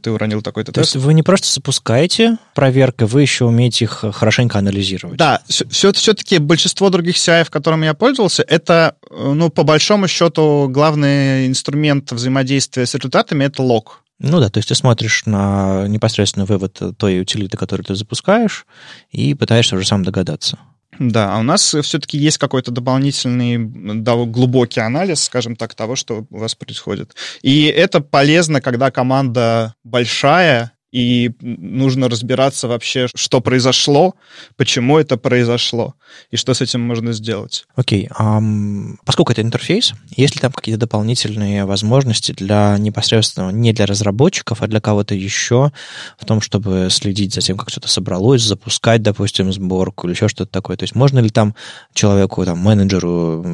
ты 0.00 0.12
уронил 0.12 0.42
такой-то 0.42 0.70
тест. 0.70 0.92
То 0.92 0.98
есть 0.98 1.04
вы 1.04 1.12
не 1.12 1.24
просто 1.24 1.52
запускаете 1.52 2.38
проверкой, 2.54 3.08
вы 3.08 3.22
еще 3.22 3.46
умеете 3.46 3.86
их 3.86 4.04
хорошенько 4.12 4.60
анализировать. 4.60 5.16
Да, 5.18 5.42
все, 5.48 5.92
все-таки 5.92 6.38
большинство 6.38 6.88
других 6.88 7.16
CI, 7.16 7.48
которыми 7.50 7.86
я 7.86 7.94
пользовался, 7.94 8.44
это, 8.44 8.94
ну, 9.10 9.50
по 9.50 9.64
большому 9.64 10.06
счету, 10.06 10.68
главный 10.70 11.48
инструмент 11.48 12.12
взаимодействия 12.12 12.86
с 12.86 12.94
результатами— 12.94 13.42
это 13.46 13.64
лог. 13.64 14.04
Ну 14.18 14.40
да, 14.40 14.48
то 14.48 14.58
есть 14.58 14.68
ты 14.68 14.74
смотришь 14.74 15.26
на 15.26 15.86
непосредственно 15.88 16.46
вывод 16.46 16.80
той 16.96 17.20
утилиты, 17.20 17.56
которую 17.56 17.84
ты 17.84 17.94
запускаешь, 17.94 18.66
и 19.10 19.34
пытаешься 19.34 19.76
уже 19.76 19.86
сам 19.86 20.04
догадаться. 20.04 20.58
Да, 20.98 21.34
а 21.34 21.38
у 21.40 21.42
нас 21.42 21.74
все-таки 21.82 22.16
есть 22.16 22.38
какой-то 22.38 22.70
дополнительный 22.70 23.58
да, 24.00 24.14
глубокий 24.24 24.80
анализ, 24.80 25.22
скажем 25.24 25.54
так, 25.56 25.74
того, 25.74 25.94
что 25.94 26.26
у 26.30 26.38
вас 26.38 26.54
происходит. 26.54 27.14
И 27.42 27.64
это 27.64 28.00
полезно, 28.00 28.62
когда 28.62 28.90
команда 28.90 29.74
большая, 29.84 30.72
и 30.92 31.32
нужно 31.40 32.08
разбираться 32.08 32.68
вообще, 32.68 33.08
что 33.14 33.40
произошло, 33.40 34.14
почему 34.56 34.98
это 34.98 35.16
произошло, 35.16 35.94
и 36.30 36.36
что 36.36 36.54
с 36.54 36.60
этим 36.60 36.80
можно 36.80 37.12
сделать. 37.12 37.66
Окей. 37.74 38.06
Okay. 38.06 38.16
Um, 38.18 38.96
поскольку 39.04 39.32
это 39.32 39.42
интерфейс, 39.42 39.92
есть 40.16 40.36
ли 40.36 40.40
там 40.40 40.52
какие-то 40.52 40.80
дополнительные 40.80 41.64
возможности 41.64 42.32
для 42.32 42.76
непосредственно, 42.78 43.50
не 43.50 43.72
для 43.72 43.86
разработчиков, 43.86 44.62
а 44.62 44.68
для 44.68 44.80
кого-то 44.80 45.14
еще, 45.14 45.72
в 46.18 46.24
том, 46.24 46.40
чтобы 46.40 46.88
следить 46.90 47.34
за 47.34 47.40
тем, 47.40 47.56
как 47.58 47.70
что-то 47.70 47.88
собралось, 47.88 48.42
запускать, 48.42 49.02
допустим, 49.02 49.52
сборку 49.52 50.06
или 50.06 50.14
еще 50.14 50.28
что-то 50.28 50.50
такое? 50.50 50.76
То 50.76 50.84
есть 50.84 50.94
можно 50.94 51.18
ли 51.18 51.30
там 51.30 51.54
человеку, 51.94 52.44
там, 52.44 52.58
менеджеру, 52.58 53.44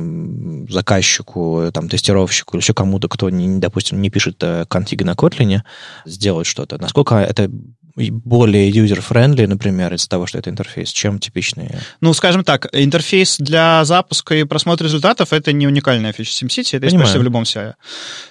заказчику, 0.68 1.70
там, 1.72 1.88
тестировщику 1.88 2.56
или 2.56 2.62
еще 2.62 2.74
кому-то, 2.74 3.08
кто, 3.08 3.30
не, 3.30 3.58
допустим, 3.58 4.00
не 4.00 4.10
пишет 4.10 4.42
конфиги 4.68 5.02
на 5.02 5.12
Kotlin, 5.12 5.62
сделать 6.04 6.46
что-то? 6.46 6.78
Насколько 6.78 7.21
это 7.24 7.50
более 7.94 8.70
user-friendly, 8.70 9.46
например, 9.46 9.92
из-за 9.94 10.08
того, 10.08 10.26
что 10.26 10.38
это 10.38 10.50
интерфейс, 10.50 10.90
чем 10.90 11.18
типичные? 11.18 11.80
Ну, 12.00 12.14
скажем 12.14 12.42
так, 12.42 12.68
интерфейс 12.72 13.36
для 13.38 13.84
запуска 13.84 14.34
и 14.34 14.44
просмотра 14.44 14.84
результатов— 14.84 15.30
это 15.32 15.52
не 15.52 15.66
уникальная 15.66 16.12
фича 16.12 16.44
SimCity, 16.44 16.76
это 16.76 16.86
есть 16.86 16.96
почти 16.96 17.18
в 17.18 17.22
любом 17.22 17.42
CI. 17.42 17.74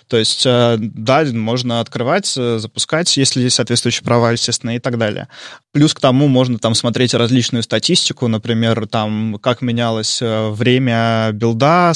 То 0.08 0.18
есть, 0.18 0.44
э, 0.46 0.78
да, 0.80 1.24
можно 1.26 1.80
открывать, 1.80 2.34
э, 2.38 2.58
запускать, 2.58 3.16
если 3.18 3.42
есть 3.42 3.56
соответствующие 3.56 4.04
права, 4.04 4.32
естественно, 4.32 4.76
и 4.76 4.80
так 4.80 4.98
далее. 4.98 5.28
Плюс 5.72 5.94
к 5.94 6.00
тому 6.00 6.28
можно 6.28 6.58
там 6.58 6.76
смотреть 6.76 7.14
различную 7.14 7.64
статистику, 7.64 8.28
например, 8.28 8.88
там, 8.88 9.38
как 9.42 9.62
менялось 9.62 10.22
э, 10.22 10.50
время 10.50 11.32
билда 11.34 11.94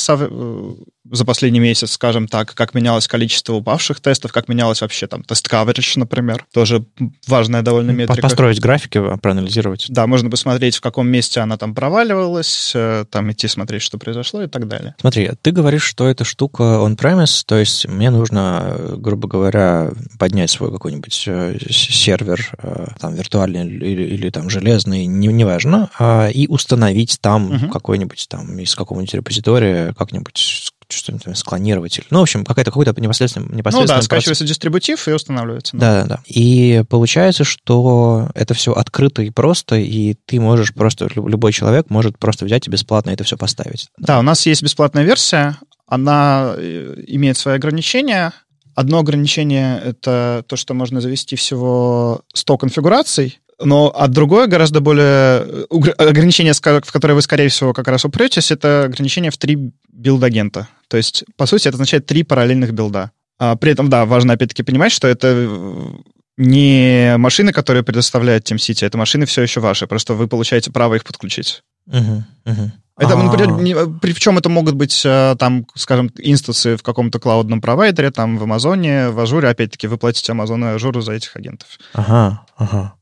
за 1.11 1.25
последний 1.25 1.59
месяц, 1.59 1.91
скажем 1.91 2.27
так, 2.27 2.53
как 2.53 2.73
менялось 2.73 3.07
количество 3.07 3.53
упавших 3.53 3.99
тестов, 3.99 4.31
как 4.31 4.47
менялось 4.47 4.81
вообще 4.81 5.07
там 5.07 5.23
тест 5.23 5.47
coverage, 5.47 5.93
например, 5.97 6.45
тоже 6.53 6.85
важная 7.27 7.61
довольно 7.61 7.91
метрика. 7.91 8.21
Построить 8.21 8.59
графики, 8.59 8.97
а, 8.97 9.17
проанализировать. 9.17 9.85
Да, 9.89 10.07
можно 10.07 10.29
посмотреть, 10.29 10.77
в 10.77 10.81
каком 10.81 11.07
месте 11.07 11.39
она 11.39 11.57
там 11.57 11.75
проваливалась, 11.75 12.71
э, 12.73 13.05
там 13.09 13.31
идти 13.31 13.47
смотреть, 13.47 13.81
что 13.81 13.97
произошло 13.97 14.43
и 14.43 14.47
так 14.47 14.67
далее. 14.67 14.95
Смотри, 14.99 15.31
ты 15.41 15.51
говоришь, 15.51 15.83
что 15.83 16.07
эта 16.07 16.23
штука 16.23 16.63
on-premise, 16.63 17.43
то 17.45 17.57
есть 17.57 17.87
мне 17.87 18.09
нужно, 18.09 18.75
грубо 18.97 19.27
говоря, 19.27 19.91
поднять 20.17 20.49
свой 20.49 20.71
какой-нибудь 20.71 21.23
э, 21.27 21.57
сервер, 21.69 22.49
э, 22.61 22.87
там, 22.99 23.13
виртуальный 23.15 23.67
или, 23.67 24.03
или 24.03 24.29
там 24.29 24.49
железный, 24.49 25.05
не, 25.05 25.27
неважно, 25.27 25.89
а, 25.99 26.27
и 26.29 26.47
установить 26.47 27.19
там 27.21 27.51
угу. 27.51 27.69
какой-нибудь 27.69 28.27
там 28.29 28.57
из 28.59 28.75
какого-нибудь 28.75 29.13
репозитория 29.13 29.93
как-нибудь 29.93 30.71
что-нибудь 30.89 31.37
склонировать. 31.37 31.99
Ну, 32.09 32.19
в 32.19 32.23
общем, 32.23 32.45
какая-то 32.45 32.71
какой-то 32.71 32.93
непосредственно, 32.99 33.45
непосредственно... 33.45 33.95
Ну 33.95 34.01
да, 34.01 34.01
скачивается 34.01 34.43
процесс. 34.43 34.49
дистрибутив 34.49 35.07
и 35.07 35.11
устанавливается. 35.11 35.77
Да. 35.77 36.01
да, 36.01 36.07
да, 36.07 36.19
И 36.27 36.83
получается, 36.89 37.43
что 37.43 38.29
это 38.35 38.53
все 38.53 38.73
открыто 38.73 39.21
и 39.21 39.29
просто, 39.29 39.75
и 39.75 40.15
ты 40.25 40.39
можешь 40.39 40.73
просто, 40.73 41.07
любой 41.15 41.51
человек 41.53 41.89
может 41.89 42.17
просто 42.17 42.45
взять 42.45 42.67
и 42.67 42.71
бесплатно 42.71 43.11
это 43.11 43.23
все 43.23 43.37
поставить. 43.37 43.89
Да, 43.97 44.19
у 44.19 44.21
нас 44.21 44.45
есть 44.45 44.63
бесплатная 44.63 45.03
версия, 45.03 45.57
она 45.87 46.53
э, 46.57 47.03
имеет 47.07 47.37
свои 47.37 47.55
ограничения. 47.55 48.33
Одно 48.73 48.99
ограничение— 48.99 49.79
это 49.85 50.43
то, 50.47 50.55
что 50.55 50.73
можно 50.73 50.99
завести 50.99 51.35
всего 51.35 52.21
100 52.33 52.57
конфигураций, 52.57 53.39
но 53.59 53.93
а 53.95 54.07
другое, 54.07 54.47
гораздо 54.47 54.81
более 54.81 55.65
э, 55.69 55.89
ограничение, 55.97 56.53
в 56.53 56.61
которое 56.61 57.13
вы, 57.13 57.21
скорее 57.21 57.47
всего, 57.47 57.73
как 57.73 57.87
раз 57.87 58.03
упретесь, 58.03 58.51
это 58.51 58.85
ограничение 58.85 59.31
в 59.31 59.37
три 59.37 59.71
билд-агента. 59.91 60.67
То 60.87 60.97
есть, 60.97 61.23
по 61.37 61.45
сути, 61.45 61.67
это 61.67 61.75
означает 61.75 62.05
три 62.05 62.23
параллельных 62.23 62.73
билда. 62.73 63.11
А 63.37 63.55
при 63.55 63.71
этом, 63.71 63.89
да, 63.89 64.05
важно 64.05 64.33
опять-таки 64.33 64.63
понимать, 64.63 64.91
что 64.91 65.07
это 65.07 65.27
э, 65.27 65.89
не 66.37 67.15
машины, 67.17 67.51
которые 67.51 67.83
предоставляет 67.83 68.49
TeamCity, 68.49 68.85
это 68.85 68.97
машины 68.97 69.25
все 69.25 69.41
еще 69.41 69.59
ваши, 69.59 69.87
просто 69.87 70.13
вы 70.13 70.27
получаете 70.27 70.71
право 70.71 70.95
их 70.95 71.03
подключить. 71.03 71.63
Uh-huh, 71.89 72.23
uh-huh. 72.45 72.71
Это, 72.97 73.17
ну, 73.17 73.99
при, 73.99 74.13
чем 74.13 74.37
это 74.37 74.47
могут 74.47 74.75
быть, 74.75 75.01
э, 75.05 75.35
там, 75.37 75.67
скажем, 75.75 76.09
инстансы 76.17 76.77
в 76.77 76.83
каком-то 76.83 77.19
клаудном 77.19 77.59
провайдере, 77.59 78.09
там, 78.09 78.37
в 78.37 78.43
Амазоне, 78.43 79.09
в 79.09 79.19
Ажуре, 79.19 79.49
опять-таки, 79.49 79.87
вы 79.87 79.97
платите 79.97 80.31
Амазону 80.31 80.67
и 80.67 80.75
Ажуру 80.75 81.01
за 81.01 81.11
этих 81.11 81.35
агентов. 81.35 81.77
Ага, 81.93 82.45
ага. 82.55 82.93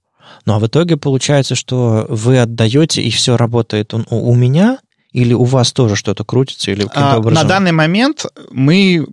Ну, 0.45 0.53
а 0.53 0.59
в 0.59 0.65
итоге 0.65 0.97
получается, 0.97 1.53
что 1.53 2.07
вы 2.09 2.39
отдаете, 2.39 3.03
и 3.03 3.11
все 3.11 3.37
работает 3.37 3.93
он 3.93 4.07
у, 4.09 4.31
у 4.31 4.35
меня, 4.35 4.79
или 5.13 5.33
у 5.33 5.43
вас 5.45 5.71
тоже 5.71 5.95
что-то 5.95 6.25
крутится, 6.25 6.71
или 6.71 6.81
каким-то 6.81 7.13
а, 7.13 7.17
образом? 7.17 7.43
На 7.43 7.49
данный 7.49 7.71
момент 7.71 8.25
мы 8.51 9.07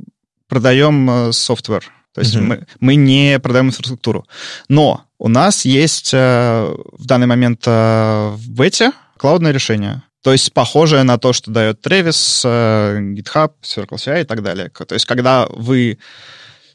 продаем 0.48 1.32
software. 1.32 1.84
То 2.12 2.22
есть 2.22 2.34
uh-huh. 2.34 2.42
мы, 2.42 2.66
мы 2.80 2.94
не 2.96 3.38
продаем 3.38 3.68
инфраструктуру. 3.68 4.26
Но 4.68 5.04
у 5.18 5.28
нас 5.28 5.64
есть 5.64 6.10
э, 6.12 6.74
в 6.92 7.06
данный 7.06 7.26
момент 7.26 7.62
э, 7.66 8.30
в 8.34 8.50
бете 8.50 8.92
клаудное 9.16 9.52
решение. 9.52 10.02
То 10.22 10.32
есть 10.32 10.52
похожее 10.52 11.02
на 11.04 11.18
то, 11.18 11.32
что 11.32 11.50
дает 11.50 11.86
Travis, 11.86 12.42
э, 12.44 12.98
GitHub, 12.98 13.52
CircleCI 13.62 14.22
и 14.22 14.24
так 14.24 14.42
далее. 14.42 14.70
То 14.70 14.94
есть 14.94 15.06
когда 15.06 15.46
вы 15.50 15.98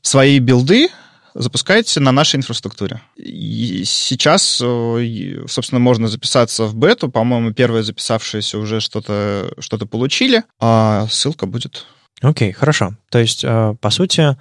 свои 0.02 0.40
билды 0.40 0.90
запускаете 1.36 2.00
на 2.00 2.12
нашей 2.12 2.38
инфраструктуре. 2.38 3.02
И 3.18 3.84
сейчас, 3.86 4.60
э, 4.64 5.46
собственно, 5.48 5.80
можно 5.80 6.08
записаться 6.08 6.64
в 6.66 6.76
бету. 6.76 7.10
По-моему, 7.10 7.54
первые 7.54 7.84
записавшиеся 7.84 8.58
уже 8.58 8.80
что-то 8.80 9.54
что 9.60 9.78
получили, 9.86 10.44
а 10.60 11.08
ссылка 11.12 11.46
будет. 11.46 11.86
Окей, 12.22 12.52
okay, 12.52 12.54
хорошо. 12.54 12.96
То 13.10 13.20
есть, 13.20 13.44
э, 13.44 13.76
по 13.80 13.90
сути, 13.90 14.38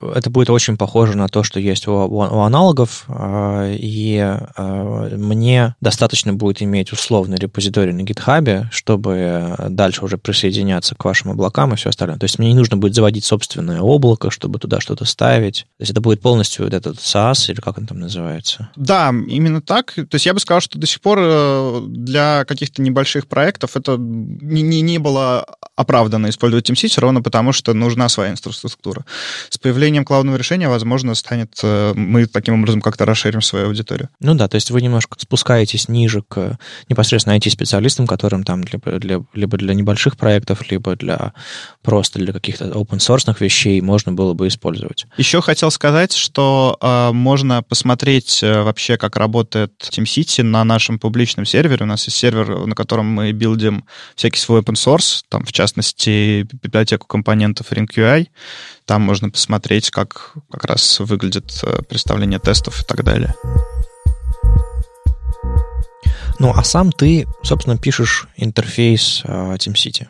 это 0.00 0.30
будет 0.30 0.50
очень 0.50 0.76
похоже 0.76 1.16
на 1.16 1.28
то, 1.28 1.42
что 1.42 1.60
есть 1.60 1.88
у, 1.88 1.92
у, 1.92 2.18
у 2.18 2.40
аналогов, 2.40 3.04
э, 3.08 3.76
и 3.78 4.16
э, 4.56 5.16
мне 5.16 5.74
достаточно 5.80 6.32
будет 6.32 6.62
иметь 6.62 6.92
условный 6.92 7.36
репозиторий 7.36 7.92
на 7.92 8.02
GitHub, 8.02 8.66
чтобы 8.70 9.54
дальше 9.68 10.04
уже 10.04 10.18
присоединяться 10.18 10.94
к 10.94 11.04
вашим 11.04 11.30
облакам 11.30 11.72
и 11.72 11.76
все 11.76 11.90
остальное. 11.90 12.18
То 12.18 12.24
есть 12.24 12.38
мне 12.38 12.48
не 12.48 12.54
нужно 12.54 12.76
будет 12.76 12.94
заводить 12.94 13.24
собственное 13.24 13.80
облако, 13.80 14.30
чтобы 14.30 14.58
туда 14.58 14.80
что-то 14.80 15.04
ставить. 15.04 15.66
То 15.78 15.82
есть 15.82 15.92
это 15.92 16.00
будет 16.00 16.20
полностью 16.20 16.64
вот 16.64 16.74
этот 16.74 16.98
SaaS, 16.98 17.50
или 17.50 17.60
как 17.60 17.78
он 17.78 17.86
там 17.86 18.00
называется? 18.00 18.70
Да, 18.76 19.08
именно 19.08 19.60
так. 19.60 19.94
То 19.94 20.14
есть 20.14 20.26
я 20.26 20.34
бы 20.34 20.40
сказал, 20.40 20.60
что 20.60 20.78
до 20.78 20.86
сих 20.86 21.00
пор 21.00 21.18
э, 21.20 21.80
для 21.86 22.44
каких-то 22.44 22.82
небольших 22.82 23.26
проектов 23.26 23.76
это 23.76 23.96
не, 23.98 24.62
не, 24.62 24.80
не 24.80 24.98
было 24.98 25.46
оправданно 25.76 26.28
использовать 26.28 26.68
TeamCity 26.68 27.00
ровно 27.00 27.22
потому, 27.22 27.52
что 27.52 27.74
нужна 27.74 28.08
своя 28.08 28.30
инфраструктура. 28.30 29.04
С 29.48 29.58
появлением 29.58 29.83
появлением 29.84 30.06
клаудного 30.06 30.36
решения, 30.36 30.68
возможно, 30.68 31.14
станет... 31.14 31.60
Э, 31.62 31.92
мы 31.94 32.24
таким 32.24 32.54
образом 32.54 32.80
как-то 32.80 33.04
расширим 33.04 33.42
свою 33.42 33.66
аудиторию. 33.66 34.08
Ну 34.18 34.34
да, 34.34 34.48
то 34.48 34.54
есть 34.54 34.70
вы 34.70 34.80
немножко 34.80 35.16
спускаетесь 35.18 35.88
ниже 35.90 36.22
к 36.22 36.56
непосредственно 36.88 37.36
IT-специалистам, 37.36 38.06
которым 38.06 38.44
там 38.44 38.62
либо 38.62 38.98
для, 38.98 39.22
либо 39.34 39.58
для 39.58 39.74
небольших 39.74 40.16
проектов, 40.16 40.70
либо 40.70 40.96
для 40.96 41.34
просто 41.82 42.18
для 42.18 42.32
каких-то 42.32 42.64
open-source 42.64 43.36
вещей 43.40 43.78
можно 43.82 44.12
было 44.12 44.32
бы 44.32 44.48
использовать. 44.48 45.04
Еще 45.18 45.42
хотел 45.42 45.70
сказать, 45.70 46.14
что 46.14 46.78
э, 46.80 47.12
можно 47.12 47.62
посмотреть 47.62 48.42
э, 48.42 48.62
вообще, 48.62 48.96
как 48.96 49.16
работает 49.16 49.72
TeamCity 49.82 50.44
на 50.44 50.64
нашем 50.64 50.98
публичном 50.98 51.44
сервере. 51.44 51.84
У 51.84 51.86
нас 51.86 52.06
есть 52.06 52.16
сервер, 52.16 52.66
на 52.66 52.74
котором 52.74 53.06
мы 53.06 53.32
билдим 53.32 53.84
всякий 54.16 54.38
свой 54.38 54.62
open 54.62 54.76
source, 54.76 55.24
там, 55.28 55.44
в 55.44 55.52
частности, 55.52 56.48
библиотеку 56.62 57.06
компонентов 57.06 57.70
RingQI. 57.70 58.28
Там 58.86 59.02
можно 59.02 59.30
посмотреть, 59.30 59.90
как 59.90 60.34
как 60.50 60.64
раз 60.64 61.00
выглядит 61.00 61.58
э, 61.62 61.82
представление 61.88 62.38
тестов 62.38 62.82
и 62.82 62.84
так 62.84 63.02
далее. 63.02 63.34
Ну, 66.38 66.52
а 66.54 66.64
сам 66.64 66.92
ты, 66.92 67.26
собственно, 67.42 67.78
пишешь 67.78 68.26
интерфейс 68.36 69.22
uh, 69.24 69.56
TeamCity. 69.56 70.08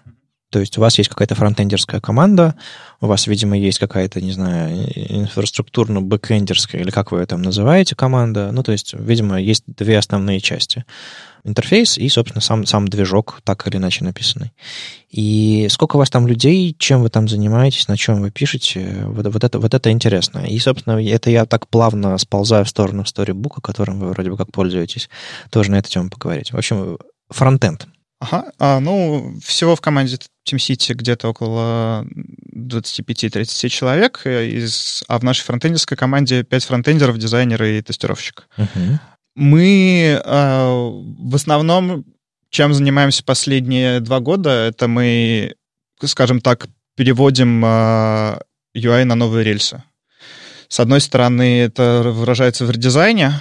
То 0.50 0.60
есть 0.60 0.78
у 0.78 0.80
вас 0.80 0.96
есть 0.98 1.10
какая-то 1.10 1.34
фронтендерская 1.34 2.00
команда, 2.00 2.54
у 3.00 3.06
вас, 3.06 3.26
видимо, 3.26 3.58
есть 3.58 3.80
какая-то, 3.80 4.20
не 4.20 4.30
знаю, 4.30 4.87
инфраструктурно-бэкэндерская, 4.94 6.80
или 6.80 6.90
как 6.90 7.10
вы 7.10 7.18
это 7.18 7.37
называете, 7.37 7.96
команда. 7.96 8.52
Ну, 8.52 8.62
то 8.62 8.70
есть, 8.70 8.94
видимо, 8.94 9.40
есть 9.40 9.64
две 9.66 9.98
основные 9.98 10.40
части. 10.40 10.84
Интерфейс 11.44 11.98
и, 11.98 12.09
собственно, 12.09 12.40
сам, 12.40 12.64
сам 12.64 12.88
движок, 12.88 13.40
так 13.44 13.66
или 13.66 13.76
иначе 13.76 14.02
написанный. 14.02 14.52
И 15.11 15.68
сколько 15.70 15.96
у 15.96 15.98
вас 15.98 16.11
там 16.11 16.26
людей, 16.26 16.74
чем 16.78 17.02
вы 17.02 17.11
там 17.11 17.28
занимаетесь, 17.28 17.87
на 17.87 17.96
чем 17.96 18.22
вы 18.22 18.30
пишете, 18.30 19.04
вот, 19.07 19.26
вот, 19.26 19.44
это, 19.44 19.59
вот 19.59 19.74
это 19.74 19.90
интересно. 19.90 20.46
И, 20.46 20.59
собственно, 20.59 21.02
это 21.04 21.30
я 21.30 21.44
так 21.44 21.68
плавно 21.68 22.16
сползаю 22.18 22.64
в 22.64 22.68
сторону 22.68 23.04
сторибука, 23.04 23.61
которым 23.61 24.00
вы 24.00 24.09
вроде 24.09 24.30
бы 24.30 24.37
как 24.37 24.50
пользуетесь, 24.50 25.11
тоже 25.50 25.70
на 25.70 25.76
эту 25.76 25.90
тему 25.90 26.09
поговорить. 26.09 26.52
В 26.52 26.57
общем, 26.57 26.98
фронтенд. 27.28 27.87
Ага, 28.20 28.52
а, 28.59 28.80
ну, 28.80 29.35
всего 29.44 29.76
в 29.76 29.80
команде 29.83 30.18
TeamCity 30.48 30.94
где-то 30.94 31.28
около 31.28 32.07
25-30 32.54 33.68
человек, 33.68 34.22
э, 34.24 34.46
из, 34.48 35.04
а 35.09 35.18
в 35.18 35.24
нашей 35.24 35.42
фронтендерской 35.42 35.96
команде 35.96 36.42
5 36.42 36.64
фронтендеров, 36.64 37.18
дизайнеры 37.18 37.78
и 37.78 37.83
тестировщик. 37.83 38.48
Uh-huh. 38.57 38.98
Мы 39.37 40.20
э, 40.24 40.90
в 41.24 41.34
основном, 41.34 42.04
чем 42.50 42.74
занимаемся 42.74 43.24
последние 43.24 44.00
два 44.00 44.20
года, 44.20 44.50
это 44.50 44.88
мы, 44.88 45.54
скажем 46.04 46.40
так, 46.40 46.68
переводим 46.96 47.64
UI 47.64 49.04
на 49.04 49.14
новые 49.14 49.42
рельсы. 49.42 49.83
С 50.68 50.81
одной 50.81 51.00
стороны, 51.00 51.60
это 51.60 52.02
выражается 52.04 52.66
в 52.66 52.70
редизайне, 52.70 53.40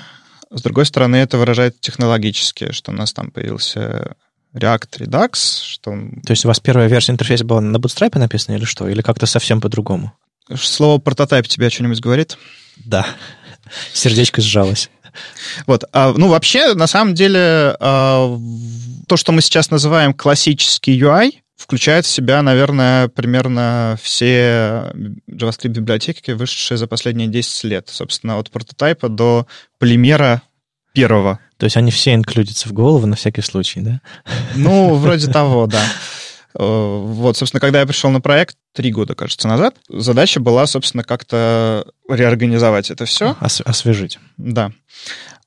с 0.49 0.61
другой 0.61 0.85
стороны, 0.85 1.17
это 1.17 1.37
выражает 1.37 1.81
технологически, 1.81 2.71
что 2.71 2.91
у 2.91 2.93
нас 2.93 3.11
там 3.11 3.31
появился 3.31 4.15
React 4.53 4.99
Redux, 4.99 5.63
что... 5.63 5.91
То 6.25 6.31
есть 6.31 6.45
у 6.45 6.47
вас 6.47 6.59
первая 6.59 6.87
версия 6.87 7.11
интерфейса 7.11 7.43
была 7.43 7.59
на 7.59 7.77
Bootstrap 7.77 8.17
написана 8.17 8.55
или 8.55 8.65
что? 8.65 8.87
Или 8.87 9.01
как-то 9.01 9.25
совсем 9.25 9.59
по-другому? 9.59 10.13
Слово 10.55 10.99
прототип 10.99 11.47
тебе 11.47 11.69
что-нибудь 11.69 12.01
говорит? 12.01 12.37
Да. 12.77 13.05
Сердечко 13.93 14.41
сжалось. 14.41 14.89
Вот. 15.65 15.83
А, 15.91 16.13
ну, 16.15 16.29
вообще, 16.29 16.73
на 16.73 16.87
самом 16.87 17.13
деле, 17.13 17.75
а, 17.79 18.37
то, 19.07 19.17
что 19.17 19.31
мы 19.31 19.41
сейчас 19.41 19.71
называем 19.71 20.13
классический 20.13 20.99
UI, 20.99 21.31
включает 21.55 22.05
в 22.05 22.09
себя, 22.09 22.41
наверное, 22.41 23.07
примерно 23.07 23.97
все 24.01 24.91
JavaScript-библиотеки, 25.29 26.31
вышедшие 26.31 26.77
за 26.77 26.87
последние 26.87 27.27
10 27.27 27.63
лет. 27.65 27.89
Собственно, 27.89 28.37
от 28.37 28.51
прототипа 28.51 29.09
до 29.09 29.47
полимера 29.79 30.41
первого. 30.93 31.39
То 31.57 31.65
есть 31.65 31.77
они 31.77 31.91
все 31.91 32.13
инклюдятся 32.13 32.67
в 32.67 32.73
голову 32.73 33.05
на 33.05 33.15
всякий 33.15 33.41
случай, 33.41 33.81
да? 33.81 34.01
Ну, 34.55 34.95
вроде 34.95 35.31
того, 35.31 35.67
да. 35.67 35.81
Э, 36.57 36.63
вот, 36.63 37.37
собственно, 37.37 37.59
когда 37.59 37.79
я 37.79 37.85
пришел 37.85 38.11
на 38.11 38.21
проект 38.21 38.55
три 38.73 38.91
года, 38.91 39.15
кажется, 39.15 39.47
назад, 39.47 39.75
задача 39.89 40.39
была, 40.39 40.65
собственно, 40.67 41.03
как-то 41.03 41.85
реорганизовать 42.09 42.91
это 42.91 43.05
все. 43.05 43.35
Ос- 43.41 43.61
освежить. 43.61 44.19
Да. 44.37 44.71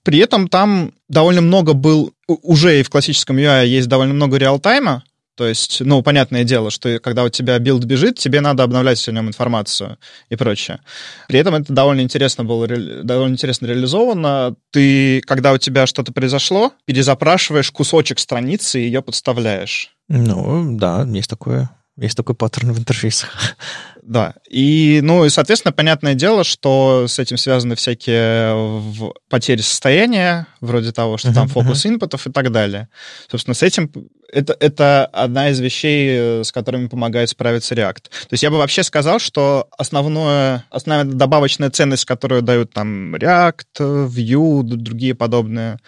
При 0.03 0.19
этом 0.19 0.49
там 0.49 0.93
довольно 1.09 1.41
много 1.41 1.73
был, 1.73 2.13
уже 2.29 2.79
и 2.81 2.83
в 2.83 2.91
классическом 2.91 3.39
UI 3.39 3.67
есть 3.67 3.89
довольно 3.89 4.15
много 4.15 4.37
реалтайма, 4.37 5.03
то 5.37 5.47
есть, 5.47 5.83
ну, 5.83 6.03
понятное 6.03 6.45
дело, 6.45 6.71
что 6.71 6.99
когда 6.99 7.23
у 7.23 7.29
тебя 7.29 7.59
билд 7.59 7.85
бежит, 7.85 8.19
тебе 8.19 8.41
надо 8.41 8.63
обновлять 8.63 9.07
о 9.07 9.13
нем 9.13 9.29
информацию 9.29 9.99
и 10.31 10.37
прочее. 10.37 10.81
При 11.29 11.39
этом 11.39 11.55
это 11.55 11.73
довольно 11.73 12.01
интересно 12.01 12.43
было, 12.43 12.67
довольно 12.67 13.35
интересно 13.35 13.67
реализовано. 13.67 14.57
Ты, 14.71 15.21
когда 15.21 15.53
у 15.53 15.59
тебя 15.59 15.87
что-то 15.87 16.13
произошло, 16.13 16.73
перезапрашиваешь 16.87 17.71
кусочек 17.71 18.19
страницы 18.19 18.81
и 18.81 18.85
ее 18.85 19.03
подставляешь. 19.03 19.95
Ну, 20.09 20.77
да, 20.79 21.05
есть 21.05 21.29
такое. 21.29 21.71
Есть 21.99 22.17
такой 22.17 22.35
паттерн 22.35 22.73
в 22.73 22.79
интерфейсах. 22.79 23.57
Да. 24.07 24.35
И, 24.49 25.01
ну, 25.03 25.25
и, 25.25 25.31
соответственно, 25.31 25.73
понятное 25.73 26.15
дело, 26.15 26.45
что 26.45 27.07
с 27.09 27.19
этим 27.19 27.37
связаны 27.37 27.75
всякие 27.75 28.81
потери 29.29 29.61
состояния, 29.61 30.47
вроде 30.61 30.93
того, 30.93 31.19
что 31.19 31.31
uh-huh, 31.31 31.35
там 31.35 31.49
фокус 31.49 31.85
uh-huh. 31.85 31.91
инпутов 31.91 32.27
и 32.27 32.31
так 32.31 32.53
далее. 32.53 32.89
Собственно, 33.29 33.55
с 33.55 33.65
этим 33.65 33.91
это, 34.33 34.57
это 34.61 35.07
одна 35.07 35.51
из 35.51 35.59
вещей, 35.59 36.45
с 36.45 36.53
которыми 36.53 36.87
помогает 36.87 37.31
справиться 37.31 37.75
React. 37.75 38.03
То 38.05 38.29
есть 38.31 38.45
я 38.45 38.51
бы 38.51 38.59
вообще 38.59 38.85
сказал, 38.85 39.19
что 39.19 39.67
основное, 39.77 40.65
основная 40.71 41.05
добавочная 41.05 41.71
ценность, 41.71 42.05
которую 42.05 42.43
дают 42.43 42.73
там 42.73 43.17
React, 43.17 44.07
Vue, 44.07 44.63
другие 44.63 45.17
подобные 45.17 45.79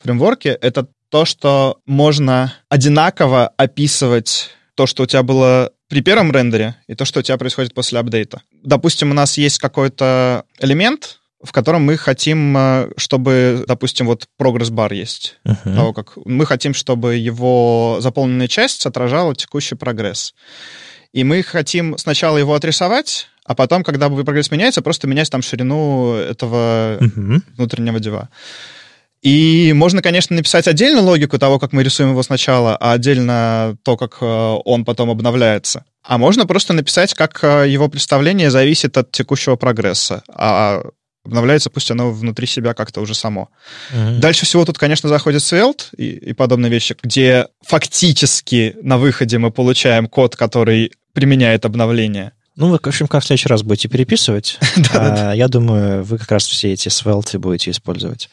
фреймворки, 0.00 0.48
это 0.48 0.86
то, 1.08 1.24
что 1.24 1.78
можно 1.86 2.52
одинаково 2.68 3.48
описывать 3.56 4.50
то, 4.74 4.86
что 4.86 5.04
у 5.04 5.06
тебя 5.06 5.22
было 5.22 5.72
при 5.88 6.00
первом 6.00 6.32
рендере, 6.32 6.76
и 6.86 6.94
то, 6.94 7.04
что 7.04 7.20
у 7.20 7.22
тебя 7.22 7.36
происходит 7.36 7.74
после 7.74 7.98
апдейта. 7.98 8.42
Допустим, 8.62 9.10
у 9.10 9.14
нас 9.14 9.38
есть 9.38 9.58
какой-то 9.58 10.44
элемент, 10.58 11.20
в 11.44 11.52
котором 11.52 11.82
мы 11.82 11.96
хотим, 11.96 12.56
э, 12.56 12.90
чтобы, 12.96 13.64
допустим, 13.68 14.06
вот 14.06 14.26
прогресс-бар 14.38 14.92
есть. 14.92 15.38
Uh-huh. 15.46 15.74
Того, 15.74 15.92
как 15.92 16.16
мы 16.24 16.46
хотим, 16.46 16.72
чтобы 16.72 17.16
его 17.16 17.98
заполненная 18.00 18.48
часть 18.48 18.86
отражала 18.86 19.34
текущий 19.34 19.74
прогресс. 19.74 20.34
И 21.12 21.22
мы 21.22 21.42
хотим 21.42 21.96
сначала 21.98 22.38
его 22.38 22.54
отрисовать, 22.54 23.28
а 23.44 23.54
потом, 23.54 23.84
когда 23.84 24.08
прогресс 24.08 24.50
меняется, 24.50 24.80
просто 24.80 25.06
менять 25.06 25.30
там 25.30 25.42
ширину 25.42 26.14
этого 26.14 26.98
uh-huh. 26.98 27.42
внутреннего 27.56 28.00
дива. 28.00 28.30
И 29.24 29.72
можно, 29.74 30.02
конечно, 30.02 30.36
написать 30.36 30.68
отдельно 30.68 31.00
логику 31.00 31.38
того, 31.38 31.58
как 31.58 31.72
мы 31.72 31.82
рисуем 31.82 32.10
его 32.10 32.22
сначала, 32.22 32.76
а 32.76 32.92
отдельно 32.92 33.74
то, 33.82 33.96
как 33.96 34.18
э, 34.20 34.26
он 34.26 34.84
потом 34.84 35.08
обновляется. 35.08 35.86
А 36.02 36.18
можно 36.18 36.46
просто 36.46 36.74
написать, 36.74 37.14
как 37.14 37.42
э, 37.42 37.64
его 37.66 37.88
представление 37.88 38.50
зависит 38.50 38.98
от 38.98 39.12
текущего 39.12 39.56
прогресса. 39.56 40.22
А 40.28 40.82
обновляется, 41.24 41.70
пусть 41.70 41.90
оно 41.90 42.12
внутри 42.12 42.46
себя 42.46 42.74
как-то 42.74 43.00
уже 43.00 43.14
само. 43.14 43.48
Mm-hmm. 43.94 44.18
Дальше 44.18 44.44
всего 44.44 44.66
тут, 44.66 44.76
конечно, 44.76 45.08
заходит 45.08 45.40
Svelte 45.40 45.84
и, 45.96 46.10
и 46.10 46.32
подобные 46.34 46.70
вещи, 46.70 46.94
где 47.02 47.48
фактически 47.66 48.76
на 48.82 48.98
выходе 48.98 49.38
мы 49.38 49.50
получаем 49.50 50.06
код, 50.06 50.36
который 50.36 50.92
применяет 51.14 51.64
обновление. 51.64 52.32
Ну, 52.56 52.68
вы, 52.68 52.78
в 52.78 52.86
общем, 52.86 53.08
как 53.08 53.24
в 53.24 53.26
следующий 53.26 53.48
раз 53.48 53.64
будете 53.64 53.88
переписывать. 53.88 54.60
а, 54.94 55.32
я 55.32 55.48
думаю, 55.48 56.04
вы 56.04 56.18
как 56.18 56.30
раз 56.30 56.46
все 56.46 56.72
эти 56.72 56.88
свелты 56.88 57.40
будете 57.40 57.72
использовать. 57.72 58.30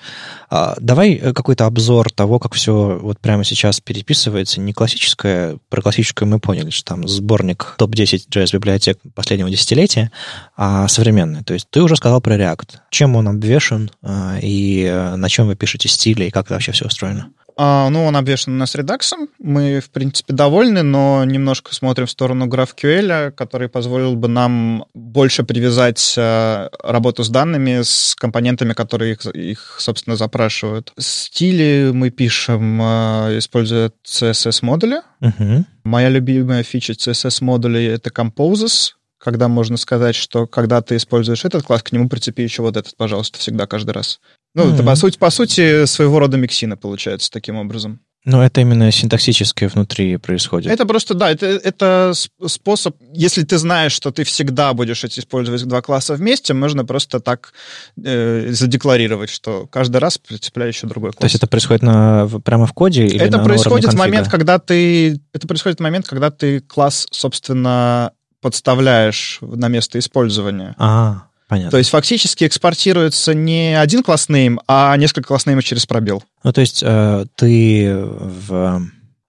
А, 0.48 0.76
давай 0.80 1.14
э, 1.16 1.34
какой-то 1.34 1.66
обзор 1.66 2.12
того, 2.12 2.38
как 2.38 2.54
все 2.54 3.00
вот 3.02 3.20
прямо 3.20 3.44
сейчас 3.44 3.80
переписывается. 3.82 4.62
Не 4.62 4.74
классическое, 4.74 5.58
про 5.70 5.82
классическую 5.82 6.28
мы 6.28 6.40
поняли, 6.40 6.70
что 6.70 6.86
там 6.86 7.08
сборник 7.08 7.74
топ-10 7.80 8.30
JS-библиотек 8.30 9.00
последнего 9.16 9.50
десятилетия, 9.50 10.12
а 10.56 10.88
современный. 10.88 11.44
То 11.44 11.56
есть 11.56 11.68
ты 11.72 11.82
уже 11.82 11.96
сказал 11.96 12.22
про 12.22 12.36
React. 12.36 12.78
Чем 12.92 13.16
он 13.16 13.28
обвешен, 13.28 13.90
а, 14.04 14.38
и 14.40 14.84
э, 14.84 15.16
на 15.16 15.30
чем 15.30 15.48
вы 15.48 15.56
пишете 15.56 15.90
стили, 15.90 16.26
и 16.26 16.32
как 16.32 16.52
вообще 16.52 16.74
все 16.74 16.86
устроено? 16.86 17.32
А, 17.58 17.90
ну, 17.90 18.06
он 18.06 18.16
обвешен 18.16 18.54
у 18.54 18.58
нас 18.58 18.76
редаксом. 18.76 19.30
Мы, 19.40 19.80
в 19.80 19.90
принципе, 19.90 20.34
довольны, 20.34 20.84
но 20.84 21.24
немножко 21.26 21.74
смотрим 21.74 22.08
в 22.08 22.12
сторону 22.12 22.48
GraphQL, 22.48 23.32
который 23.32 23.70
позволил 23.70 24.16
бы 24.16 24.28
нам 24.28 24.86
больше 24.94 25.44
привязать 25.44 26.14
э, 26.18 26.70
работу 26.84 27.24
с 27.24 27.30
данными 27.30 27.82
с 27.84 28.16
компонентами, 28.16 28.74
которые 28.74 29.14
их, 29.14 29.26
их 29.26 29.76
собственно, 29.80 30.16
запрашивают. 30.16 30.94
Стили 30.98 31.92
мы 31.94 32.10
пишем, 32.10 32.82
э, 32.82 33.38
используя 33.38 33.92
CSS-модули. 34.06 35.02
Uh-huh. 35.22 35.64
Моя 35.84 36.10
любимая 36.10 36.64
фича 36.64 36.94
CSS-модулей— 36.94 37.88
это 37.88 38.10
Composes, 38.10 38.92
когда 39.22 39.48
можно 39.48 39.78
сказать, 39.78 40.16
что 40.16 40.48
когда 40.48 40.82
ты 40.82 40.96
используешь 40.96 41.46
этот 41.46 41.64
класс, 41.64 41.84
к 41.84 41.92
нему 41.92 42.10
прицепи 42.10 42.42
еще 42.42 42.64
вот 42.64 42.76
этот, 42.76 42.96
пожалуйста, 42.98 43.38
всегда, 43.40 43.68
каждый 43.68 43.92
раз. 43.92 44.20
Ну, 44.56 44.66
mm-hmm. 44.66 44.74
это, 44.74 44.84
по 44.84 44.96
сути, 44.96 45.18
по 45.18 45.30
сути, 45.30 45.86
своего 45.86 46.20
рода 46.20 46.38
миксина 46.38 46.76
получается 46.76 47.30
таким 47.32 47.56
образом. 47.56 48.02
Но 48.24 48.44
это 48.44 48.62
именно 48.62 48.92
синтаксическое 48.92 49.68
внутри 49.68 50.18
происходит. 50.18 50.72
Это 50.72 50.86
просто, 50.86 51.16
да, 51.16 51.32
это, 51.32 51.48
это 51.48 52.14
способ, 52.46 52.96
если 53.14 53.44
ты 53.44 53.58
знаешь, 53.58 53.94
что 53.94 54.12
ты 54.12 54.24
всегда 54.24 54.74
будешь 54.74 55.04
эти 55.04 55.20
использовать 55.20 55.64
два 55.64 55.82
класса 55.82 56.14
вместе, 56.14 56.54
можно 56.54 56.86
просто 56.86 57.20
так 57.20 57.54
э, 58.04 58.52
задекларировать, 58.52 59.32
что 59.32 59.66
каждый 59.66 59.98
раз 59.98 60.20
прицепляю 60.20 60.70
еще 60.70 60.86
другой 60.86 61.14
класс. 61.14 61.22
То 61.22 61.26
есть 61.26 61.36
это 61.36 61.48
происходит 61.48 61.82
на, 61.82 62.30
прямо 62.44 62.68
в 62.68 62.74
коде 62.74 63.08
или 63.08 63.22
это 63.22 63.40
на 63.40 63.44
происходит 63.44 63.92
в 63.92 63.98
момент, 63.98 64.28
когда 64.28 64.60
ты, 64.60 65.20
это 65.34 65.48
происходит 65.48 65.80
в 65.80 65.82
момент, 65.82 66.08
когда 66.08 66.30
ты 66.30 66.60
класс, 66.60 67.08
собственно, 67.10 68.12
подставляешь 68.42 69.40
на 69.42 69.68
место 69.68 70.00
использования. 70.00 70.76
А, 70.78 71.28
понятно. 71.48 71.72
То 71.72 71.78
есть 71.78 71.90
фактически 71.90 72.46
экспортируется 72.46 73.34
не 73.34 73.80
один 73.80 74.04
класс 74.04 74.28
name, 74.30 74.58
а 74.68 74.96
несколько 74.98 75.28
класс 75.28 75.46
name 75.46 75.62
через 75.62 75.86
пробел. 75.86 76.24
Ну, 76.44 76.52
то 76.52 76.62
есть 76.62 76.82
э, 76.86 77.26
ты 77.36 77.94
в 77.96 78.82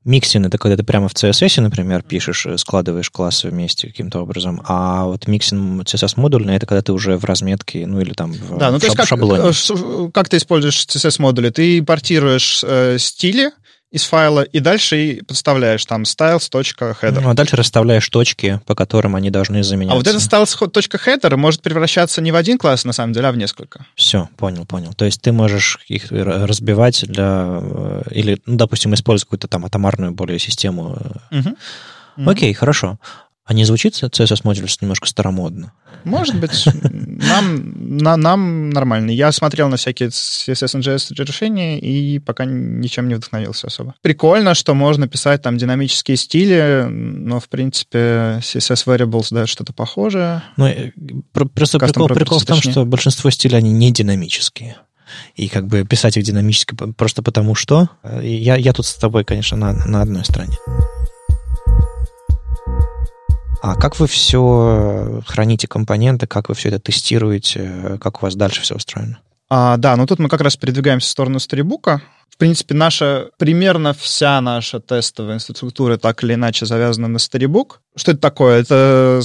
миксин 0.05 0.45
это 0.45 0.59
когда 0.59 0.77
ты 0.77 0.83
прямо 0.83 1.09
в 1.09 1.15
CSS, 1.15 1.61
например, 1.61 2.03
пишешь, 2.03 2.47
э, 2.47 2.59
складываешь 2.59 3.11
классы 3.11 3.49
вместе 3.49 3.89
каким-то 3.89 4.21
образом, 4.21 4.63
а 4.67 5.05
вот 5.05 5.27
миксин 5.27 5.81
CSS 5.83 6.15
модульный 6.17 6.57
это 6.57 6.67
когда 6.67 6.83
ты 6.83 6.93
уже 6.93 7.17
в 7.17 7.25
разметке, 7.25 7.87
ну 7.87 8.01
или 8.01 8.13
там 8.13 8.33
в, 8.33 8.59
да, 8.59 8.71
ну, 8.71 8.79
в 8.79 8.81
то 8.81 8.87
есть 8.87 8.97
как, 8.97 9.07
шаблоне. 9.07 9.51
Э, 9.51 10.11
как 10.13 10.29
ты 10.29 10.39
используешь 10.39 10.85
CSS 10.87 11.17
модули? 11.21 11.51
Ты 11.51 11.79
импортируешь 11.79 12.65
э, 12.67 12.97
стили, 12.99 13.53
из 13.93 14.05
файла, 14.05 14.41
и 14.41 14.59
дальше 14.59 14.97
и 14.97 15.23
подставляешь 15.23 15.85
там 15.85 16.03
styles.header. 16.03 17.21
Ну, 17.21 17.29
а 17.31 17.35
дальше 17.35 17.57
расставляешь 17.57 18.09
точки, 18.09 18.59
по 18.67 18.75
которым 18.75 19.15
они 19.15 19.31
должны 19.31 19.63
заменяться. 19.63 19.95
А 19.95 19.99
вот 19.99 20.07
этот 20.07 20.23
styles.header 20.23 21.37
может 21.37 21.61
превращаться 21.61 22.23
не 22.23 22.33
в 22.33 22.37
один 22.37 22.57
класс, 22.57 22.87
на 22.87 22.93
самом 22.93 23.13
деле, 23.13 23.29
а 23.29 23.33
в 23.33 23.37
несколько. 23.37 23.85
Все, 23.95 24.31
понял, 24.39 24.65
понял. 24.65 24.95
То 24.95 25.05
есть 25.05 25.21
ты 25.21 25.33
можешь 25.33 25.79
их 25.89 26.11
разбивать 26.11 27.05
для... 27.07 27.61
э, 27.61 28.03
Или, 28.11 28.41
ну, 28.47 28.57
допустим, 28.57 28.95
использовать 28.95 29.27
какую-то 29.27 29.49
там 29.49 29.67
атомарную 29.67 30.13
более 30.13 30.39
систему. 30.39 30.99
Угу. 31.31 32.31
Окей, 32.31 32.53
хорошо. 32.55 32.99
А 33.45 33.55
не 33.55 33.65
звучит 33.65 33.95
CSS 33.95 34.45
Modules 34.45 34.77
немножко 34.81 35.09
старомодно? 35.09 35.73
Может 36.05 36.37
быть. 36.37 36.65
Нам, 36.83 37.97
на, 37.99 38.17
нам 38.17 38.71
нормально. 38.71 39.11
Я 39.11 39.33
смотрел 39.33 39.69
на 39.69 39.77
всякие 39.77 40.09
CSS 40.11 40.81
JS 40.81 41.25
решения 41.25 41.79
и 41.79 42.19
пока 42.21 42.45
ничем 42.45 43.09
не 43.09 43.15
вдохновился 43.15 43.67
особо. 43.67 43.95
Прикольно, 44.03 44.55
что 44.55 44.75
можно 44.75 45.09
писать 45.09 45.43
там 45.43 45.57
динамические 45.59 46.17
стили, 46.17 46.87
но, 46.89 47.41
в 47.41 47.49
принципе, 47.49 48.39
CSS 48.43 48.87
Variables 48.87 49.29
дают 49.35 49.49
что-то 49.49 49.73
похожее. 49.73 50.43
Ну, 50.57 50.67
э, 50.67 50.93
про- 51.33 51.47
просто 51.47 51.79
Custom 51.79 51.89
прикол, 51.89 52.09
прикол 52.09 52.39
в 52.39 52.45
том, 52.45 52.57
точнее. 52.57 52.73
что 52.73 52.85
большинство 52.85 53.31
стилей, 53.31 53.59
они 53.59 53.73
не 53.73 53.91
динамические. 53.93 54.77
И 55.35 55.49
как 55.49 55.67
бы 55.67 55.85
писать 55.85 56.17
их 56.17 56.25
динамически 56.25 56.75
просто 56.97 57.23
потому 57.23 57.55
что... 57.55 57.89
э, 58.03 58.21
Я, 58.25 58.57
я 58.57 58.73
тут 58.73 58.87
с 58.87 58.95
тобой, 58.95 59.25
конечно, 59.25 59.57
на, 59.57 59.73
на 59.73 60.01
одной 60.03 60.25
стороне. 60.25 60.57
А 63.63 63.77
как 63.77 64.01
вы 64.01 64.09
все 64.09 65.23
храните 65.25 65.69
компоненты, 65.69 66.27
как 66.27 66.49
вы 66.49 66.57
все 66.57 66.69
это 66.69 66.81
тестируете, 66.81 67.97
как 68.01 68.21
у 68.21 68.27
вас 68.27 68.35
дальше 68.35 68.61
все 68.63 68.75
устроено? 68.75 69.21
А, 69.49 69.77
да, 69.77 69.95
ну 69.95 70.05
тут 70.05 70.19
мы 70.19 70.29
как 70.29 70.41
раз 70.41 70.57
передвигаемся 70.57 71.07
в 71.07 71.11
сторону 71.11 71.39
сторибука. 71.39 72.03
В 72.29 72.39
принципе, 72.39 72.75
наша, 72.75 73.29
примерно 73.39 73.95
вся 73.95 74.41
наша 74.41 74.81
тестовая 74.81 75.37
инфраструктура 75.37 75.97
так 75.97 76.25
или 76.25 76.35
иначе 76.35 76.67
завязана 76.67 77.07
на 77.07 77.19
Storybook. 77.19 77.75
Что 77.95 78.11
это 78.11 78.21
такое? 78.21 78.63
Это 78.63 79.23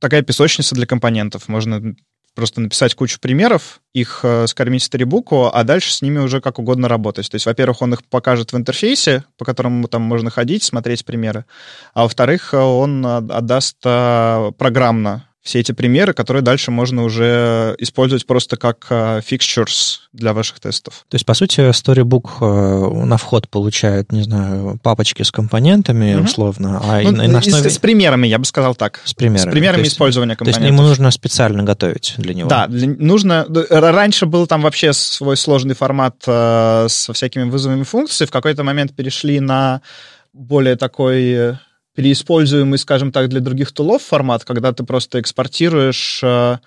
такая 0.00 0.22
песочница 0.22 0.74
для 0.74 0.86
компонентов. 0.86 1.46
Можно 1.46 1.94
просто 2.34 2.60
написать 2.60 2.94
кучу 2.94 3.18
примеров, 3.20 3.80
их 3.92 4.20
э, 4.22 4.46
скормить 4.46 4.82
Storybook, 4.82 5.50
а 5.52 5.64
дальше 5.64 5.92
с 5.92 6.02
ними 6.02 6.18
уже 6.18 6.40
как 6.40 6.58
угодно 6.58 6.88
работать. 6.88 7.30
То 7.30 7.36
есть, 7.36 7.46
во-первых, 7.46 7.82
он 7.82 7.94
их 7.94 8.04
покажет 8.04 8.52
в 8.52 8.56
интерфейсе, 8.56 9.24
по 9.36 9.44
которому 9.44 9.86
там 9.88 10.02
можно 10.02 10.30
ходить, 10.30 10.62
смотреть 10.62 11.04
примеры, 11.04 11.44
а 11.94 12.02
во-вторых, 12.02 12.54
э, 12.54 12.58
он 12.58 13.04
э, 13.04 13.16
отдаст 13.16 13.76
э, 13.84 14.52
программно 14.56 15.28
все 15.42 15.58
эти 15.58 15.72
примеры, 15.72 16.12
которые 16.14 16.42
дальше 16.42 16.70
можно 16.70 17.02
уже 17.02 17.74
использовать 17.78 18.26
просто 18.26 18.56
как 18.56 18.86
э, 18.90 19.20
fixtures 19.28 19.98
для 20.12 20.32
ваших 20.34 20.60
тестов. 20.60 21.04
То 21.08 21.16
есть, 21.16 21.26
по 21.26 21.34
сути, 21.34 21.60
Storybook 21.70 22.28
э, 22.40 23.04
на 23.04 23.16
вход 23.16 23.48
получает, 23.48 24.12
не 24.12 24.22
знаю, 24.22 24.78
папочки 24.84 25.24
с 25.24 25.32
компонентами, 25.32 26.14
Мгм. 26.14 26.24
условно, 26.26 26.80
а 26.84 27.00
Ну, 27.02 27.10
и 27.10 27.26
на 27.26 27.38
и 27.38 27.42
с- 27.42 27.46
основе... 27.48 27.70
с, 27.70 27.78
примерами, 27.78 28.28
я 28.28 28.38
бы 28.38 28.44
сказал 28.44 28.76
так. 28.76 29.00
С 29.04 29.14
примерами. 29.14 29.50
С 29.50 29.52
примерами 29.52 29.76
То 29.78 29.84
есть- 29.84 29.94
использования 29.94 30.36
То 30.36 30.44
есть 30.44 30.54
компонентов. 30.58 30.78
ему 30.80 30.88
нужно 30.88 31.10
специально 31.10 31.64
готовить 31.64 32.14
для 32.18 32.34
него. 32.34 32.48
Да, 32.48 32.68
для- 32.68 32.86
нужно... 32.88 33.44
Раньше 33.70 34.26
был 34.26 34.46
там 34.46 34.62
вообще 34.62 34.92
свой 34.92 35.36
сложный 35.36 35.74
формат 35.74 36.16
э, 36.26 36.86
со 36.88 37.12
всякими 37.12 37.50
вызовами 37.50 37.82
функций. 37.82 38.28
В 38.28 38.30
какой-то 38.30 38.62
момент 38.62 38.94
перешли 38.94 39.40
на 39.40 39.80
более 40.32 40.76
такой 40.76 41.30
э, 41.32 41.54
переиспользуемый, 41.94 42.78
скажем 42.78 43.12
так, 43.12 43.28
для 43.28 43.40
других 43.40 43.72
тулов 43.72 44.02
формат, 44.02 44.44
когда 44.44 44.72
ты 44.72 44.84
просто 44.84 45.20
экспортируешь... 45.20 46.20
э, 46.22 46.58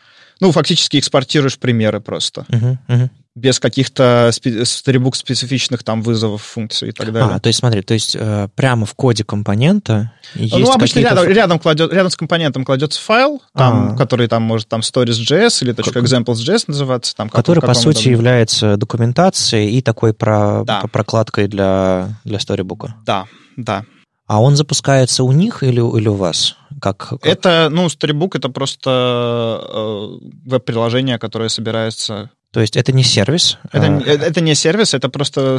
ну, 0.41 0.51
фактически 0.51 0.97
экспортируешь 0.99 1.57
примеры 1.57 2.01
просто, 2.01 2.45
Мгм, 2.49 2.77
мгм. 2.89 3.09
без 3.35 3.59
каких-то 3.61 4.31
storybook 4.33 5.15
специфичных 5.15 5.81
там 5.83 6.01
вызовов 6.01 6.41
функций 6.43 6.89
и 6.89 6.91
так 6.91 7.11
далее. 7.13 7.35
А, 7.35 7.39
то 7.39 7.47
есть 7.47 7.59
смотри, 7.59 7.81
то 7.81 7.93
есть 7.93 8.17
э, 8.19 8.49
прямо 8.53 8.85
в 8.85 8.93
коде 8.95 9.23
компонента 9.23 10.11
есть 10.35 10.53
ну, 10.53 10.69
обычно 10.71 10.99
рядом, 10.99 11.25
рядом, 11.27 11.59
кладет, 11.59 11.91
рядом 11.93 12.11
с 12.11 12.17
компонентом 12.17 12.65
кладется 12.65 12.99
файл, 13.01 13.41
там, 13.55 13.93
А. 13.93 13.97
который 13.97 14.27
там 14.27 14.43
может 14.43 14.67
там 14.67 14.81
stories.js 14.81 15.63
или 15.63 15.73
.examples.js 15.73 16.65
называться. 16.67 17.15
Там, 17.15 17.29
как- 17.29 17.35
который, 17.37 17.61
по 17.61 17.73
сути, 17.73 17.99
удобно. 17.99 18.11
является 18.11 18.77
документацией 18.77 19.71
и 19.77 19.81
такой 19.81 20.13
про, 20.13 20.63
Да. 20.65 20.81
про- 20.81 20.89
прокладкой 20.89 21.47
для, 21.47 22.09
для 22.25 22.37
Storybook. 22.39 22.89
Да, 23.05 23.25
да. 23.55 23.85
А 24.27 24.41
он 24.41 24.55
запускается 24.55 25.23
у 25.23 25.31
них 25.31 25.63
или, 25.63 25.79
или 25.97 26.07
у 26.07 26.15
вас? 26.15 26.55
Как, 26.81 26.97
как? 26.97 27.25
Это, 27.25 27.69
ну, 27.71 27.85
Storybook 27.85 28.31
это 28.37 28.49
просто 28.49 29.61
э, 29.63 30.27
веб-приложение, 30.45 31.19
которое 31.19 31.49
собирается... 31.49 32.31
То 32.51 32.61
есть 32.61 32.77
это 32.77 32.91
не 32.91 33.03
сервис? 33.03 33.57
Это, 33.71 33.85
а, 33.85 33.89
не- 33.89 34.03
это 34.03 34.41
не 34.41 34.55
сервис, 34.55 34.93
это 34.93 35.09
просто... 35.09 35.57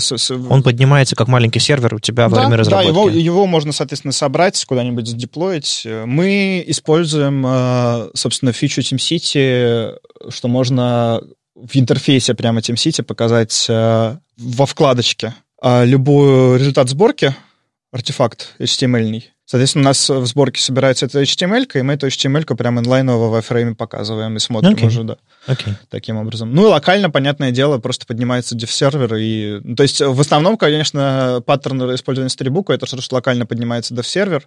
Он 0.49 0.63
поднимается 0.63 1.15
как 1.15 1.29
маленький 1.29 1.61
сервер 1.61 1.95
у 1.95 2.01
тебя 2.01 2.29
во 2.29 2.37
да, 2.37 2.41
время 2.43 2.57
да, 2.57 2.57
разработки? 2.57 2.89
его, 2.89 3.09
его 3.09 3.47
можно, 3.47 3.73
соответственно, 3.73 4.13
собрать, 4.13 4.63
куда-нибудь 4.65 5.07
задеплоить. 5.07 5.87
Мы 6.07 6.65
используем, 6.67 7.45
э, 7.47 8.11
собственно, 8.15 8.53
фичу 8.53 8.81
TeamCity, 8.81 9.99
что 10.31 10.49
можно 10.49 11.21
в 11.55 11.77
интерфейсе 11.77 12.35
прямо 12.35 12.61
TeamCity 12.61 13.03
показать 13.03 13.67
э, 13.69 14.17
во 14.39 14.67
вкладочке 14.67 15.35
э, 15.63 15.85
любой 15.85 16.59
результат 16.59 16.89
сборки, 16.89 17.35
артефакт 17.97 18.55
HTML. 18.59 19.23
Соответственно, 19.49 19.85
у 19.85 19.87
нас 19.87 20.11
в 20.11 20.27
сборке 20.27 20.61
собирается 20.61 21.07
эта 21.07 21.23
HTML, 21.23 21.71
и 21.75 21.83
мы 21.83 21.95
эту 21.95 22.09
HTML 22.09 22.45
прямо 22.57 22.81
онлайново 22.81 23.29
в 23.29 23.39
iframe 23.39 23.77
показываем 23.77 24.37
и 24.37 24.41
смотрим 24.41 24.75
Окей. 24.75 24.89
уже, 24.89 25.05
да 25.05 25.19
Окей. 25.47 25.75
таким 25.89 26.17
образом. 26.17 26.53
Ну 26.53 26.67
и 26.67 26.69
локально, 26.69 27.11
понятное 27.11 27.53
дело, 27.53 27.79
просто 27.79 28.07
поднимается 28.07 28.57
dev-сервер. 28.57 29.15
И... 29.15 29.61
ну, 29.63 29.77
То 29.77 29.85
есть 29.85 30.01
в 30.01 30.21
основном, 30.21 30.57
конечно, 30.57 31.43
паттерн 31.47 31.95
использования 31.95 32.29
Storybook 32.29 32.75
это 32.75 32.87
что 32.87 33.15
локально 33.15 33.47
поднимается 33.47 33.95
dev-сервер, 33.95 34.43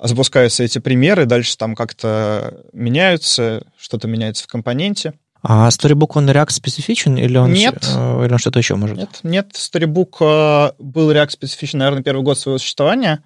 запускаются 0.00 0.62
эти 0.62 0.78
примеры, 0.78 1.26
дальше 1.26 1.56
там 1.56 1.74
как-то 1.74 2.62
меняются, 2.72 3.64
что-то 3.76 4.06
меняется 4.06 4.44
в 4.44 4.46
компоненте. 4.46 5.14
А 5.42 5.68
Storybook, 5.68 6.12
он 6.14 6.28
React 6.28 6.50
специфичен 6.50 7.16
или 7.16 7.36
он, 7.38 7.52
Нет. 7.52 7.86
э, 7.96 8.24
или 8.26 8.32
он 8.32 8.38
что-то 8.38 8.58
еще 8.58 8.76
может? 8.76 8.96
Нет, 8.96 9.20
нет, 9.22 9.52
Storybook 9.54 10.16
э, 10.20 10.72
был 10.78 11.10
React 11.12 11.30
специфичен, 11.30 11.78
наверное, 11.78 12.02
первый 12.02 12.22
год 12.22 12.38
своего 12.38 12.58
существования. 12.58 13.22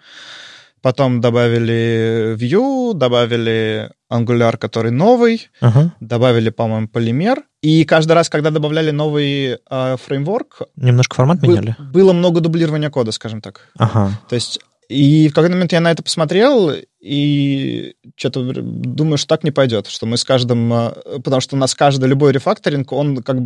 Потом 0.80 1.22
добавили 1.22 2.36
Vue, 2.36 2.92
добавили 2.94 3.90
Angular, 4.12 4.58
который 4.58 4.90
новый, 4.90 5.48
Ага. 5.62 5.94
добавили, 6.00 6.50
по-моему, 6.50 6.88
полимер. 6.88 7.42
И 7.62 7.84
каждый 7.84 8.12
раз, 8.12 8.28
когда 8.28 8.50
добавляли 8.50 8.90
новый 8.90 9.58
э, 9.70 9.96
фреймворк, 10.04 10.62
Немножко 10.76 11.16
формат 11.16 11.38
Бы- 11.40 11.48
меняли? 11.48 11.74
было 11.78 12.12
много 12.12 12.40
дублирования 12.40 12.90
кода, 12.90 13.12
скажем 13.12 13.40
так. 13.40 13.68
Ага. 13.78 14.10
То 14.28 14.34
есть, 14.34 14.60
и 14.88 15.28
в 15.28 15.34
какой-то 15.34 15.54
момент 15.54 15.72
я 15.72 15.80
на 15.80 15.90
это 15.90 16.02
посмотрел, 16.02 16.72
и 17.00 17.94
что-то 18.16 18.52
думаю, 18.62 19.18
что 19.18 19.28
так 19.28 19.44
не 19.44 19.50
пойдет, 19.50 19.86
что 19.88 20.06
мы 20.06 20.16
с 20.16 20.24
каждым, 20.24 20.72
э, 20.72 20.92
потому 21.22 21.40
что 21.40 21.56
у 21.56 21.58
нас 21.58 21.74
каждый 21.74 22.08
любой 22.08 22.32
рефакторинг, 22.32 22.92
он 22.92 23.22
как 23.22 23.36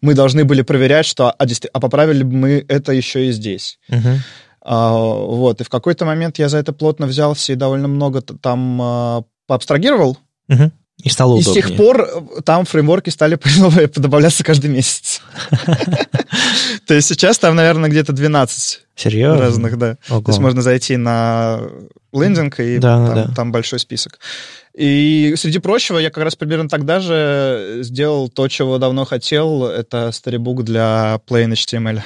мы 0.00 0.14
должны 0.14 0.44
были 0.44 0.62
проверять, 0.62 1.06
что 1.06 1.30
а, 1.30 1.46
а 1.72 1.80
поправили 1.80 2.22
бы 2.22 2.34
мы 2.34 2.64
это 2.68 2.92
еще 2.92 3.26
и 3.26 3.32
здесь. 3.32 3.78
Мгм. 3.88 4.20
А, 4.60 4.92
вот, 4.92 5.60
и 5.60 5.64
в 5.64 5.68
какой-то 5.68 6.04
момент 6.04 6.38
я 6.38 6.48
за 6.48 6.58
это 6.58 6.72
плотно 6.72 7.06
взялся 7.06 7.52
и 7.52 7.56
довольно 7.56 7.88
много 7.88 8.20
там 8.20 8.80
а, 8.82 9.24
поабстрагировал. 9.46 10.18
Мгм. 10.48 10.72
И 11.02 11.10
стало 11.10 11.36
И 11.36 11.40
удобнее. 11.42 11.62
с 11.62 11.66
тех 11.66 11.76
пор 11.76 12.00
э, 12.02 12.40
там 12.44 12.64
фреймворки 12.64 13.10
стали 13.10 13.38
новые 13.58 13.86
добавляться 13.88 14.42
каждый 14.42 14.68
месяц. 14.70 15.20
То 16.86 16.94
есть 16.94 17.08
сейчас 17.08 17.38
там, 17.38 17.54
наверное, 17.54 17.88
где-то 17.90 18.12
12 18.12 18.80
Серьезно? 18.96 19.40
разных, 19.40 19.78
да. 19.78 19.96
Ого. 20.10 20.22
То 20.22 20.30
есть 20.30 20.40
можно 20.40 20.60
зайти 20.62 20.96
на 20.96 21.60
лендинг, 22.12 22.58
и 22.60 22.78
Да, 22.78 23.06
там, 23.06 23.14
да. 23.14 23.34
там 23.34 23.52
большой 23.52 23.78
список. 23.78 24.18
И 24.76 25.34
среди 25.36 25.58
прочего, 25.58 25.98
я 25.98 26.10
как 26.10 26.24
раз 26.24 26.34
примерно 26.36 26.68
тогда 26.68 27.00
же 27.00 27.78
сделал 27.82 28.28
то, 28.28 28.48
чего 28.48 28.78
давно 28.78 29.04
хотел. 29.04 29.66
Это 29.66 30.08
storybook 30.08 30.62
для 30.62 31.20
plain 31.28 31.52
HTML. 31.52 32.00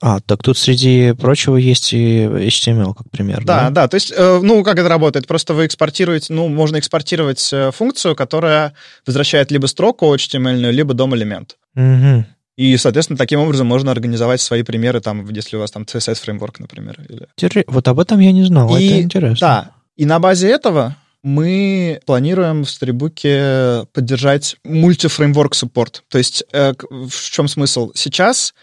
А, 0.00 0.20
так 0.20 0.42
тут 0.42 0.58
среди 0.58 1.12
прочего 1.12 1.56
есть 1.56 1.92
и 1.92 2.24
HTML, 2.24 2.94
как 2.94 3.10
пример, 3.10 3.44
Да, 3.44 3.64
да? 3.64 3.70
да, 3.70 3.88
то 3.88 3.94
есть, 3.94 4.12
э, 4.14 4.40
ну, 4.42 4.62
как 4.64 4.78
это 4.78 4.88
работает? 4.88 5.26
Просто 5.26 5.54
вы 5.54 5.66
экспортируете, 5.66 6.32
ну, 6.32 6.48
можно 6.48 6.78
экспортировать 6.78 7.48
э, 7.52 7.70
функцию, 7.70 8.16
которая 8.16 8.74
возвращает 9.06 9.50
либо 9.50 9.66
строку 9.66 10.12
HTML, 10.14 10.70
либо 10.72 10.94
дом-элемент. 10.94 11.56
Мгм. 11.74 12.26
И, 12.56 12.76
соответственно, 12.76 13.16
таким 13.16 13.40
образом 13.40 13.66
можно 13.66 13.90
организовать 13.92 14.40
свои 14.40 14.62
примеры, 14.62 15.00
там, 15.00 15.28
если 15.30 15.56
у 15.56 15.60
вас 15.60 15.70
там 15.70 15.84
CSS-фреймворк, 15.84 16.60
например. 16.60 17.00
Или... 17.08 17.64
Вот 17.66 17.88
об 17.88 17.98
этом 17.98 18.18
я 18.20 18.32
не 18.32 18.44
знал, 18.44 18.76
И- 18.76 18.86
это 18.86 19.02
интересно. 19.02 19.38
Да, 19.40 19.70
и 19.96 20.04
на 20.04 20.18
базе 20.18 20.50
этого 20.50 20.96
мы 21.22 22.00
планируем 22.04 22.64
в 22.64 22.68
Storybook 22.68 23.86
поддержать 23.92 24.56
мультифреймворк 24.64 25.54
суппорт. 25.54 26.02
То 26.10 26.18
есть 26.18 26.44
э, 26.52 26.74
в 26.90 27.30
чем 27.30 27.48
смысл? 27.48 27.92
Сейчас 27.94 28.54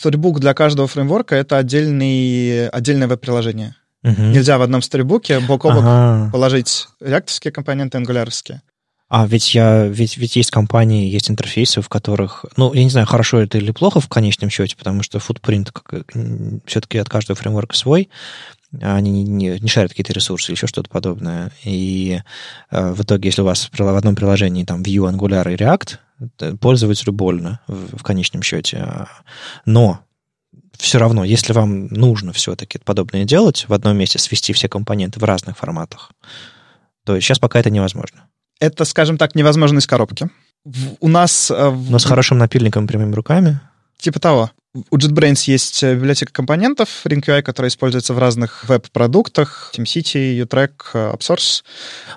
Storybook 0.00 0.38
для 0.38 0.54
каждого 0.54 0.88
фреймворка— 0.88 1.34
это 1.36 1.58
отдельный, 1.58 2.68
отдельное 2.68 3.08
веб-приложение. 3.08 3.74
Мгм. 4.02 4.32
Нельзя 4.32 4.58
в 4.58 4.62
одном 4.62 4.80
Storybook 4.80 5.40
бок 5.46 5.64
о 5.64 5.70
бок 5.70 5.84
Ага. 5.84 6.30
положить 6.32 6.86
реакторские 7.00 7.52
компоненты, 7.52 7.98
ангуляровские. 7.98 8.62
А 9.08 9.26
ведь 9.26 9.54
я, 9.54 9.86
ведь, 9.86 10.18
ведь 10.18 10.36
есть 10.36 10.50
компании, 10.50 11.10
есть 11.10 11.30
интерфейсы, 11.30 11.80
в 11.80 11.88
которых, 11.88 12.44
ну, 12.56 12.74
я 12.74 12.84
не 12.84 12.90
знаю, 12.90 13.06
хорошо 13.06 13.40
это 13.40 13.56
или 13.56 13.70
плохо 13.70 14.00
в 14.00 14.08
конечном 14.08 14.50
счете, 14.50 14.76
потому 14.76 15.02
что 15.02 15.16
footprint 15.18 15.70
как, 15.72 16.04
все-таки 16.66 16.98
от 16.98 17.08
каждого 17.08 17.34
фреймворка 17.34 17.74
свой, 17.74 18.10
они 18.82 19.10
не, 19.10 19.24
не, 19.24 19.58
не 19.58 19.68
шарят 19.68 19.92
какие-то 19.92 20.12
ресурсы 20.12 20.50
или 20.50 20.56
еще 20.56 20.66
что-то 20.66 20.90
подобное. 20.90 21.52
И 21.64 22.20
э, 22.70 22.92
в 22.92 23.02
итоге, 23.02 23.30
если 23.30 23.40
у 23.40 23.46
вас 23.46 23.70
в 23.72 23.96
одном 23.96 24.14
приложении 24.14 24.64
там 24.64 24.82
Vue, 24.82 25.10
Angular 25.10 25.50
и 25.52 25.56
React, 25.56 25.96
пользователю 26.60 27.12
больно 27.12 27.60
в, 27.66 27.98
в 27.98 28.02
конечном 28.02 28.42
счете. 28.42 29.06
Но 29.64 30.00
все 30.78 30.98
равно, 30.98 31.24
если 31.24 31.52
вам 31.52 31.88
нужно 31.88 32.32
все-таки 32.32 32.78
подобное 32.78 33.24
делать, 33.24 33.66
в 33.68 33.72
одном 33.72 33.96
месте 33.96 34.18
свести 34.18 34.52
все 34.52 34.68
компоненты 34.68 35.20
в 35.20 35.24
разных 35.24 35.56
форматах, 35.58 36.12
то 37.04 37.18
сейчас 37.20 37.38
пока 37.38 37.58
это 37.58 37.70
невозможно. 37.70 38.28
Это, 38.60 38.84
скажем 38.84 39.18
так, 39.18 39.34
невозможно 39.34 39.78
из 39.78 39.86
коробки. 39.86 40.28
У 41.00 41.08
нас... 41.08 41.50
Э, 41.50 41.70
Но 41.70 41.98
с 41.98 42.04
хорошим 42.04 42.38
напильником 42.38 42.86
прямыми 42.86 43.14
руками? 43.14 43.60
Типа 43.98 44.20
того. 44.20 44.50
У 44.90 44.96
JetBrains 44.96 45.44
есть 45.46 45.82
э, 45.82 45.94
библиотека 45.94 46.32
компонентов 46.32 46.88
RingUI, 47.04 47.42
которая 47.42 47.70
используется 47.70 48.14
в 48.14 48.18
разных 48.18 48.68
веб-продуктах, 48.68 49.72
TeamCity, 49.74 50.42
UTrack, 50.42 50.70
э, 50.94 51.12
AppSource. 51.14 51.62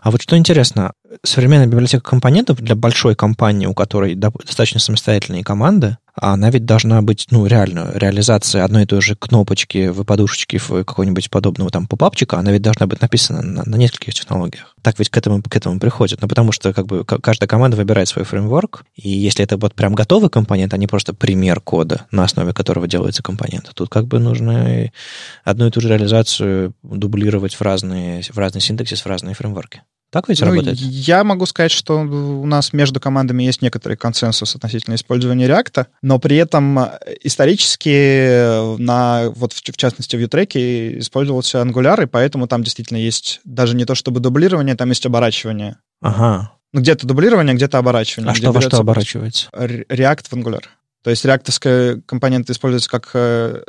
А 0.02 0.12
вот 0.12 0.22
что 0.22 0.38
интересно, 0.38 0.94
современная 1.24 1.68
библиотека 1.68 2.04
компонентов 2.04 2.62
для 2.62 2.76
большой 2.76 3.16
компании, 3.16 3.66
у 3.66 3.74
которой 3.74 4.16
достаточно 4.16 4.80
самостоятельные 4.80 5.44
команды, 5.44 5.98
она 6.22 6.52
ведь 6.52 6.66
должна 6.66 7.02
быть, 7.02 7.28
ну, 7.32 7.48
реально, 7.48 7.92
реализация 7.96 8.64
одной 8.64 8.84
и 8.84 8.86
той 8.86 9.02
же 9.02 9.16
кнопочки 9.16 9.90
в 9.90 10.04
подушечке 10.04 10.60
в 10.60 10.84
какого-нибудь 10.84 11.32
подобного 11.32 11.72
там 11.72 11.88
попапчика, 11.88 12.38
она 12.38 12.52
ведь 12.52 12.62
должна 12.62 12.86
быть 12.86 13.02
написана 13.02 13.42
на, 13.42 13.64
на 13.66 13.76
нескольких 13.76 14.14
технологиях. 14.14 14.76
Так 14.84 15.00
ведь 15.00 15.10
к 15.10 15.18
этому, 15.18 15.42
к 15.42 15.56
этому 15.56 15.80
приходит. 15.80 16.22
Ну, 16.22 16.28
потому 16.28 16.52
что 16.52 16.74
как 16.74 16.86
бы 16.86 17.04
каждая 17.04 17.48
команда 17.48 17.76
выбирает 17.76 18.08
свой 18.08 18.24
фреймворк, 18.24 18.86
и 18.96 19.10
если 19.10 19.44
это 19.44 19.58
вот 19.58 19.74
прям 19.74 19.96
готовый 19.96 20.30
компонент, 20.30 20.76
а 20.76 20.78
не 20.78 20.86
просто 20.86 21.16
пример 21.16 21.60
кода, 21.60 22.06
на 22.12 22.24
основе 22.24 22.54
которого 22.54 22.88
делается 22.88 23.24
компонент, 23.24 23.72
тут 23.74 23.90
как 23.90 24.06
бы 24.06 24.20
нужно 24.20 24.92
одну 25.44 25.68
и 25.68 25.72
ту 25.72 25.82
же 25.82 25.90
реализацию 25.90 26.76
дублировать 26.84 27.56
в 27.56 27.62
разные, 27.62 28.22
в 28.22 28.38
разный 28.38 28.62
синтаксис, 28.62 29.02
в 29.02 29.08
разные 29.08 29.34
фреймворки. 29.34 29.82
Так 30.12 30.28
ведь 30.28 30.42
ну, 30.42 30.48
работает? 30.48 30.78
Я 30.78 31.24
могу 31.24 31.46
сказать, 31.46 31.72
что 31.72 32.02
у 32.02 32.46
нас 32.46 32.74
между 32.74 33.00
командами 33.00 33.44
есть 33.44 33.62
некоторый 33.62 33.96
консенсус 33.96 34.56
относительно 34.56 34.96
использования 34.96 35.48
React, 35.48 35.88
но 36.02 36.20
при 36.20 36.36
этом 36.36 36.80
э, 36.80 37.00
исторически 37.24 37.90
э, 37.90 38.76
на, 38.78 39.30
вот 39.34 39.54
в, 39.54 39.62
в 39.62 39.78
частности 39.78 40.18
в 40.18 40.20
Utreck 40.20 41.00
использовался 41.00 41.60
Angular, 41.60 42.04
и 42.04 42.08
поэтому 42.08 42.48
там 42.48 42.62
действительно 42.62 42.98
есть 42.98 43.40
даже 43.46 43.74
не 43.74 43.86
то 43.86 43.96
чтобы 43.96 44.20
дублирование, 44.20 44.76
там 44.76 44.90
есть 44.90 45.06
оборачивание. 45.06 45.78
Ага. 46.02 46.52
Ну, 46.74 46.82
где-то 46.82 47.08
дублирование, 47.08 47.56
где-то 47.56 47.78
оборачивание. 47.78 48.32
А 48.32 48.34
где 48.34 48.44
что 48.44 48.52
во 48.52 48.62
что 48.62 48.78
оборачивается? 48.80 49.50
React 49.54 50.26
в 50.30 50.34
Angular. 50.34 50.64
То 51.04 51.10
есть 51.10 51.26
реактовская 51.26 52.00
компонента 52.06 52.54
используется 52.54 52.90
как 52.90 53.10
э, 53.14 53.64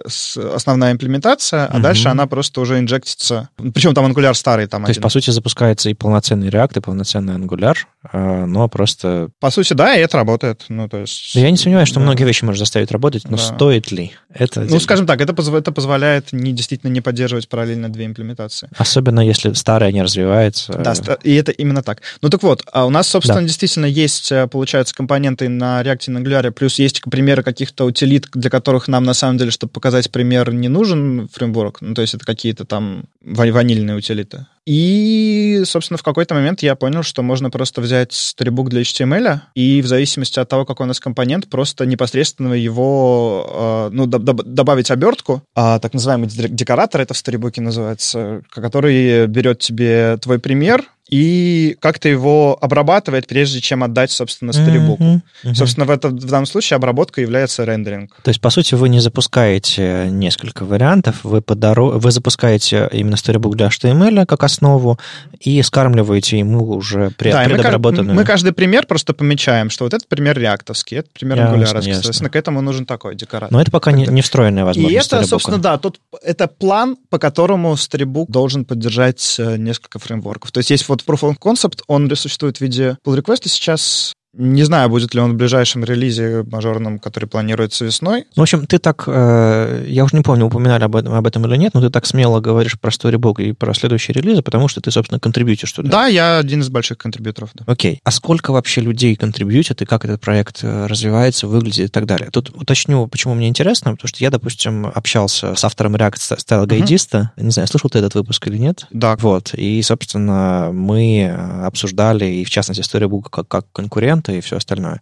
основная 0.54 0.92
имплементация, 0.92 1.66
а 1.66 1.74
угу. 1.74 1.82
дальше 1.82 2.08
она 2.08 2.26
просто 2.26 2.60
уже 2.60 2.78
инжектится. 2.78 3.48
Причем 3.56 3.94
там 3.94 4.04
Angular 4.06 4.34
старый 4.34 4.66
там. 4.66 4.82
То 4.82 4.86
один. 4.86 4.90
есть, 4.90 5.00
по 5.00 5.08
сути, 5.08 5.30
запускается 5.30 5.88
и 5.88 5.94
полноценный 5.94 6.48
React, 6.48 6.78
и 6.78 6.80
полноценный 6.80 7.34
Angular, 7.36 7.76
э, 8.12 8.44
но 8.44 8.68
просто... 8.68 9.30
По 9.40 9.50
сути, 9.50 9.72
да, 9.72 9.96
и 9.96 10.00
это 10.00 10.18
работает. 10.18 10.66
Ну, 10.68 10.88
то 10.88 10.98
есть... 10.98 11.34
Я 11.34 11.50
не 11.50 11.56
сомневаюсь, 11.56 11.88
что 11.88 12.00
да. 12.00 12.04
многие 12.04 12.24
вещи 12.24 12.44
можно 12.44 12.58
заставить 12.58 12.90
работать, 12.90 13.24
но 13.24 13.38
да. 13.38 13.42
стоит 13.42 13.90
ли 13.90 14.12
это? 14.34 14.62
Ну, 14.62 14.80
скажем 14.80 15.06
так, 15.06 15.20
это, 15.20 15.34
позв... 15.34 15.54
это 15.54 15.72
позволяет 15.72 16.32
не, 16.32 16.52
действительно 16.52 16.90
не 16.90 17.00
поддерживать 17.00 17.48
параллельно 17.48 17.88
две 17.88 18.06
имплементации. 18.06 18.68
Особенно 18.76 19.20
если 19.20 19.52
старая 19.52 19.92
не 19.92 20.02
развивается. 20.02 20.72
Да, 20.72 20.94
и 21.22 21.34
это 21.34 21.52
именно 21.52 21.82
так. 21.82 22.02
Ну, 22.20 22.28
так 22.28 22.42
вот, 22.42 22.62
а 22.72 22.86
у 22.86 22.90
нас, 22.90 23.08
собственно, 23.08 23.40
да. 23.40 23.46
действительно 23.46 23.86
есть, 23.86 24.32
э, 24.32 24.46
получается, 24.46 24.94
компоненты 24.94 25.48
на 25.48 25.82
React 25.82 26.04
и 26.06 26.10
на 26.10 26.18
Angular, 26.18 26.50
плюс 26.50 26.78
есть 26.78 27.02
примеры 27.02 27.42
каких-то 27.42 27.84
утилит, 27.84 28.28
для 28.32 28.50
которых 28.50 28.88
нам 28.88 29.04
на 29.04 29.14
самом 29.14 29.38
деле, 29.38 29.50
чтобы 29.50 29.72
показать 29.72 30.10
пример, 30.10 30.52
не 30.52 30.68
нужен 30.68 31.28
фреймворк. 31.32 31.80
Ну, 31.80 31.94
то 31.94 32.02
есть 32.02 32.14
это 32.14 32.24
какие-то 32.24 32.64
там 32.64 33.04
ванильные 33.24 33.96
утилиты. 33.96 34.46
И, 34.64 35.62
собственно, 35.64 35.98
в 35.98 36.02
какой-то 36.02 36.34
момент 36.34 36.62
я 36.62 36.76
понял, 36.76 37.02
что 37.02 37.22
можно 37.22 37.50
просто 37.50 37.80
взять 37.80 38.12
storybook 38.12 38.68
для 38.68 38.82
HTML 38.82 39.40
и 39.54 39.82
в 39.82 39.86
зависимости 39.86 40.38
от 40.38 40.48
того, 40.48 40.64
какой 40.64 40.84
у 40.84 40.88
нас 40.88 41.00
компонент, 41.00 41.48
просто 41.48 41.84
непосредственно 41.84 42.54
его, 42.54 43.88
э, 43.90 43.90
ну, 43.92 44.06
добавить 44.06 44.90
обертку, 44.90 45.42
а, 45.54 45.80
так 45.80 45.94
называемый 45.94 46.28
декоратор, 46.28 47.00
это 47.00 47.14
в 47.14 47.16
storybook 47.16 47.60
называется, 47.60 48.42
который 48.50 49.26
берет 49.26 49.58
тебе 49.58 50.16
твой 50.18 50.38
пример, 50.38 50.84
и 51.12 51.76
как-то 51.80 52.08
его 52.08 52.56
обрабатывает, 52.58 53.26
прежде 53.26 53.60
чем 53.60 53.84
отдать, 53.84 54.10
собственно, 54.10 54.50
сторибуку. 54.54 55.02
Mm-hmm. 55.02 55.20
Mm-hmm. 55.44 55.54
Собственно, 55.54 55.84
в, 55.84 55.90
это, 55.90 56.08
в 56.08 56.24
данном 56.24 56.46
случае 56.46 56.76
обработка 56.76 57.20
является 57.20 57.66
рендеринг. 57.66 58.16
То 58.22 58.30
есть, 58.30 58.40
по 58.40 58.48
сути, 58.48 58.74
вы 58.74 58.88
не 58.88 58.98
запускаете 58.98 60.06
несколько 60.08 60.64
вариантов, 60.64 61.16
вы, 61.22 61.42
подоро... 61.42 61.98
вы 61.98 62.10
запускаете 62.10 62.88
именно 62.92 63.18
сторибук 63.18 63.56
для 63.56 63.66
HTML 63.66 64.24
как 64.24 64.42
основу 64.42 64.98
и 65.38 65.60
скармливаете 65.60 66.38
ему 66.38 66.66
уже 66.66 67.10
пред... 67.10 67.34
да, 67.34 67.44
предобработанную... 67.44 68.14
Мы, 68.14 68.22
мы 68.22 68.24
каждый 68.24 68.54
пример 68.54 68.86
просто 68.86 69.12
помечаем, 69.12 69.68
что 69.68 69.84
вот 69.84 69.92
этот 69.92 70.08
пример 70.08 70.38
реактовский, 70.38 70.96
этот 70.96 71.12
пример 71.12 71.42
ангуляровский. 71.42 71.92
Соответственно, 71.92 72.30
к 72.30 72.36
этому 72.36 72.62
нужен 72.62 72.86
такой 72.86 73.16
декоратор. 73.16 73.52
Но 73.52 73.60
это 73.60 73.70
пока 73.70 73.92
не, 73.92 74.06
не 74.06 74.22
встроенная 74.22 74.64
возможность 74.64 74.94
И 74.94 74.96
это, 74.96 75.04
сторибука. 75.04 75.28
собственно, 75.28 75.58
да, 75.58 75.76
тут 75.76 76.00
это 76.22 76.48
план, 76.48 76.96
по 77.10 77.18
которому 77.18 77.76
сторибук 77.76 78.30
должен 78.30 78.64
поддержать 78.64 79.36
э, 79.38 79.58
несколько 79.58 79.98
фреймворков. 79.98 80.52
То 80.52 80.58
есть 80.58 80.70
есть 80.70 80.88
вот 80.88 81.01
Proof 81.04 81.22
of 81.22 81.36
Concept, 81.38 81.80
он 81.86 82.08
существует 82.16 82.58
в 82.58 82.60
виде 82.60 82.96
pull 83.04 83.20
request 83.20 83.48
сейчас 83.48 84.12
не 84.34 84.64
знаю, 84.64 84.88
будет 84.88 85.14
ли 85.14 85.20
он 85.20 85.32
в 85.32 85.36
ближайшем 85.36 85.84
релизе 85.84 86.42
мажорном, 86.50 86.98
который 86.98 87.26
планируется 87.26 87.84
весной. 87.84 88.24
Ну, 88.34 88.40
в 88.40 88.44
общем, 88.44 88.66
ты 88.66 88.78
так, 88.78 89.04
э, 89.06 89.84
я 89.88 90.04
уже 90.04 90.16
не 90.16 90.22
помню, 90.22 90.46
упоминали 90.46 90.84
об 90.84 90.96
этом, 90.96 91.12
об 91.12 91.26
этом 91.26 91.44
или 91.46 91.56
нет, 91.56 91.74
но 91.74 91.82
ты 91.82 91.90
так 91.90 92.06
смело 92.06 92.40
говоришь 92.40 92.80
про 92.80 92.90
Storybook 92.90 93.42
и 93.42 93.52
про 93.52 93.74
следующие 93.74 94.14
релизы, 94.14 94.40
потому 94.40 94.68
что 94.68 94.80
ты, 94.80 94.90
собственно, 94.90 95.20
контрибьютишь 95.20 95.72
туда. 95.72 95.90
Да, 95.90 96.06
я 96.06 96.38
один 96.38 96.62
из 96.62 96.70
больших 96.70 96.96
контрибьюторов. 96.96 97.50
Да. 97.52 97.64
Окей. 97.66 98.00
А 98.04 98.10
сколько 98.10 98.52
вообще 98.52 98.80
людей 98.80 99.16
контрибьютят 99.16 99.82
и 99.82 99.84
как 99.84 100.06
этот 100.06 100.22
проект 100.22 100.60
э, 100.62 100.86
развивается, 100.86 101.46
выглядит 101.46 101.88
и 101.88 101.92
так 101.92 102.06
далее? 102.06 102.30
Тут 102.30 102.50
уточню, 102.54 103.06
почему 103.08 103.34
мне 103.34 103.48
интересно, 103.48 103.92
потому 103.92 104.08
что 104.08 104.24
я, 104.24 104.30
допустим, 104.30 104.86
общался 104.86 105.54
с 105.54 105.62
автором 105.62 105.94
React 105.96 106.38
Style 106.38 106.66
Guideista. 106.66 107.28
Uh-huh. 107.36 107.44
Не 107.44 107.50
знаю, 107.50 107.68
слышал 107.68 107.90
ты 107.90 107.98
этот 107.98 108.14
выпуск 108.14 108.46
или 108.46 108.56
нет? 108.56 108.86
Да. 108.90 109.16
Вот. 109.20 109.52
И, 109.52 109.82
собственно, 109.82 110.70
мы 110.72 111.28
обсуждали, 111.64 112.24
и 112.24 112.44
в 112.44 112.50
частности, 112.50 112.82
Storybook 112.82 113.26
как, 113.30 113.46
как 113.46 113.66
конкурент, 113.72 114.21
контента 114.22 114.32
и 114.32 114.40
все 114.40 114.56
остальное. 114.56 115.00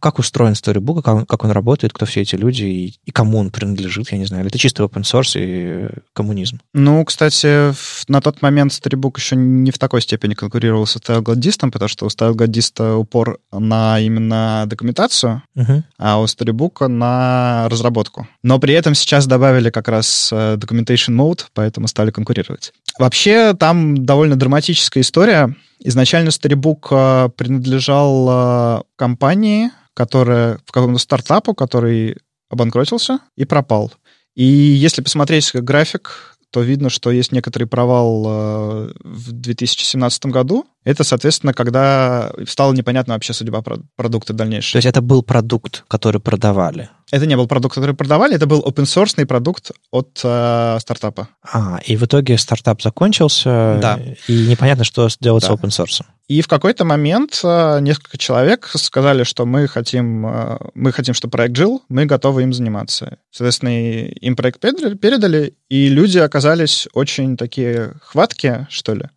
Как 0.00 0.18
устроен 0.18 0.52
Storybook, 0.52 1.02
как 1.02 1.14
он, 1.14 1.26
как 1.26 1.44
он 1.44 1.50
работает, 1.50 1.92
кто 1.92 2.06
все 2.06 2.22
эти 2.22 2.36
люди 2.36 2.64
и, 2.64 2.94
и 3.04 3.10
кому 3.10 3.38
он 3.38 3.50
принадлежит, 3.50 4.12
я 4.12 4.18
не 4.18 4.24
знаю. 4.24 4.42
Или 4.42 4.48
это 4.48 4.58
чисто 4.58 4.84
open 4.84 5.02
source 5.02 5.32
и 5.36 5.88
коммунизм? 6.12 6.60
Ну, 6.74 7.04
кстати, 7.04 7.72
на 8.08 8.20
тот 8.20 8.42
момент 8.42 8.72
Storybook 8.72 9.18
еще 9.18 9.36
не 9.36 9.70
в 9.70 9.78
такой 9.78 10.02
степени 10.02 10.34
конкурировал 10.34 10.86
с 10.86 10.96
StyleGladdist, 10.96 11.70
потому 11.70 11.88
что 11.88 12.06
у 12.06 12.08
StyleGladdist 12.08 12.96
упор 12.96 13.38
на 13.52 14.00
именно 14.00 14.64
документацию, 14.66 15.42
uh-huh. 15.56 15.82
а 15.98 16.20
у 16.20 16.24
Storybook 16.24 16.88
на 16.88 17.68
разработку. 17.68 18.26
Но 18.42 18.58
при 18.58 18.74
этом 18.74 18.94
сейчас 18.94 19.26
добавили 19.26 19.70
как 19.70 19.88
раз 19.88 20.30
э, 20.32 20.56
documentation 20.56 21.14
mode, 21.16 21.46
поэтому 21.54 21.88
стали 21.88 22.10
конкурировать. 22.10 22.72
Вообще, 22.98 23.54
там 23.54 24.04
довольно 24.04 24.36
драматическая 24.36 25.02
история. 25.02 25.54
Изначально 25.84 26.28
Storybook 26.28 26.88
э, 26.90 27.28
принадлежал 27.30 28.28
э, 28.30 28.82
компании, 28.96 29.70
которая 29.94 30.58
в 30.64 30.72
каком-то 30.72 30.98
стартапу, 30.98 31.54
который 31.54 32.16
обанкротился 32.48 33.18
и 33.36 33.44
пропал. 33.44 33.92
И 34.34 34.44
если 34.44 35.02
посмотреть 35.02 35.52
график, 35.54 36.36
то 36.50 36.60
видно, 36.60 36.90
что 36.90 37.10
есть 37.10 37.32
некоторый 37.32 37.64
провал 37.64 38.24
э, 38.26 38.92
в 39.02 39.32
2017 39.32 40.26
году. 40.26 40.66
Это, 40.84 41.02
соответственно, 41.02 41.54
когда 41.54 42.30
стало 42.46 42.74
непонятно 42.74 43.14
вообще 43.14 43.32
судьба 43.32 43.62
продукта 43.96 44.34
дальнейшего. 44.34 44.72
То 44.72 44.78
есть 44.78 44.86
это 44.86 45.00
был 45.00 45.22
продукт, 45.22 45.84
который 45.88 46.20
продавали? 46.20 46.90
Это 47.10 47.26
не 47.26 47.36
был 47.36 47.46
продукт, 47.46 47.74
который 47.74 47.94
продавали, 47.94 48.34
это 48.36 48.46
был 48.46 48.60
open 48.60 48.84
source 48.84 49.26
продукт 49.26 49.70
от 49.90 50.20
э, 50.22 50.78
стартапа. 50.80 51.28
А, 51.42 51.80
и 51.84 51.96
в 51.96 52.04
итоге 52.04 52.38
стартап 52.38 52.82
закончился, 52.82 53.78
да. 53.80 54.00
и 54.28 54.46
непонятно, 54.46 54.84
что 54.84 55.08
сделать 55.08 55.42
да. 55.42 55.48
с 55.48 55.50
open 55.50 55.68
source. 55.68 56.02
И 56.28 56.40
в 56.40 56.48
какой-то 56.48 56.84
момент 56.84 57.40
э, 57.44 57.80
несколько 57.80 58.16
человек 58.16 58.70
сказали, 58.74 59.24
что 59.24 59.44
мы 59.44 59.68
хотим, 59.68 60.26
э, 60.26 60.58
мы 60.74 60.92
хотим, 60.92 61.14
чтобы 61.14 61.32
проект 61.32 61.56
жил, 61.56 61.82
мы 61.88 62.06
готовы 62.06 62.42
им 62.42 62.52
заниматься. 62.52 63.18
Соответственно, 63.30 64.06
им 64.08 64.36
проект 64.36 64.60
передали, 64.60 65.54
и 65.68 65.88
люди 65.88 66.18
оказались 66.18 66.88
очень 66.94 67.36
такие 67.36 67.94
хваткие, 68.02 68.66
что 68.70 68.94
ли 68.94 69.10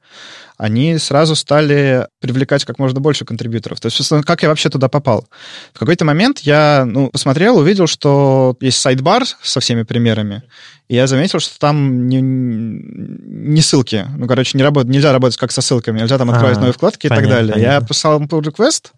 они 0.58 0.98
сразу 0.98 1.36
стали 1.36 2.08
привлекать 2.22 2.64
как 2.64 2.80
можно 2.80 3.00
больше 3.00 3.26
контрибьюторов. 3.26 3.80
То 3.80 3.88
есть, 3.88 4.12
как 4.26 4.44
я 4.44 4.50
вообще 4.50 4.70
туда 4.70 4.88
попал? 4.88 5.28
В 5.74 5.80
какой-то 5.80 6.06
момент 6.06 6.40
я 6.40 6.86
ну, 6.86 7.10
посмотрел, 7.10 7.58
увидел, 7.58 7.88
что 7.88 8.56
есть 8.62 8.80
сайт-бар 8.80 9.24
со 9.42 9.60
всеми 9.60 9.84
примерами, 9.84 10.44
И 10.88 10.96
я 10.96 11.08
заметил, 11.08 11.40
что 11.40 11.60
там 11.60 12.08
не, 12.08 12.22
не 12.22 13.62
ссылки. 13.62 14.06
Ну, 14.18 14.28
короче, 14.28 14.58
не 14.58 14.64
работает, 14.64 14.94
нельзя 14.94 15.12
работать 15.12 15.38
как 15.38 15.52
со 15.52 15.62
ссылками. 15.62 16.00
Нельзя 16.00 16.18
там 16.18 16.30
открывать 16.30 16.58
а, 16.58 16.60
новые 16.60 16.74
вкладки 16.74 17.08
понятно, 17.08 17.24
и 17.24 17.28
так 17.28 17.36
далее. 17.36 17.54
Понятно. 17.54 17.74
Я 17.74 17.82
писал 17.82 18.20
им 18.20 18.28
pull 18.28 18.42
request, 18.42 18.92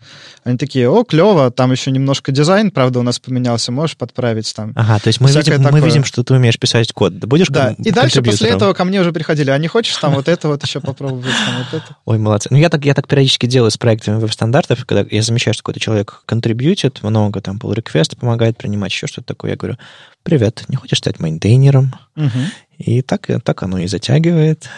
они 0.43 0.57
такие, 0.57 0.89
о, 0.89 1.03
клево, 1.03 1.51
там 1.51 1.71
еще 1.71 1.91
немножко 1.91 2.31
дизайн, 2.31 2.71
правда, 2.71 2.99
у 2.99 3.03
нас 3.03 3.19
поменялся, 3.19 3.71
можешь 3.71 3.97
подправить 3.97 4.53
там. 4.55 4.73
Ага, 4.75 4.99
то 4.99 5.07
есть 5.07 5.19
мы, 5.19 5.29
видим, 5.29 5.61
мы 5.61 5.81
видим, 5.81 6.03
что 6.03 6.23
ты 6.23 6.33
умеешь 6.33 6.59
писать 6.59 6.93
код. 6.93 7.17
Да 7.17 7.27
будешь 7.27 7.47
Да, 7.47 7.75
и 7.77 7.91
дальше 7.91 8.21
после 8.21 8.49
этого 8.49 8.73
ко 8.73 8.85
мне 8.85 9.01
уже 9.01 9.11
приходили, 9.11 9.49
а 9.49 9.57
не 9.57 9.67
хочешь 9.67 9.95
там 9.97 10.13
вот 10.13 10.27
это 10.27 10.47
вот 10.47 10.63
еще 10.63 10.79
попробовать, 10.79 11.33
там 11.47 11.57
вот 11.63 11.73
это? 11.73 11.97
Ой, 12.05 12.17
молодцы. 12.17 12.49
Ну, 12.51 12.57
я 12.57 12.69
так, 12.69 12.85
я 12.85 12.93
так 12.93 13.07
периодически 13.07 13.45
делаю 13.45 13.71
с 13.71 13.77
проектами 13.77 14.19
веб-стандартов, 14.19 14.85
когда 14.85 15.07
я 15.09 15.21
замечаю, 15.21 15.53
что 15.53 15.63
какой-то 15.63 15.79
человек 15.79 16.23
контрибьютит, 16.25 17.01
много 17.03 17.41
там 17.41 17.57
pull 17.57 17.75
request 17.75 18.17
помогает 18.19 18.57
принимать, 18.57 18.91
еще 18.91 19.07
что-то 19.07 19.27
такое. 19.27 19.51
Я 19.51 19.57
говорю, 19.57 19.77
привет, 20.23 20.65
не 20.67 20.75
хочешь 20.75 20.99
стать 20.99 21.19
мейнтейнером? 21.19 21.95
Угу. 22.15 22.39
И 22.79 23.01
так, 23.01 23.27
так 23.43 23.63
оно 23.63 23.79
и 23.79 23.87
затягивает. 23.87 24.69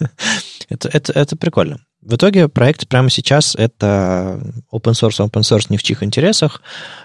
это, 0.68 0.88
это, 0.88 1.12
это 1.12 1.36
прикольно. 1.36 1.80
В 2.02 2.14
итоге 2.14 2.48
проект 2.48 2.88
прямо 2.88 3.10
сейчас 3.10 3.54
это 3.54 4.40
open 4.72 4.92
source, 4.92 5.18
open 5.18 5.42
source 5.42 5.66
не 5.68 5.76
в 5.76 5.82
чьих 5.82 6.02
интересах 6.02 6.62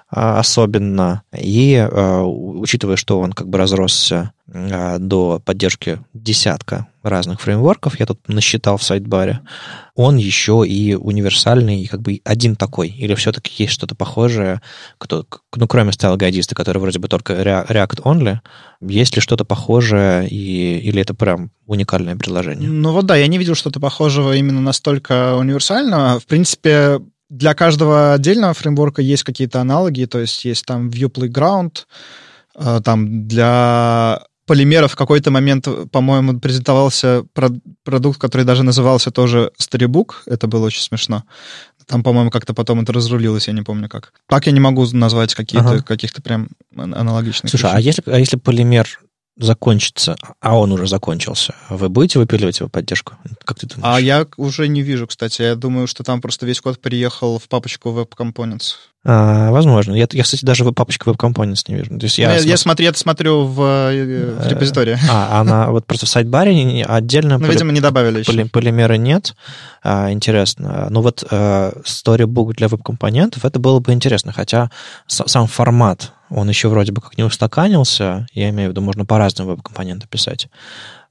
а, 0.10 0.40
особенно. 0.40 1.24
И 1.38 1.76
а, 1.76 2.24
учитывая, 2.24 2.96
что 2.96 3.20
он 3.20 3.34
как 3.34 3.50
бы 3.50 3.58
разросся 3.58 4.32
а, 4.54 5.00
до 5.00 5.42
поддержки 5.44 6.00
десятка 6.14 6.88
разных 7.02 7.42
фреймворков, 7.42 8.00
я 8.00 8.06
тут 8.06 8.20
насчитал 8.28 8.78
в 8.78 8.84
сайт-баре, 8.84 9.42
он 9.94 10.18
еще 10.18 10.64
и 10.66 10.96
универсальный, 10.96 11.82
и 11.82 11.88
как 11.88 12.02
бы 12.02 12.22
один 12.24 12.56
такой. 12.56 12.90
Или 12.90 13.14
все-таки 13.16 13.52
есть 13.64 13.74
что-то 13.74 13.96
похожее, 13.96 14.62
кто, 14.98 15.26
ну, 15.56 15.68
кроме 15.68 15.92
Styleguidist 15.92 16.47
а, 16.47 16.56
который 16.56 16.80
вроде 16.80 17.00
бы 17.00 17.08
только 17.08 17.34
React 17.34 18.02
only, 18.04 18.40
есть 18.82 19.16
ли 19.16 19.22
что-то 19.22 19.46
похожее, 19.46 20.28
и, 20.28 20.80
или 20.80 21.02
это 21.02 21.14
прям 21.14 21.52
уникальное 21.66 22.16
предложение? 22.16 22.70
Ну 22.70 22.92
вот 22.92 23.06
да, 23.06 23.16
я 23.16 23.28
не 23.28 23.38
видел 23.38 23.56
что-то 23.56 23.80
похожего 23.80 24.34
именно 24.36 24.62
настолько 24.86 25.36
универсального. 25.36 26.20
В 26.20 26.26
принципе, 26.26 27.00
для 27.30 27.54
каждого 27.54 28.14
отдельного 28.14 28.54
фреймворка 28.54 29.02
есть 29.02 29.24
какие-то 29.24 29.62
аналоги, 29.62 30.06
то 30.06 30.20
есть 30.20 30.46
есть 30.46 30.66
там 30.66 30.90
Vue 30.90 31.12
Playground, 31.12 31.86
э, 32.56 32.82
там 32.84 33.28
для 33.28 34.22
полимеров 34.46 34.92
в 34.92 34.96
какой-то 34.96 35.32
момент, 35.32 35.68
по-моему, 35.92 36.40
презентовался 36.40 37.24
продукт, 37.84 38.22
который 38.22 38.46
даже 38.46 38.62
назывался 38.62 39.10
тоже 39.10 39.52
Storybook, 39.60 40.14
это 40.28 40.46
было 40.48 40.68
очень 40.68 40.82
смешно. 40.82 41.24
Там, 41.88 42.04
по-моему, 42.04 42.30
как-то 42.30 42.54
потом 42.54 42.82
это 42.82 42.94
разрулилось, 42.94 43.48
я 43.48 43.54
не 43.54 43.64
помню 43.64 43.90
как. 43.90 44.14
Так 44.28 44.46
я 44.46 44.52
не 44.52 44.60
могу 44.60 44.86
назвать 44.92 45.34
какие-то, 45.34 45.70
ага. 45.70 45.82
каких-то 45.82 46.22
прям 46.22 46.50
аналогичных. 46.76 47.50
Слушай, 47.50 47.66
вещей. 47.66 47.78
а 47.78 47.80
если, 47.80 48.04
а 48.06 48.20
если 48.20 48.38
полимер 48.38 49.00
закончится, 49.38 50.16
а 50.40 50.58
он 50.58 50.72
уже 50.72 50.88
закончился, 50.88 51.56
вы 51.70 51.90
будете 51.90 52.20
выпиливать 52.20 52.60
его 52.60 52.70
поддержку? 52.70 53.14
Как 53.44 53.60
ты 53.60 53.68
думаешь? 53.68 53.84
А 53.84 54.00
я 54.00 54.26
уже 54.38 54.68
не 54.68 54.82
вижу, 54.82 55.08
кстати. 55.08 55.42
Я 55.42 55.56
думаю, 55.56 55.88
что 55.88 56.04
там 56.04 56.22
просто 56.22 56.46
весь 56.46 56.62
код 56.62 56.80
приехал 56.80 57.38
в 57.38 57.48
папочку 57.50 57.90
Web 57.90 58.12
Components. 58.18 58.76
А, 59.08 59.52
возможно. 59.52 59.94
Я, 59.94 60.08
я, 60.12 60.24
кстати, 60.24 60.44
даже 60.44 60.64
папочку 60.72 61.12
Web 61.12 61.18
Components 61.18 61.66
не 61.68 61.76
вижу. 61.76 61.90
То 62.00 62.06
есть 62.06 62.18
я, 62.18 62.30
ну, 62.30 62.34
я, 62.34 62.40
смотр... 62.40 62.50
я 62.50 62.58
смотрю, 62.58 62.88
это 62.88 63.00
смотрю 63.00 63.46
в, 63.46 63.62
э, 63.92 64.36
в 64.40 64.48
репозитории. 64.48 64.98
А, 65.10 65.42
она 65.42 65.70
вот 65.70 65.86
просто 65.86 66.06
в 66.06 66.10
сайт-баре 66.10 66.84
отдельно... 66.84 67.38
Ну, 67.46 67.52
видимо, 67.52 67.72
не 67.72 67.82
добавили 67.82 68.20
еще. 68.20 68.46
Полимеры 68.48 68.98
нет. 68.98 69.36
А, 69.84 70.12
интересно. 70.12 70.88
Ну 70.90 71.02
вот 71.02 71.24
э, 71.30 71.72
Storybook 71.84 72.54
для 72.54 72.68
веб-компонентов, 72.68 73.46
это 73.46 73.60
было 73.60 73.80
бы 73.80 73.94
интересно, 73.94 74.32
хотя 74.32 74.72
сам 75.08 75.46
формат, 75.46 76.14
он 76.36 76.50
еще 76.50 76.68
вроде 76.68 76.92
бы 76.92 77.02
как 77.02 77.18
не 77.18 77.24
устаканился, 77.24 78.28
я 78.34 78.50
имею 78.50 78.70
в 78.70 78.72
виду, 78.72 78.82
можно 78.82 79.06
по-разному 79.06 79.52
веб-компоненты 79.52 80.08
писать. 80.08 80.50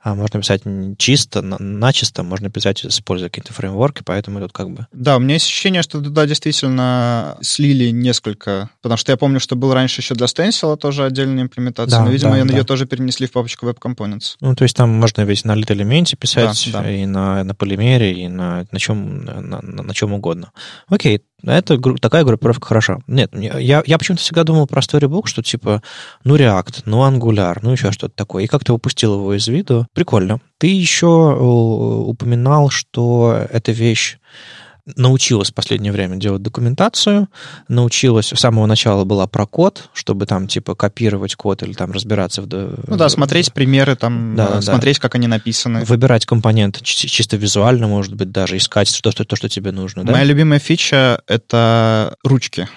А 0.02 0.14
можно 0.14 0.38
писать 0.38 0.60
чисто, 0.98 1.40
начисто, 1.40 2.22
можно 2.22 2.50
писать, 2.50 2.84
используя 2.84 3.30
какие-то 3.30 3.54
фреймворки, 3.54 4.02
поэтому 4.04 4.38
тут 4.38 4.52
как 4.52 4.68
бы... 4.68 4.86
Да, 4.92 5.16
у 5.16 5.20
меня 5.20 5.34
есть 5.34 5.46
ощущение, 5.46 5.80
что 5.80 6.02
туда 6.02 6.26
действительно 6.26 7.38
слили 7.40 7.88
несколько, 7.88 8.68
потому 8.82 8.98
что 8.98 9.12
я 9.12 9.16
помню, 9.16 9.40
что 9.40 9.56
был 9.56 9.72
раньше 9.72 10.02
еще 10.02 10.14
для 10.14 10.26
Stencil 10.26 10.76
тоже 10.76 11.06
отдельная 11.06 11.44
имплементация, 11.44 12.00
да, 12.00 12.04
но, 12.04 12.10
видимо, 12.10 12.36
да, 12.36 12.44
да. 12.44 12.54
ее 12.54 12.64
тоже 12.64 12.84
перенесли 12.84 13.26
в 13.26 13.32
папочку 13.32 13.66
Web 13.66 13.78
Components. 13.78 14.36
Ну, 14.42 14.54
то 14.54 14.64
есть 14.64 14.76
там 14.76 14.90
можно 14.90 15.22
ведь 15.22 15.46
на 15.46 15.54
лид-элементе 15.54 16.16
писать, 16.16 16.68
да, 16.70 16.82
да. 16.82 16.90
и 16.90 17.06
на, 17.06 17.42
на 17.42 17.54
полимере, 17.54 18.12
и 18.12 18.28
на, 18.28 18.66
на, 18.70 18.78
чем, 18.78 19.24
на, 19.24 19.62
на 19.62 19.94
чем 19.94 20.12
угодно. 20.12 20.52
Окей, 20.88 21.22
это 21.52 21.78
такая 22.00 22.24
группировка 22.24 22.66
хороша. 22.66 22.98
Нет, 23.06 23.30
я, 23.34 23.82
я 23.84 23.98
почему-то 23.98 24.22
всегда 24.22 24.44
думал 24.44 24.66
про 24.66 24.80
Storybook, 24.80 25.26
что 25.26 25.42
типа, 25.42 25.82
ну, 26.24 26.36
React, 26.36 26.82
ну, 26.86 26.98
Angular, 27.02 27.58
ну, 27.62 27.72
еще 27.72 27.92
что-то 27.92 28.14
такое. 28.14 28.44
И 28.44 28.46
как-то 28.46 28.74
упустил 28.74 29.14
его 29.14 29.34
из 29.34 29.46
виду. 29.46 29.86
Прикольно. 29.92 30.40
Ты 30.58 30.68
еще 30.68 31.06
упоминал, 31.06 32.70
что 32.70 33.46
эта 33.50 33.72
вещь 33.72 34.18
научилась 34.96 35.50
в 35.50 35.54
последнее 35.54 35.92
время 35.92 36.16
делать 36.16 36.42
документацию, 36.42 37.28
научилась, 37.68 38.28
с 38.28 38.38
самого 38.38 38.66
начала 38.66 39.04
была 39.04 39.26
про 39.26 39.46
код, 39.46 39.88
чтобы 39.94 40.26
там, 40.26 40.46
типа, 40.46 40.74
копировать 40.74 41.34
код 41.34 41.62
или 41.62 41.72
там 41.72 41.92
разбираться 41.92 42.42
в... 42.42 42.46
Ну 42.46 42.96
да, 42.96 43.08
смотреть 43.08 43.52
примеры, 43.52 43.96
там, 43.96 44.34
да, 44.36 44.60
смотреть, 44.60 44.96
да. 44.96 45.02
как 45.02 45.14
они 45.14 45.26
написаны. 45.26 45.84
Выбирать 45.84 46.26
компоненты 46.26 46.80
чисто 46.82 47.36
визуально, 47.36 47.88
может 47.88 48.14
быть, 48.14 48.30
даже 48.30 48.56
искать 48.56 49.00
то, 49.02 49.10
что, 49.10 49.24
то, 49.24 49.36
что 49.36 49.48
тебе 49.48 49.72
нужно, 49.72 50.04
да? 50.04 50.12
Моя 50.12 50.24
любимая 50.24 50.58
фича— 50.58 51.22
это 51.26 52.16
ручки. 52.22 52.68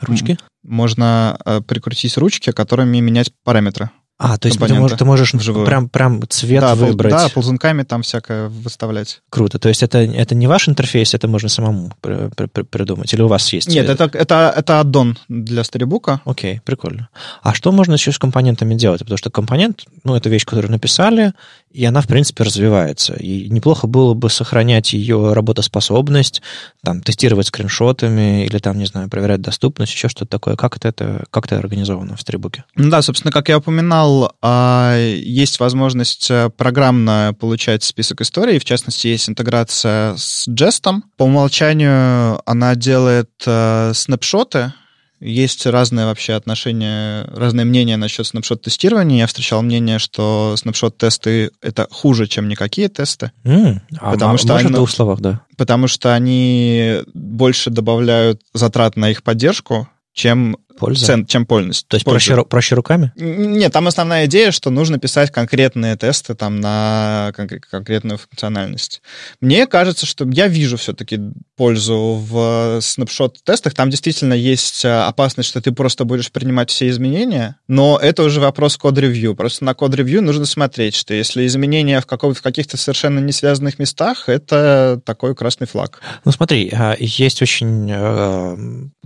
Ручки? 0.00 0.38
Можно 0.62 1.38
э, 1.44 1.60
прикрутить 1.60 2.16
ручки, 2.16 2.50
которыми 2.50 2.98
менять 2.98 3.32
параметры. 3.44 3.90
А, 4.16 4.38
то 4.38 4.46
есть 4.46 4.60
ты 4.60 4.74
можешь, 4.74 4.96
ты 4.96 5.04
можешь 5.04 5.34
вживую. 5.34 5.66
прям, 5.66 5.88
прям 5.88 6.22
цвет 6.28 6.60
да, 6.60 6.76
выбрать. 6.76 7.12
Да, 7.12 7.28
ползунками 7.28 7.82
там 7.82 8.02
всякое 8.02 8.48
выставлять. 8.48 9.22
Круто. 9.28 9.58
То 9.58 9.68
есть 9.68 9.82
это, 9.82 9.98
это 9.98 10.36
не 10.36 10.46
ваш 10.46 10.68
интерфейс, 10.68 11.14
это 11.14 11.26
можно 11.26 11.48
самому 11.48 11.92
при, 12.00 12.28
при, 12.36 12.46
при, 12.46 12.62
придумать? 12.62 13.12
Или 13.12 13.22
у 13.22 13.26
вас 13.26 13.52
есть? 13.52 13.68
Нет, 13.68 13.88
это, 13.88 14.04
это, 14.12 14.54
это 14.56 14.78
аддон 14.78 15.18
для 15.28 15.62
Storybook. 15.62 16.20
Окей, 16.24 16.60
прикольно. 16.64 17.08
А 17.42 17.54
что 17.54 17.72
можно 17.72 17.94
еще 17.94 18.12
с 18.12 18.18
компонентами 18.18 18.74
делать? 18.74 19.00
Потому 19.00 19.18
что 19.18 19.30
компонент, 19.30 19.84
ну, 20.04 20.14
это 20.14 20.28
вещь, 20.28 20.44
которую 20.44 20.70
написали, 20.70 21.32
и 21.72 21.84
она, 21.84 22.00
в 22.00 22.06
принципе, 22.06 22.44
развивается. 22.44 23.14
И 23.14 23.48
неплохо 23.48 23.88
было 23.88 24.14
бы 24.14 24.30
сохранять 24.30 24.92
ее 24.92 25.32
работоспособность, 25.32 26.40
там, 26.84 27.02
тестировать 27.02 27.48
скриншотами 27.48 28.46
или 28.46 28.58
там, 28.58 28.78
не 28.78 28.86
знаю, 28.86 29.10
проверять 29.10 29.40
доступность, 29.40 29.92
еще 29.92 30.08
что-то 30.08 30.30
такое. 30.30 30.54
Как 30.54 30.76
это, 30.76 30.86
это, 30.86 31.24
как 31.30 31.46
это 31.46 31.58
организовано 31.58 32.16
в 32.16 32.20
Storybook? 32.20 32.60
Ну 32.76 32.90
да, 32.90 33.02
собственно, 33.02 33.32
как 33.32 33.48
я 33.48 33.58
упоминал, 33.58 34.03
а, 34.42 34.96
есть 34.98 35.60
возможность 35.60 36.30
э, 36.30 36.50
программно 36.50 37.34
получать 37.38 37.82
список 37.82 38.20
историй, 38.20 38.58
в 38.58 38.64
частности, 38.64 39.08
есть 39.08 39.28
интеграция 39.28 40.16
с 40.16 40.48
Jest. 40.48 41.02
По 41.16 41.24
умолчанию 41.24 42.40
она 42.46 42.74
делает 42.74 43.30
э, 43.46 43.92
снапшоты, 43.94 44.72
есть 45.20 45.64
разные 45.66 46.04
вообще 46.04 46.34
отношения, 46.34 47.24
разные 47.34 47.64
мнения 47.64 47.96
насчет 47.96 48.26
снапшот-тестирования. 48.26 49.18
Я 49.18 49.26
встречал 49.26 49.62
мнение, 49.62 49.98
что 49.98 50.54
снапшот-тесты— 50.58 51.50
это 51.62 51.88
хуже, 51.90 52.26
чем 52.26 52.46
никакие 52.46 52.88
тесты. 52.88 53.32
Mm, 53.44 53.80
потому 54.00 54.34
а 54.34 54.38
что 54.38 54.56
они, 54.56 54.68
в 54.68 54.72
двух 54.72 54.90
словах, 54.90 55.20
да? 55.20 55.40
Потому 55.56 55.88
что 55.88 56.14
они 56.14 56.98
больше 57.14 57.70
добавляют 57.70 58.42
затрат 58.52 58.96
на 58.96 59.10
их 59.10 59.22
поддержку, 59.22 59.88
чем 60.12 60.58
Польза? 60.78 61.06
Цен, 61.06 61.26
чем 61.26 61.46
польность. 61.46 61.86
То 61.88 61.96
есть 61.96 62.04
проще, 62.04 62.42
проще 62.44 62.74
руками? 62.74 63.12
Нет, 63.16 63.72
там 63.72 63.86
основная 63.86 64.26
идея, 64.26 64.50
что 64.50 64.70
нужно 64.70 64.98
писать 64.98 65.30
конкретные 65.30 65.96
тесты 65.96 66.34
там, 66.34 66.60
на 66.60 67.32
кон- 67.36 67.48
конкретную 67.48 68.18
функциональность. 68.18 69.00
Мне 69.40 69.66
кажется, 69.66 70.06
что 70.06 70.26
я 70.28 70.48
вижу 70.48 70.76
все-таки 70.76 71.20
пользу 71.56 72.14
в 72.28 72.80
снапшот-тестах. 72.80 73.74
Там 73.74 73.90
действительно 73.90 74.34
есть 74.34 74.84
э, 74.84 75.02
опасность, 75.02 75.48
что 75.48 75.60
ты 75.60 75.72
просто 75.72 76.04
будешь 76.04 76.32
принимать 76.32 76.70
все 76.70 76.88
изменения, 76.88 77.56
но 77.68 77.98
это 78.00 78.22
уже 78.24 78.40
вопрос 78.40 78.76
код-ревью. 78.76 79.34
Просто 79.34 79.64
на 79.64 79.74
код-ревью 79.74 80.22
нужно 80.22 80.46
смотреть, 80.46 80.96
что 80.96 81.14
если 81.14 81.46
изменения 81.46 82.00
в, 82.00 82.06
каком- 82.06 82.34
в 82.34 82.42
каких-то 82.42 82.76
совершенно 82.76 83.20
не 83.20 83.32
связанных 83.32 83.78
местах, 83.78 84.28
это 84.28 85.00
такой 85.04 85.34
красный 85.34 85.66
флаг. 85.66 86.00
Ну 86.24 86.32
смотри, 86.32 86.70
а, 86.72 86.96
есть 86.98 87.42
очень 87.42 87.88
э, 87.90 88.56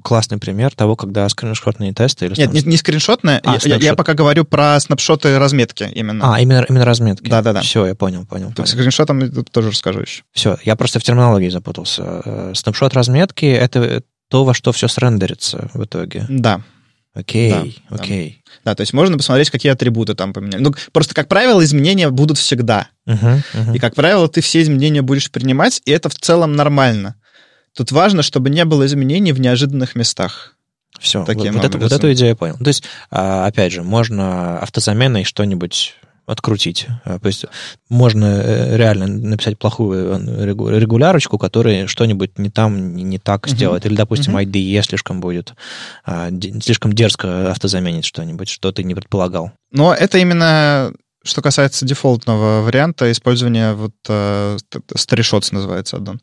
классный 0.02 0.38
пример 0.38 0.74
того, 0.74 0.96
когда 0.96 1.28
скрин 1.28 1.54
скриншотные 1.58 1.92
тесты? 1.92 2.26
Или 2.26 2.34
Нет, 2.36 2.52
не, 2.52 2.62
не 2.62 2.76
скриншотные. 2.76 3.40
А, 3.44 3.58
я, 3.64 3.76
я 3.76 3.94
пока 3.94 4.14
говорю 4.14 4.44
про 4.44 4.78
снапшоты 4.80 5.38
разметки 5.38 5.88
именно. 5.94 6.34
А, 6.34 6.40
именно, 6.40 6.64
именно 6.68 6.84
разметки. 6.84 7.28
Да-да-да. 7.28 7.60
Все, 7.60 7.86
я 7.86 7.94
понял, 7.94 8.24
понял. 8.24 8.52
Тут 8.54 8.68
скриншотом 8.68 9.30
тоже 9.44 9.70
расскажу 9.70 10.00
еще. 10.00 10.22
Все, 10.32 10.56
я 10.64 10.76
просто 10.76 11.00
в 11.00 11.02
терминологии 11.02 11.48
запутался. 11.48 12.22
Э, 12.24 12.52
снапшот 12.54 12.94
разметки— 12.94 13.44
это 13.46 14.02
то, 14.28 14.44
во 14.44 14.54
что 14.54 14.72
все 14.72 14.88
срендерится 14.88 15.70
в 15.74 15.84
итоге. 15.84 16.26
Да. 16.28 16.62
Окей, 17.14 17.82
да, 17.90 17.96
окей. 17.96 18.42
Да. 18.44 18.70
да, 18.70 18.74
то 18.76 18.82
есть 18.82 18.92
можно 18.92 19.16
посмотреть, 19.16 19.50
какие 19.50 19.72
атрибуты 19.72 20.14
там 20.14 20.32
поменяли. 20.32 20.62
Ну, 20.62 20.72
просто, 20.92 21.14
как 21.14 21.26
правило, 21.26 21.64
изменения 21.64 22.10
будут 22.10 22.38
всегда. 22.38 22.88
Uh-huh, 23.08 23.42
uh-huh. 23.54 23.74
И, 23.74 23.78
как 23.80 23.96
правило, 23.96 24.28
ты 24.28 24.40
все 24.40 24.62
изменения 24.62 25.02
будешь 25.02 25.30
принимать, 25.30 25.82
и 25.84 25.90
это 25.90 26.10
в 26.10 26.14
целом 26.14 26.52
нормально. 26.52 27.16
Тут 27.74 27.90
важно, 27.90 28.22
чтобы 28.22 28.50
не 28.50 28.64
было 28.64 28.86
изменений 28.86 29.32
в 29.32 29.40
неожиданных 29.40 29.96
местах. 29.96 30.54
Все, 30.98 31.20
вот, 31.20 31.34
вот, 31.34 31.64
это, 31.64 31.78
вот 31.78 31.92
эту 31.92 32.12
идею 32.12 32.30
я 32.30 32.36
понял. 32.36 32.56
То 32.56 32.68
есть, 32.68 32.84
а, 33.10 33.46
опять 33.46 33.72
же, 33.72 33.82
можно 33.82 34.58
автозаменой 34.58 35.24
что-нибудь 35.24 35.94
открутить. 36.28 36.86
А, 37.04 37.18
то 37.18 37.26
есть 37.26 37.46
можно 37.88 38.26
э, 38.26 38.76
реально 38.76 39.06
написать 39.06 39.58
плохую 39.58 40.20
э, 40.20 40.46
регулярочку, 40.78 41.38
которая 41.38 41.86
что-нибудь 41.86 42.38
не 42.38 42.50
там, 42.50 42.94
не 42.94 43.18
так 43.18 43.46
uh-huh. 43.46 43.50
сделает. 43.50 43.86
Или, 43.86 43.96
допустим, 43.96 44.36
uh-huh. 44.36 44.44
IDE 44.44 44.82
слишком 44.82 45.20
будет, 45.20 45.54
а, 46.04 46.28
слишком 46.62 46.92
дерзко 46.92 47.50
автозаменить 47.50 48.04
что-нибудь, 48.04 48.48
что 48.48 48.70
ты 48.72 48.84
не 48.84 48.94
предполагал. 48.94 49.52
Но 49.72 49.94
это 49.94 50.18
именно 50.18 50.92
что 51.28 51.42
касается 51.42 51.84
дефолтного 51.84 52.62
варианта 52.62 53.10
использования 53.12 53.74
вот 53.74 53.94
э, 54.08 54.58
называется 55.52 55.96
аддон. 55.96 56.20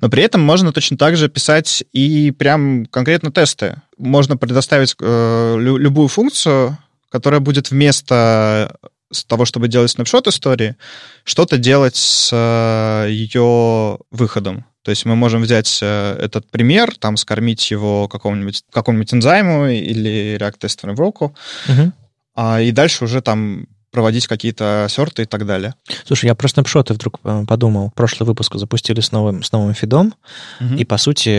Но 0.00 0.08
при 0.08 0.22
этом 0.22 0.40
можно 0.40 0.72
точно 0.72 0.96
так 0.96 1.16
же 1.16 1.28
писать 1.28 1.84
и 1.92 2.30
прям 2.32 2.86
конкретно 2.86 3.30
тесты. 3.30 3.80
Можно 3.96 4.36
предоставить 4.36 4.96
э, 5.00 5.56
любую 5.58 6.08
функцию, 6.08 6.76
которая 7.10 7.40
будет 7.40 7.70
вместо 7.70 8.76
с 9.10 9.24
того, 9.24 9.44
чтобы 9.44 9.68
делать 9.68 9.90
снапшот 9.90 10.26
истории, 10.26 10.76
что-то 11.24 11.56
делать 11.56 11.96
с 11.96 12.30
э, 12.32 13.10
ее 13.10 13.98
выходом. 14.10 14.66
То 14.82 14.90
есть 14.90 15.04
мы 15.04 15.16
можем 15.16 15.42
взять 15.42 15.78
э, 15.82 16.16
этот 16.20 16.50
пример, 16.50 16.94
там 16.96 17.16
скормить 17.16 17.70
его 17.70 18.08
какому-нибудь 18.08 18.64
какому-нибудь 18.70 19.14
энзайму 19.14 19.66
или 19.66 20.36
React 20.38 20.58
Test 20.60 20.82
Framework, 20.82 21.32
угу. 21.68 21.92
а, 22.34 22.60
и 22.60 22.70
дальше 22.70 23.04
уже 23.04 23.22
там 23.22 23.66
проводить 23.98 24.28
какие-то 24.28 24.86
сорты 24.88 25.22
и 25.22 25.24
так 25.24 25.44
далее. 25.44 25.74
Слушай, 26.04 26.26
я 26.26 26.36
про 26.36 26.46
снапшоты 26.46 26.94
вдруг 26.94 27.18
э, 27.24 27.44
подумал. 27.48 27.90
Прошлый 27.96 28.28
выпуск 28.28 28.54
запустили 28.54 29.00
с 29.00 29.10
новым, 29.10 29.42
с 29.42 29.50
новым 29.50 29.74
фидом, 29.74 30.14
угу. 30.60 30.76
и, 30.76 30.84
по 30.84 30.98
сути, 30.98 31.30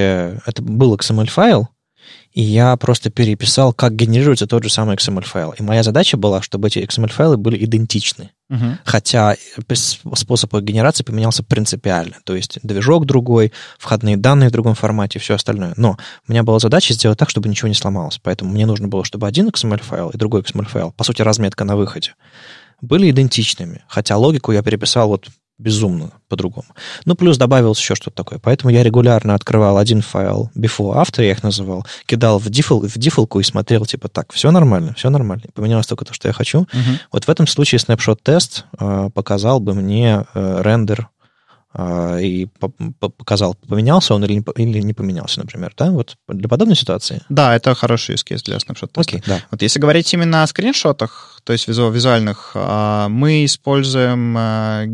это 0.45 0.61
был 0.61 0.93
XML-файл, 0.95 1.69
и 2.33 2.41
я 2.41 2.75
просто 2.75 3.09
переписал, 3.11 3.71
как 3.71 3.95
генерируется 3.95 4.45
тот 4.45 4.63
же 4.63 4.69
самый 4.69 4.97
XML-файл. 4.97 5.55
И 5.57 5.63
моя 5.63 5.83
задача 5.83 6.17
была, 6.17 6.41
чтобы 6.41 6.67
эти 6.67 6.79
XML-файлы 6.79 7.37
были 7.37 7.63
идентичны. 7.63 8.31
Uh-huh. 8.49 8.77
Хотя 8.83 9.35
способ 9.73 10.55
их 10.55 10.63
генерации 10.63 11.03
поменялся 11.03 11.43
принципиально. 11.43 12.15
То 12.23 12.35
есть 12.35 12.59
движок 12.63 13.05
другой, 13.05 13.53
входные 13.77 14.17
данные 14.17 14.49
в 14.49 14.51
другом 14.51 14.73
формате, 14.73 15.19
все 15.19 15.35
остальное. 15.35 15.73
Но 15.77 15.97
у 16.27 16.31
меня 16.31 16.43
была 16.43 16.59
задача 16.59 16.93
сделать 16.93 17.19
так, 17.19 17.29
чтобы 17.29 17.47
ничего 17.47 17.67
не 17.67 17.75
сломалось. 17.75 18.19
Поэтому 18.21 18.51
мне 18.51 18.65
нужно 18.65 18.87
было, 18.87 19.05
чтобы 19.05 19.27
один 19.27 19.49
XML-файл 19.49 20.09
и 20.09 20.17
другой 20.17 20.41
XML-файл, 20.41 20.93
по 20.93 21.03
сути, 21.03 21.21
разметка 21.21 21.63
на 21.63 21.75
выходе, 21.75 22.15
были 22.81 23.09
идентичными. 23.11 23.83
Хотя 23.87 24.17
логику 24.17 24.51
я 24.51 24.63
переписал 24.63 25.09
вот 25.09 25.27
безумно 25.59 26.11
по-другому. 26.29 26.67
Ну, 27.05 27.15
плюс 27.15 27.37
добавилось 27.37 27.79
еще 27.79 27.95
что-то 27.95 28.15
такое. 28.15 28.39
Поэтому 28.39 28.71
я 28.71 28.81
регулярно 28.81 29.35
открывал 29.35 29.77
один 29.77 30.01
файл 30.01 30.49
before, 30.55 30.95
after, 30.95 31.23
я 31.23 31.31
их 31.31 31.43
называл, 31.43 31.85
кидал 32.05 32.39
в, 32.39 32.49
дефол, 32.49 32.87
в 32.87 32.97
дефолку 32.97 33.39
и 33.39 33.43
смотрел, 33.43 33.85
типа, 33.85 34.07
так, 34.07 34.31
все 34.33 34.51
нормально, 34.51 34.93
все 34.95 35.09
нормально. 35.09 35.43
Поменялось 35.53 35.87
только 35.87 36.05
то, 36.05 36.13
что 36.13 36.27
я 36.27 36.33
хочу. 36.33 36.61
Uh-huh. 36.61 36.99
Вот 37.11 37.25
в 37.25 37.29
этом 37.29 37.45
случае 37.45 37.79
snapshot-тест 37.79 38.65
э, 38.79 39.09
показал 39.13 39.59
бы 39.59 39.73
мне 39.73 40.25
э, 40.33 40.61
рендер 40.63 41.09
и 41.77 42.47
показал, 42.99 43.55
поменялся 43.67 44.15
он 44.15 44.25
или 44.25 44.33
не, 44.33 44.43
или 44.55 44.81
не 44.81 44.93
поменялся, 44.93 45.39
например, 45.39 45.73
да? 45.77 45.91
Вот 45.91 46.15
для 46.27 46.49
подобной 46.49 46.75
ситуации? 46.75 47.21
Да, 47.29 47.55
это 47.55 47.75
хороший 47.75 48.15
use 48.15 48.25
case 48.27 48.41
для 48.43 48.59
снапшот-теста. 48.59 49.01
Окей, 49.01 49.23
да. 49.27 49.41
Вот 49.51 49.61
если 49.61 49.79
говорить 49.79 50.11
именно 50.11 50.41
о 50.41 50.47
скриншотах, 50.47 51.39
то 51.43 51.53
есть 51.53 51.67
визуальных, 51.67 52.51
а, 52.55 53.07
мы 53.09 53.45
используем 53.45 54.33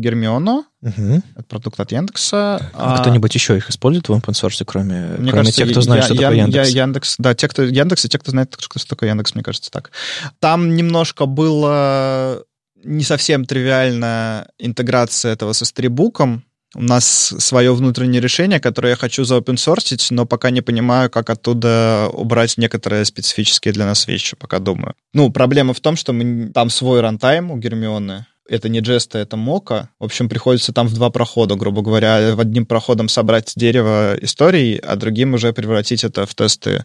Гермиону, 0.00 0.64
Угу. 0.82 1.22
Это 1.34 1.42
продукт 1.48 1.80
от 1.80 1.90
Яндекса. 1.90 2.70
А, 2.72 2.94
а 2.94 3.00
кто-нибудь 3.00 3.34
еще 3.34 3.56
их 3.56 3.70
использует 3.70 4.08
в 4.08 4.12
open 4.12 4.34
source, 4.34 4.62
кроме, 4.64 5.16
мне 5.18 5.32
кроме 5.32 5.32
кажется, 5.32 5.62
тех, 5.62 5.70
кто 5.72 5.80
знает, 5.80 6.02
я, 6.02 6.04
что 6.04 6.14
я, 6.14 6.20
такое 6.20 6.36
Яндекс? 6.36 6.68
Я, 6.68 6.82
Яндекс? 6.82 7.14
Да, 7.18 7.34
те, 7.34 7.48
кто 7.48 7.62
Яндекс, 7.62 8.04
и 8.04 8.08
те, 8.08 8.18
кто 8.18 8.30
знает, 8.30 8.56
что 8.60 8.88
такое 8.88 9.08
Яндекс, 9.08 9.34
мне 9.34 9.42
кажется, 9.42 9.70
так. 9.72 9.90
Там 10.38 10.76
немножко 10.76 11.26
было 11.26 12.44
не 12.84 13.02
совсем 13.02 13.46
тривиальная 13.46 14.48
интеграция 14.58 15.32
этого 15.32 15.54
со 15.54 15.64
стрибуком, 15.64 16.44
у 16.76 16.82
нас 16.82 17.34
свое 17.38 17.74
внутреннее 17.74 18.20
решение, 18.20 18.60
которое 18.60 18.90
я 18.90 18.96
хочу 18.96 19.24
заопенсорсить, 19.24 20.10
но 20.10 20.26
пока 20.26 20.50
не 20.50 20.62
понимаю, 20.62 21.10
как 21.10 21.30
оттуда 21.30 22.08
убрать 22.12 22.58
некоторые 22.58 23.04
специфические 23.04 23.72
для 23.72 23.86
нас 23.86 24.06
вещи, 24.06 24.36
пока 24.36 24.58
думаю. 24.58 24.94
Ну, 25.14 25.30
проблема 25.30 25.72
в 25.72 25.80
том, 25.80 25.96
что 25.96 26.12
мы, 26.12 26.50
там 26.52 26.70
свой 26.70 27.00
рантайм 27.00 27.50
у 27.50 27.56
Гермионы, 27.56 28.26
это 28.48 28.68
не 28.68 28.80
джеста, 28.80 29.18
это 29.18 29.36
мока. 29.36 29.90
В 29.98 30.04
общем, 30.04 30.28
приходится 30.28 30.72
там 30.72 30.86
в 30.88 30.94
два 30.94 31.10
прохода, 31.10 31.54
грубо 31.54 31.82
говоря, 31.82 32.34
в 32.34 32.40
одним 32.40 32.66
проходом 32.66 33.08
собрать 33.08 33.52
дерево 33.56 34.16
историй, 34.20 34.76
а 34.76 34.96
другим 34.96 35.34
уже 35.34 35.52
превратить 35.52 36.04
это 36.04 36.26
в 36.26 36.34
тесты 36.34 36.84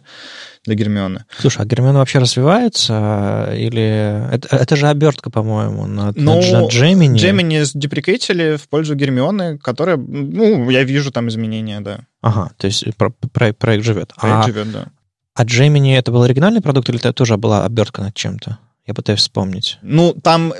для 0.64 0.74
Гермионы. 0.74 1.24
Слушай, 1.38 1.62
а 1.62 1.64
Гермиона 1.64 1.98
вообще 1.98 2.18
развивается? 2.18 3.52
Или... 3.56 4.28
Это, 4.32 4.56
это 4.56 4.76
же 4.76 4.88
обертка, 4.88 5.30
по-моему, 5.30 5.86
на, 5.86 6.12
ну, 6.14 6.40
на 6.40 6.66
Джемини. 6.68 7.18
Джемини 7.18 7.62
деприкейтили 7.74 8.56
в 8.56 8.68
пользу 8.68 8.94
Гермионы, 8.94 9.58
которая... 9.58 9.96
Ну, 9.96 10.70
я 10.70 10.84
вижу 10.84 11.10
там 11.10 11.28
изменения, 11.28 11.80
да. 11.80 12.00
Ага, 12.20 12.50
то 12.56 12.66
есть 12.66 12.84
про, 12.96 13.10
про, 13.10 13.52
проект 13.52 13.84
живет. 13.84 14.12
Проект 14.16 14.38
а, 14.38 14.46
живет, 14.46 14.72
да. 14.72 14.86
А 15.34 15.44
Gemini 15.44 15.96
это 15.96 16.12
был 16.12 16.22
оригинальный 16.22 16.60
продукт 16.60 16.88
или 16.88 16.98
это 16.98 17.12
тоже 17.12 17.36
была 17.36 17.64
обертка 17.64 18.02
над 18.02 18.14
чем-то? 18.14 18.58
Я 18.86 18.94
пытаюсь 18.94 19.20
вспомнить. 19.20 19.78
Ну, 19.82 20.12
там 20.12 20.52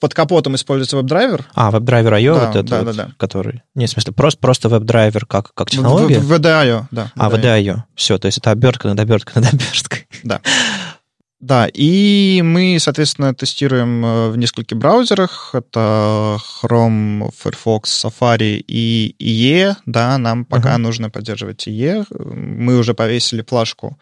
под 0.00 0.14
капотом 0.14 0.54
используется 0.54 0.96
WebDriver. 0.96 1.46
А, 1.54 1.70
WebdriverIO, 1.70 2.34
да, 2.34 2.46
вот 2.46 2.56
это 2.56 2.68
да, 2.68 2.82
вот, 2.82 2.96
да, 2.96 3.04
да. 3.04 3.12
который... 3.16 3.62
Нет, 3.74 3.90
в 3.90 3.92
смысле, 3.92 4.12
просто, 4.12 4.40
просто 4.40 4.68
WebDriver 4.68 5.26
как, 5.26 5.52
как 5.54 5.70
технология? 5.70 6.18
В, 6.18 6.26
в, 6.26 6.32
WDIO, 6.32 6.84
да. 6.90 7.12
А, 7.16 7.30
WDIO. 7.30 7.82
Все, 7.94 8.18
то 8.18 8.26
есть 8.26 8.38
это 8.38 8.50
обертка 8.50 8.88
над 8.88 9.00
оберткой 9.00 9.42
над 9.42 9.54
оберткой. 9.54 10.06
Да. 10.22 10.40
Да, 11.44 11.68
и 11.70 12.40
мы, 12.42 12.78
соответственно, 12.80 13.34
тестируем 13.34 14.02
э, 14.02 14.30
в 14.30 14.38
нескольких 14.38 14.78
браузерах. 14.78 15.50
Это 15.52 16.38
Chrome, 16.62 17.30
Firefox, 17.38 18.02
Safari 18.02 18.64
и 18.66 19.14
IE. 19.20 19.76
Да, 19.84 20.16
нам 20.16 20.46
пока 20.46 20.76
uh-huh. 20.76 20.78
нужно 20.78 21.10
поддерживать 21.10 21.68
IE. 21.68 22.06
Мы 22.34 22.78
уже 22.78 22.94
повесили 22.94 23.42
плашку 23.42 23.98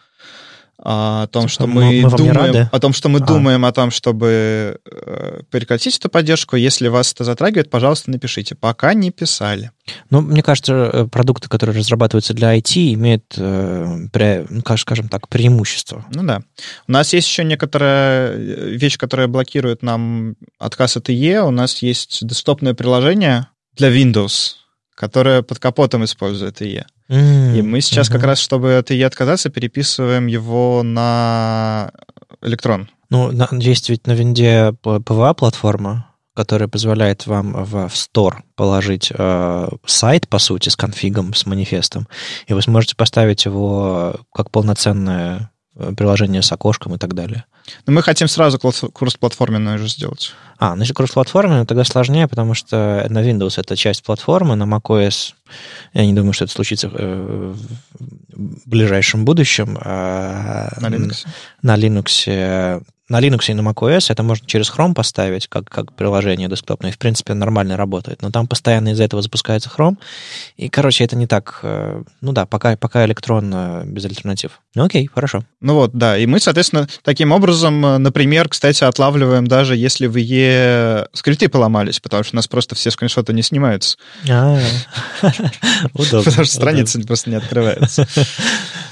о 0.85 1.29
том, 1.29 1.43
типа, 1.43 1.53
что 1.53 1.67
мы, 1.69 2.03
мы 2.03 2.11
думаем, 2.11 2.69
о 2.71 2.81
том, 2.81 2.93
что 2.93 3.09
мы 3.09 3.21
а. 3.21 3.23
думаем 3.23 3.65
о 3.65 3.73
том, 3.73 3.93
чтобы 3.93 4.81
э, 4.85 5.41
прекратить 5.49 5.97
эту 5.97 6.09
поддержку. 6.09 6.57
Если 6.57 6.89
вас 6.89 7.13
это 7.13 7.23
затрагивает, 7.23 7.71
пожалуйста, 7.71 8.11
напишите. 8.11 8.57
Пока 8.57 8.93
не 8.93 9.13
писали. 9.13 9.71
Ну, 10.11 10.21
мне 10.23 10.43
кажется, 10.43 10.91
э, 10.93 11.07
продукты, 11.07 11.49
которые 11.49 11.79
разрабатываются 11.79 12.35
для 12.35 12.59
IT, 12.59 12.95
имеют, 12.95 13.35
э, 13.37 14.09
пре, 14.13 14.45
ну, 14.51 14.63
скажем 14.77 15.09
так, 15.09 15.29
преимущество. 15.29 16.05
Ну 16.13 16.25
да. 16.25 16.43
У 16.89 16.93
нас 16.93 17.13
есть 17.13 17.29
еще 17.29 17.45
некоторая 17.45 18.33
э, 18.33 18.71
вещь, 18.71 18.99
которая 18.99 19.29
блокирует 19.29 19.83
нам 19.83 20.35
отказ 20.59 20.97
от 20.97 21.09
IE. 21.09 21.47
У 21.47 21.53
нас 21.53 21.81
есть 21.83 22.27
десктопное 22.27 22.75
приложение 22.75 23.47
для 23.77 23.89
Windows, 23.89 24.55
которое 24.97 25.43
под 25.43 25.61
капотом 25.61 26.05
использует 26.05 26.61
IE. 26.61 26.85
Mm-hmm. 27.09 27.59
И 27.59 27.63
мы 27.63 27.81
сейчас 27.81 28.09
mm-hmm. 28.09 28.13
как 28.13 28.23
раз, 28.25 28.39
чтобы 28.39 28.77
от 28.77 28.91
ИЕ 28.91 29.07
отказаться, 29.07 29.51
переписываем 29.51 30.27
его 30.27 30.83
на 30.83 31.93
электрон. 32.41 32.89
Ну, 33.11 33.31
есть 33.59 33.91
ведь 33.91 34.07
на 34.07 34.13
винде 34.13 34.75
PVA-платформа, 34.83 36.07
которая 36.35 36.69
позволяет 36.69 37.27
вам 37.27 37.53
в, 37.65 37.89
в 37.89 37.93
Store 37.93 38.37
положить 38.57 39.13
э, 39.15 39.69
сайт, 39.85 40.29
по 40.29 40.39
сути, 40.39 40.71
с 40.71 40.77
конфигом, 40.77 41.35
с 41.35 41.45
манифестом, 41.45 42.09
и 42.47 42.55
вы 42.55 42.63
сможете 42.63 42.97
поставить 42.97 43.45
его 43.45 44.17
как 44.33 44.51
полноценное 44.51 45.52
приложение 45.97 46.43
с 46.43 46.53
окошком 46.53 46.95
и 46.95 46.99
так 46.99 47.15
далее. 47.15 47.45
Но 47.87 47.93
мы 47.93 48.03
хотим 48.03 48.29
сразу 48.29 48.59
кросс-платформенное 48.59 49.79
же 49.79 49.89
сделать. 49.89 50.33
А, 50.59 50.75
значит, 50.75 50.97
кросс-платформенное 50.97 51.65
тогда 51.65 51.85
сложнее, 51.85 52.29
потому 52.29 52.55
что 52.55 53.07
на 53.09 53.23
Windows 53.23 53.55
это 53.59 53.77
часть 53.77 54.03
платформы, 54.03 54.55
на 54.57 54.65
macOS 54.65 55.35
я 55.93 56.07
не 56.07 56.15
думаю, 56.15 56.33
что 56.33 56.45
это 56.45 56.53
случится 56.53 56.91
э, 56.93 57.55
в 58.33 58.69
ближайшем 58.69 59.25
будущем. 59.25 59.79
А 59.81 60.73
на 60.81 60.87
Linux? 60.87 61.27
На 61.63 61.77
Linux 61.77 62.83
на 63.13 63.21
Linux 63.21 63.51
и 63.51 63.55
на 63.55 63.61
macOS 63.61 64.07
это 64.09 64.23
можно 64.23 64.47
через 64.47 64.71
Chrome 64.71 64.95
поставить, 64.95 65.47
как, 65.47 65.69
как 65.69 65.93
приложение 65.93 66.49
десктопное, 66.49 66.91
и, 66.91 66.95
в 66.95 66.99
принципе, 66.99 67.35
нормально 67.35 67.77
работает. 67.77 68.23
Но 68.23 68.31
там 68.31 68.47
постоянно 68.47 68.89
из-за 68.91 69.05
этого 69.05 69.21
запускается 69.21 69.71
Chrome, 69.77 69.97
и, 70.57 70.71
короче, 70.71 71.05
это 71.05 71.15
не 71.15 71.27
так... 71.27 71.61
Э, 71.63 72.03
ну 72.23 72.33
да, 72.33 72.47
пока, 72.47 72.75
пока 72.79 73.05
электронно, 73.05 73.83
без 73.85 74.07
альтернатив. 74.07 74.61
Ну 74.75 74.85
окей, 74.85 75.11
хорошо. 75.13 75.45
Ну 75.61 75.75
вот, 75.75 75.93
да, 75.93 76.17
и 76.17 76.25
мы, 76.25 76.41
соответственно, 76.41 76.89
таким 77.03 77.33
образом, 77.33 77.85
э, 77.85 77.99
например, 77.99 78.49
кстати, 78.49 78.83
отлавливаем 78.83 79.47
даже 79.47 79.77
если 79.77 80.07
в 80.07 80.17
E 80.17 81.07
скрипты 81.13 81.51
поломались, 81.51 82.01
потому 82.01 82.25
что 82.25 82.35
у 82.35 82.37
нас 82.37 82.49
просто 82.49 82.75
все 82.75 82.91
скриншоты 82.91 83.35
не 83.35 83.43
снимаются. 83.43 83.99
А, 84.31 84.59
удобно. 85.93 86.23
Потому 86.25 86.47
что 86.47 86.55
страница 86.55 86.99
просто 87.01 87.29
не 87.29 87.37
открывается. 87.37 88.09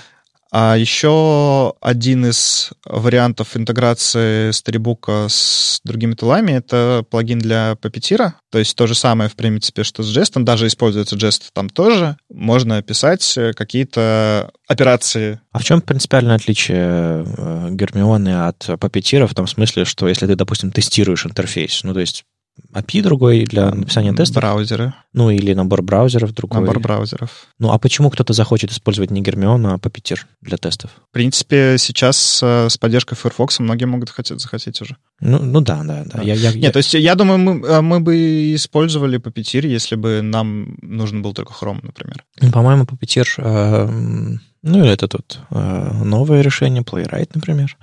А 0.52 0.76
еще 0.76 1.74
один 1.80 2.26
из 2.26 2.70
вариантов 2.84 3.56
интеграции 3.56 4.50
Storybook 4.50 5.28
с 5.28 5.80
другими 5.84 6.14
тулами— 6.14 6.52
это 6.52 7.04
плагин 7.08 7.38
для 7.38 7.76
Puppeteer. 7.80 8.32
То 8.50 8.58
есть 8.58 8.74
то 8.74 8.88
же 8.88 8.96
самое, 8.96 9.30
в 9.30 9.36
принципе, 9.36 9.84
что 9.84 10.02
с 10.02 10.16
Jest. 10.16 10.42
Даже 10.42 10.66
используется 10.66 11.14
Jest 11.16 11.50
там 11.52 11.70
тоже. 11.70 12.16
Можно 12.28 12.82
писать 12.82 13.38
какие-то 13.54 14.50
операции. 14.66 15.40
А 15.52 15.60
в 15.60 15.64
чем 15.64 15.80
принципиальное 15.82 16.36
отличие 16.36 17.24
Гермионы 17.70 18.46
от 18.46 18.68
Puppeteer 18.68 19.26
в 19.26 19.34
том 19.34 19.46
смысле, 19.46 19.84
что 19.84 20.08
если 20.08 20.26
ты, 20.26 20.34
допустим, 20.34 20.72
тестируешь 20.72 21.26
интерфейс, 21.26 21.84
ну, 21.84 21.94
то 21.94 22.00
есть 22.00 22.24
API 22.72 23.02
другой 23.02 23.44
для 23.44 23.70
написания 23.70 24.12
тестов. 24.12 24.36
Браузеры. 24.36 24.94
Ну, 25.12 25.30
или 25.30 25.54
набор 25.54 25.82
браузеров 25.82 26.32
другой. 26.34 26.60
Набор 26.60 26.80
браузеров. 26.80 27.46
Ну, 27.58 27.72
а 27.72 27.78
почему 27.78 28.10
кто-то 28.10 28.32
захочет 28.32 28.70
использовать 28.70 29.10
не 29.10 29.22
Гермион, 29.22 29.66
а 29.66 29.76
Puppeteer 29.76 30.20
для 30.40 30.56
тестов? 30.56 30.90
В 31.10 31.12
принципе, 31.12 31.76
сейчас 31.78 32.40
э, 32.42 32.68
с 32.68 32.76
поддержкой 32.78 33.16
Firefox 33.16 33.58
многие 33.58 33.86
могут 33.86 34.10
хотеть 34.10 34.40
захотеть 34.40 34.80
уже. 34.80 34.96
Ну, 35.20 35.38
ну 35.38 35.60
да, 35.60 35.82
да, 35.84 36.04
да. 36.04 36.22
Я, 36.22 36.34
я, 36.34 36.52
Нет, 36.52 36.62
я... 36.62 36.72
то 36.72 36.78
есть 36.78 36.94
я 36.94 37.14
думаю, 37.14 37.38
мы, 37.38 37.66
э, 37.66 37.80
мы 37.80 38.00
бы 38.00 38.54
использовали 38.54 39.18
Puppeteer, 39.18 39.66
если 39.66 39.96
бы 39.96 40.22
нам 40.22 40.76
нужен 40.82 41.22
был 41.22 41.34
только 41.34 41.52
Chrome, 41.52 41.80
например. 41.82 42.24
Ну, 42.40 42.50
по-моему, 42.50 42.84
Puppeteer... 42.84 43.26
Э, 43.38 44.38
ну, 44.62 44.84
это 44.84 45.08
тут 45.08 45.40
э, 45.50 45.90
новое 46.04 46.42
решение, 46.42 46.82
Playwright, 46.82 47.30
например. 47.34 47.76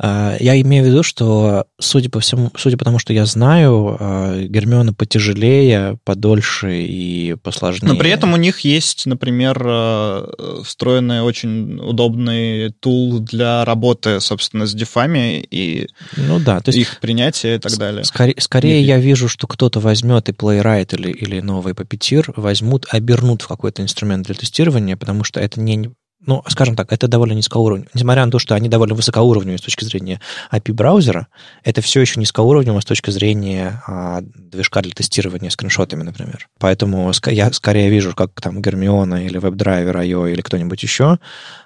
А, 0.00 0.36
я 0.38 0.60
имею 0.60 0.84
в 0.84 0.86
виду, 0.86 1.02
что, 1.02 1.66
судя 1.80 2.08
по 2.08 2.20
всему, 2.20 2.52
судя 2.56 2.76
по 2.76 2.84
тому, 2.84 3.00
что 3.00 3.12
я 3.12 3.26
знаю, 3.26 3.96
а, 3.98 4.40
Гермиона 4.40 4.94
потяжелее, 4.94 5.98
подольше 6.04 6.82
и 6.82 7.34
посложнее. 7.42 7.92
Но 7.92 7.98
при 7.98 8.10
этом 8.10 8.32
у 8.32 8.36
них 8.36 8.60
есть, 8.60 9.06
например, 9.06 9.60
а, 9.64 10.62
встроенный 10.64 11.22
очень 11.22 11.80
удобный 11.80 12.70
тул 12.70 13.18
для 13.18 13.64
работы, 13.64 14.20
собственно, 14.20 14.66
с 14.66 14.74
дефами 14.74 15.40
и 15.40 15.88
ну, 16.16 16.38
да, 16.38 16.60
то 16.60 16.68
есть 16.68 16.78
их 16.78 17.00
принятия 17.00 17.56
и 17.56 17.58
так 17.58 17.76
далее. 17.76 18.04
Скорее, 18.04 18.36
скорее 18.38 18.82
я 18.82 18.98
вижу, 18.98 19.28
что 19.28 19.48
кто-то 19.48 19.80
возьмет 19.80 20.28
и 20.28 20.32
Playwright 20.32 20.94
или, 20.94 21.10
или 21.10 21.40
новый 21.40 21.72
Puppeteer, 21.74 22.32
возьмут, 22.36 22.86
обернут 22.90 23.42
в 23.42 23.48
какой-то 23.48 23.82
инструмент 23.82 24.26
для 24.26 24.36
тестирования, 24.36 24.96
потому 24.96 25.24
что 25.24 25.40
это 25.40 25.60
не 25.60 25.90
ну, 26.28 26.42
скажем 26.46 26.76
так, 26.76 26.92
это 26.92 27.08
довольно 27.08 27.32
низкоуровнево. 27.32 27.88
Несмотря 27.94 28.26
на 28.26 28.30
то, 28.30 28.38
что 28.38 28.54
они 28.54 28.68
довольно 28.68 28.94
высокоуровневые 28.94 29.56
с 29.56 29.62
точки 29.62 29.84
зрения 29.84 30.20
API-браузера, 30.52 31.28
это 31.64 31.80
все 31.80 32.02
еще 32.02 32.20
низкоуровнево 32.20 32.80
с 32.80 32.84
точки 32.84 33.10
зрения 33.10 33.82
а, 33.86 34.20
движка 34.22 34.82
для 34.82 34.92
тестирования 34.92 35.48
скриншотами, 35.48 36.02
например. 36.02 36.46
Поэтому 36.58 37.10
я 37.28 37.50
скорее 37.54 37.88
вижу, 37.88 38.14
как 38.14 38.38
там 38.42 38.60
Гермиона 38.60 39.24
или 39.24 39.40
WebDriver 39.40 40.04
IO 40.04 40.30
или 40.30 40.42
кто-нибудь 40.42 40.82
еще 40.82 41.18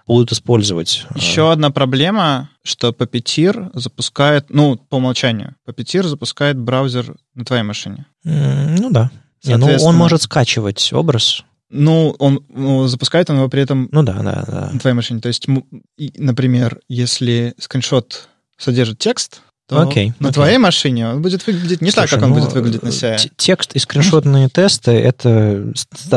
будут 0.06 0.30
использовать. 0.30 1.06
А, 1.08 1.18
еще 1.18 1.50
одна 1.50 1.70
проблема, 1.70 2.48
что 2.62 2.90
Puppeteer 2.90 3.70
запускает, 3.74 4.46
ну, 4.50 4.76
по 4.76 4.98
умолчанию, 4.98 5.56
Puppeteer 5.68 6.04
запускает 6.04 6.56
браузер 6.56 7.16
на 7.34 7.44
твоей 7.44 7.64
машине. 7.64 8.06
Ну 8.22 8.90
да. 8.90 9.10
Не, 9.44 9.56
ну, 9.56 9.66
он 9.80 9.96
может 9.96 10.22
скачивать 10.22 10.92
образ, 10.92 11.42
ну, 11.72 12.14
он 12.18 12.44
ну, 12.50 12.86
запускает 12.86 13.30
он 13.30 13.36
его 13.36 13.48
при 13.48 13.62
этом 13.62 13.88
ну, 13.90 14.02
да, 14.02 14.14
да, 14.22 14.44
да. 14.46 14.70
на 14.72 14.78
твоей 14.78 14.94
машине. 14.94 15.20
То 15.20 15.28
есть, 15.28 15.46
например, 16.16 16.80
если 16.88 17.54
скриншот 17.58 18.28
содержит 18.58 18.98
текст, 18.98 19.40
то 19.68 19.82
okay, 19.82 20.12
на 20.18 20.28
okay. 20.28 20.32
твоей 20.32 20.58
машине 20.58 21.08
он 21.08 21.22
будет 21.22 21.46
выглядеть 21.46 21.80
не 21.80 21.90
Слушай, 21.90 22.10
так, 22.10 22.18
как 22.18 22.22
он 22.28 22.34
ну, 22.34 22.40
будет 22.40 22.52
выглядеть 22.52 22.82
на 22.82 22.88
CI. 22.88 23.30
Текст 23.36 23.74
и 23.74 23.78
скриншотные 23.78 24.48
тесты— 24.48 24.90
это 24.92 25.72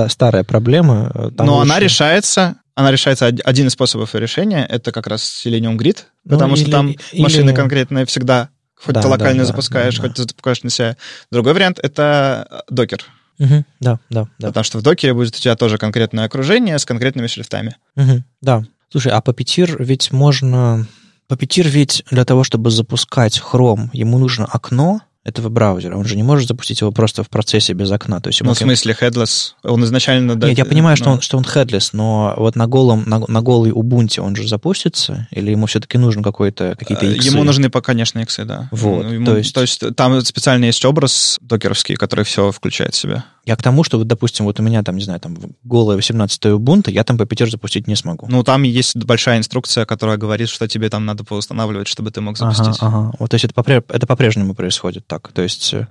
старая 0.09 0.43
проблема. 0.43 1.31
Там 1.37 1.47
Но 1.47 1.57
лучше... 1.57 1.71
она 1.71 1.79
решается, 1.79 2.55
она 2.75 2.91
решается, 2.91 3.27
один 3.27 3.67
из 3.67 3.73
способов 3.73 4.13
решения— 4.13 4.65
это 4.69 4.91
как 4.91 5.07
раз 5.07 5.23
Selenium 5.23 5.77
Grid, 5.77 5.99
ну, 6.25 6.31
потому 6.31 6.55
или, 6.55 6.63
что 6.63 6.71
там 6.71 6.95
или... 7.11 7.21
машины 7.21 7.53
конкретные 7.53 8.05
всегда 8.05 8.49
Хоть 8.77 8.93
да, 8.93 9.01
ты 9.01 9.07
локально 9.07 9.43
да, 9.43 9.45
запускаешь, 9.45 9.95
да, 9.95 10.01
хоть 10.01 10.11
да. 10.11 10.15
ты 10.15 10.21
запускаешь 10.23 10.63
на 10.63 10.67
CI. 10.67 10.97
Другой 11.31 11.53
вариант— 11.53 11.79
это 11.81 12.63
докер. 12.69 13.05
Угу, 13.39 13.65
да, 13.79 13.99
да, 14.09 14.27
да. 14.39 14.47
Потому 14.47 14.63
что 14.63 14.77
в 14.77 14.81
докере 14.81 15.13
будет 15.13 15.35
у 15.35 15.39
тебя 15.39 15.55
тоже 15.55 15.77
конкретное 15.77 16.25
окружение 16.25 16.79
с 16.79 16.85
конкретными 16.85 17.27
шрифтами. 17.27 17.75
Угу, 17.95 18.23
да. 18.41 18.63
Слушай, 18.89 19.11
а 19.11 19.19
Puppeteer 19.19 19.75
ведь 19.83 20.11
можно... 20.11 20.87
Puppeteer 21.29 21.67
ведь 21.67 22.03
для 22.11 22.23
того, 22.23 22.43
чтобы 22.43 22.69
запускать 22.69 23.41
Chrome, 23.41 23.89
ему 23.93 24.19
нужно 24.19 24.45
окно, 24.45 25.01
этого 25.25 25.49
браузера. 25.49 25.97
Он 25.97 26.05
же 26.05 26.15
не 26.15 26.23
может 26.23 26.47
запустить 26.47 26.81
его 26.81 26.91
просто 26.91 27.23
в 27.23 27.29
процессе 27.29 27.73
без 27.73 27.91
окна. 27.91 28.21
То 28.21 28.29
есть 28.29 28.41
ну, 28.41 28.53
в 28.53 28.57
смысле, 28.57 28.95
headless? 28.99 29.53
Он 29.63 29.83
изначально... 29.83 30.33
Нет, 30.33 30.57
я 30.57 30.65
понимаю, 30.65 30.95
но... 30.99 31.03
что, 31.03 31.09
он, 31.09 31.21
что 31.21 31.37
он 31.37 31.43
headless, 31.43 31.89
но 31.93 32.35
вот 32.37 32.55
на, 32.55 32.67
голом, 32.67 33.03
на, 33.07 33.19
на 33.27 33.41
голый 33.41 33.71
Ubuntu 33.71 34.19
он 34.19 34.35
же 34.35 34.47
запустится? 34.47 35.27
Или 35.31 35.51
ему 35.51 35.65
все-таки 35.65 35.97
нужен 35.97 36.21
какой-то, 36.21 36.75
какие-то 36.77 37.07
иксы? 37.07 37.27
Ему 37.27 37.43
нужны 37.43 37.71
пока, 37.71 37.87
конечно, 37.87 38.19
иксы, 38.19 38.45
да. 38.45 38.69
Вот, 38.71 39.03
ему, 39.11 39.25
то, 39.25 39.37
есть... 39.37 39.53
то 39.53 39.61
есть 39.61 39.95
там 39.95 40.21
специально 40.21 40.65
есть 40.65 40.85
образ 40.85 41.39
докеровский, 41.41 41.95
который 41.95 42.23
все 42.23 42.51
включает 42.51 42.93
в 42.93 42.97
себя. 42.97 43.25
Я 43.45 43.55
к 43.55 43.61
тому, 43.61 43.83
что, 43.83 43.99
вот, 43.99 44.07
допустим, 44.07 44.45
вот 44.45 44.59
у 44.59 44.63
меня 44.63 44.81
там, 44.81 44.95
не 44.97 45.03
знаю, 45.03 45.19
там 45.19 45.37
голая 45.63 45.95
18 45.97 46.45
Ubuntu, 46.45 46.89
я 46.89 47.03
там 47.03 47.15
Puppeteer 47.15 47.49
запустить 47.49 47.87
не 47.87 47.95
смогу. 47.95 48.25
Ну, 48.27 48.43
там 48.43 48.63
есть 48.63 48.95
большая 48.95 49.37
инструкция, 49.37 49.85
которая 49.85 50.17
говорит, 50.17 50.49
что 50.49 50.67
тебе 50.67 50.89
там 50.89 51.05
надо 51.05 51.23
поустанавливать, 51.23 51.87
чтобы 51.87 52.09
ты 52.09 52.21
мог 52.21 52.37
запустить. 52.37 52.77
Ага, 52.79 52.87
ага. 52.87 53.11
Вот, 53.19 53.29
то 53.29 53.35
есть 53.35 53.45
это, 53.45 53.53
попре- 53.53 53.85
это 53.87 54.07
по-прежнему 54.07 54.55
происходит 54.55 55.05
так. 55.05 55.31
То 55.31 55.43
есть, 55.43 55.73
э, 55.73 55.87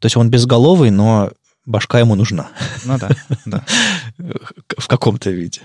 то 0.00 0.06
есть 0.06 0.16
он 0.16 0.28
безголовый, 0.28 0.90
но 0.90 1.30
башка 1.66 2.00
ему 2.00 2.16
нужна. 2.16 2.48
Ну 2.84 2.98
да, 2.98 3.10
да. 3.46 3.64
В 4.76 4.88
каком-то 4.88 5.30
виде. 5.30 5.60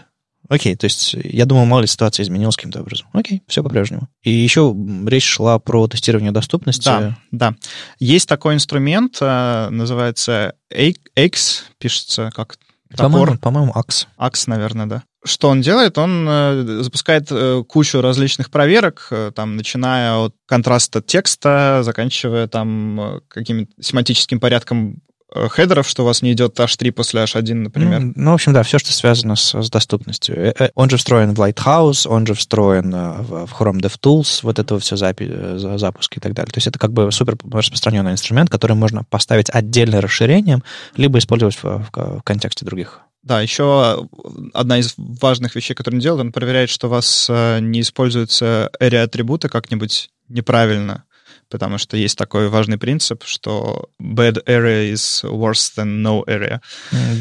Окей, 0.54 0.76
то 0.76 0.86
есть 0.86 1.16
я 1.16 1.46
думаю, 1.48 1.66
мало 1.66 1.82
ли 1.82 1.88
ситуация 1.88 2.24
изменилась 2.24 2.56
каким-то 2.56 2.82
образом. 2.82 3.08
Окей, 3.12 3.42
все 3.48 3.64
по-прежнему. 3.64 4.08
И 4.22 4.30
еще 4.30 4.76
речь 5.08 5.26
шла 5.26 5.58
про 5.58 5.88
тестирование 5.88 6.32
доступности. 6.32 6.86
Да, 6.86 7.18
да. 7.32 7.56
Есть 7.98 8.30
такой 8.30 8.54
инструмент, 8.54 9.18
э, 9.20 9.70
называется 9.72 10.54
AX, 10.72 11.64
пишется 11.80 12.30
как 12.36 12.58
по-моему, 12.96 13.40
по-моему, 13.40 13.74
AX. 13.74 14.06
AX, 14.20 14.44
наверное, 14.46 14.86
да. 14.86 15.04
Что 15.26 15.50
он 15.50 15.62
делает? 15.62 15.98
Он 15.98 16.28
э, 16.30 16.84
запускает 16.84 17.30
э, 17.32 17.64
кучу 17.68 18.02
различных 18.02 18.52
проверок, 18.52 19.12
там, 19.34 19.56
начиная 19.56 20.18
от 20.18 20.36
контраста 20.46 21.02
текста, 21.02 21.80
заканчивая 21.82 22.48
там 22.48 23.22
каким-то 23.28 23.74
семантическим 23.82 24.40
порядком 24.40 25.02
хедеров, 25.50 25.88
что 25.88 26.04
у 26.04 26.06
вас 26.06 26.22
не 26.22 26.34
идет 26.34 26.60
H3 26.60 26.92
после 26.92 27.24
H1, 27.24 27.54
например. 27.54 28.00
Ну, 28.00 28.14
ну 28.16 28.32
в 28.32 28.34
общем, 28.36 28.54
да, 28.54 28.64
все, 28.64 28.80
что 28.80 28.92
связано 28.92 29.36
с, 29.36 29.54
с 29.54 29.70
доступностью. 29.70 30.36
Э, 30.38 30.54
э, 30.58 30.70
он 30.76 30.90
же 30.90 30.98
встроен 30.98 31.34
в 31.34 31.40
Lighthouse, 31.40 32.08
он 32.08 32.26
же 32.26 32.34
встроен 32.34 32.92
в, 32.92 33.48
в 33.48 33.54
Chrome 33.54 33.82
DevTools, 33.82 34.40
вот 34.44 34.60
этого 34.60 34.80
все 34.80 34.96
запи- 34.96 35.78
запуски 35.78 36.18
и 36.18 36.22
так 36.22 36.34
далее. 36.34 36.52
То 36.52 36.58
есть 36.58 36.68
это 36.68 36.80
как 36.80 36.94
бы 36.94 37.12
супер 37.12 37.38
распространенный 37.52 38.12
инструмент, 38.12 38.50
который 38.50 38.76
можно 38.76 39.04
поставить 39.10 39.50
отдельно 39.50 40.02
расширением, 40.02 40.64
либо 40.98 41.20
использовать 41.20 41.56
в, 41.56 41.64
в, 41.64 41.90
в 41.92 42.22
контексте 42.24 42.66
других 42.66 43.02
да, 43.24 43.40
еще 43.40 44.06
одна 44.54 44.80
из 44.80 44.96
важных 44.98 45.56
вещей, 45.56 45.76
которую 45.76 46.00
он 46.00 46.02
делает, 46.02 46.26
он 46.26 46.32
проверяет, 46.34 46.70
что 46.70 46.88
у 46.88 46.90
вас 46.90 47.30
не 47.30 47.80
используются 47.80 48.70
area-атрибуты 48.82 49.48
как-нибудь 49.48 50.10
неправильно 50.28 51.06
потому 51.54 51.78
что 51.78 51.96
есть 51.96 52.18
такой 52.18 52.50
важный 52.50 52.80
принцип, 52.80 53.24
что 53.26 53.90
bad 54.02 54.44
area 54.48 54.92
is 54.92 55.24
worse 55.24 55.72
than 55.78 56.02
no 56.02 56.26
area. 56.26 56.60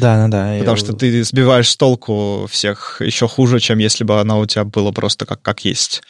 Да, 0.01 0.17
да, 0.17 0.27
да. 0.27 0.57
Потому 0.59 0.75
что 0.75 0.93
ты 0.93 1.23
сбиваешь 1.23 1.69
с 1.69 1.77
толку 1.77 2.47
всех 2.49 2.99
еще 2.99 3.27
хуже, 3.27 3.59
чем 3.59 3.77
если 3.77 4.03
бы 4.03 4.19
она 4.19 4.37
у 4.37 4.45
тебя 4.47 4.63
была 4.63 4.91
просто 4.91 5.27
как, 5.27 5.43
как 5.43 5.63
есть. 5.65 6.01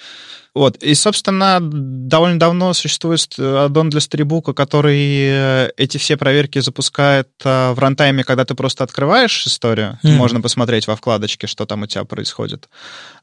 Вот, 0.56 0.78
и, 0.84 0.94
собственно, 0.94 1.58
довольно 1.62 2.40
давно 2.40 2.74
существует 2.74 3.28
аддон 3.40 3.90
для 3.90 4.00
Storybook, 4.00 4.54
который 4.54 5.26
э, 5.28 5.70
эти 5.78 5.98
все 5.98 6.16
проверки 6.16 6.60
запускает 6.60 7.30
э, 7.44 7.72
в 7.72 7.80
рантайме, 7.80 8.24
когда 8.24 8.46
ты 8.46 8.54
просто 8.54 8.84
открываешь 8.84 9.48
историю, 9.48 9.98
mm. 10.04 10.12
можно 10.12 10.42
посмотреть 10.42 10.86
во 10.86 10.96
вкладочке, 10.96 11.48
что 11.48 11.66
там 11.66 11.82
у 11.82 11.88
тебя 11.88 12.04
происходит. 12.04 12.70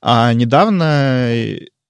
А 0.03 0.33
недавно 0.33 1.33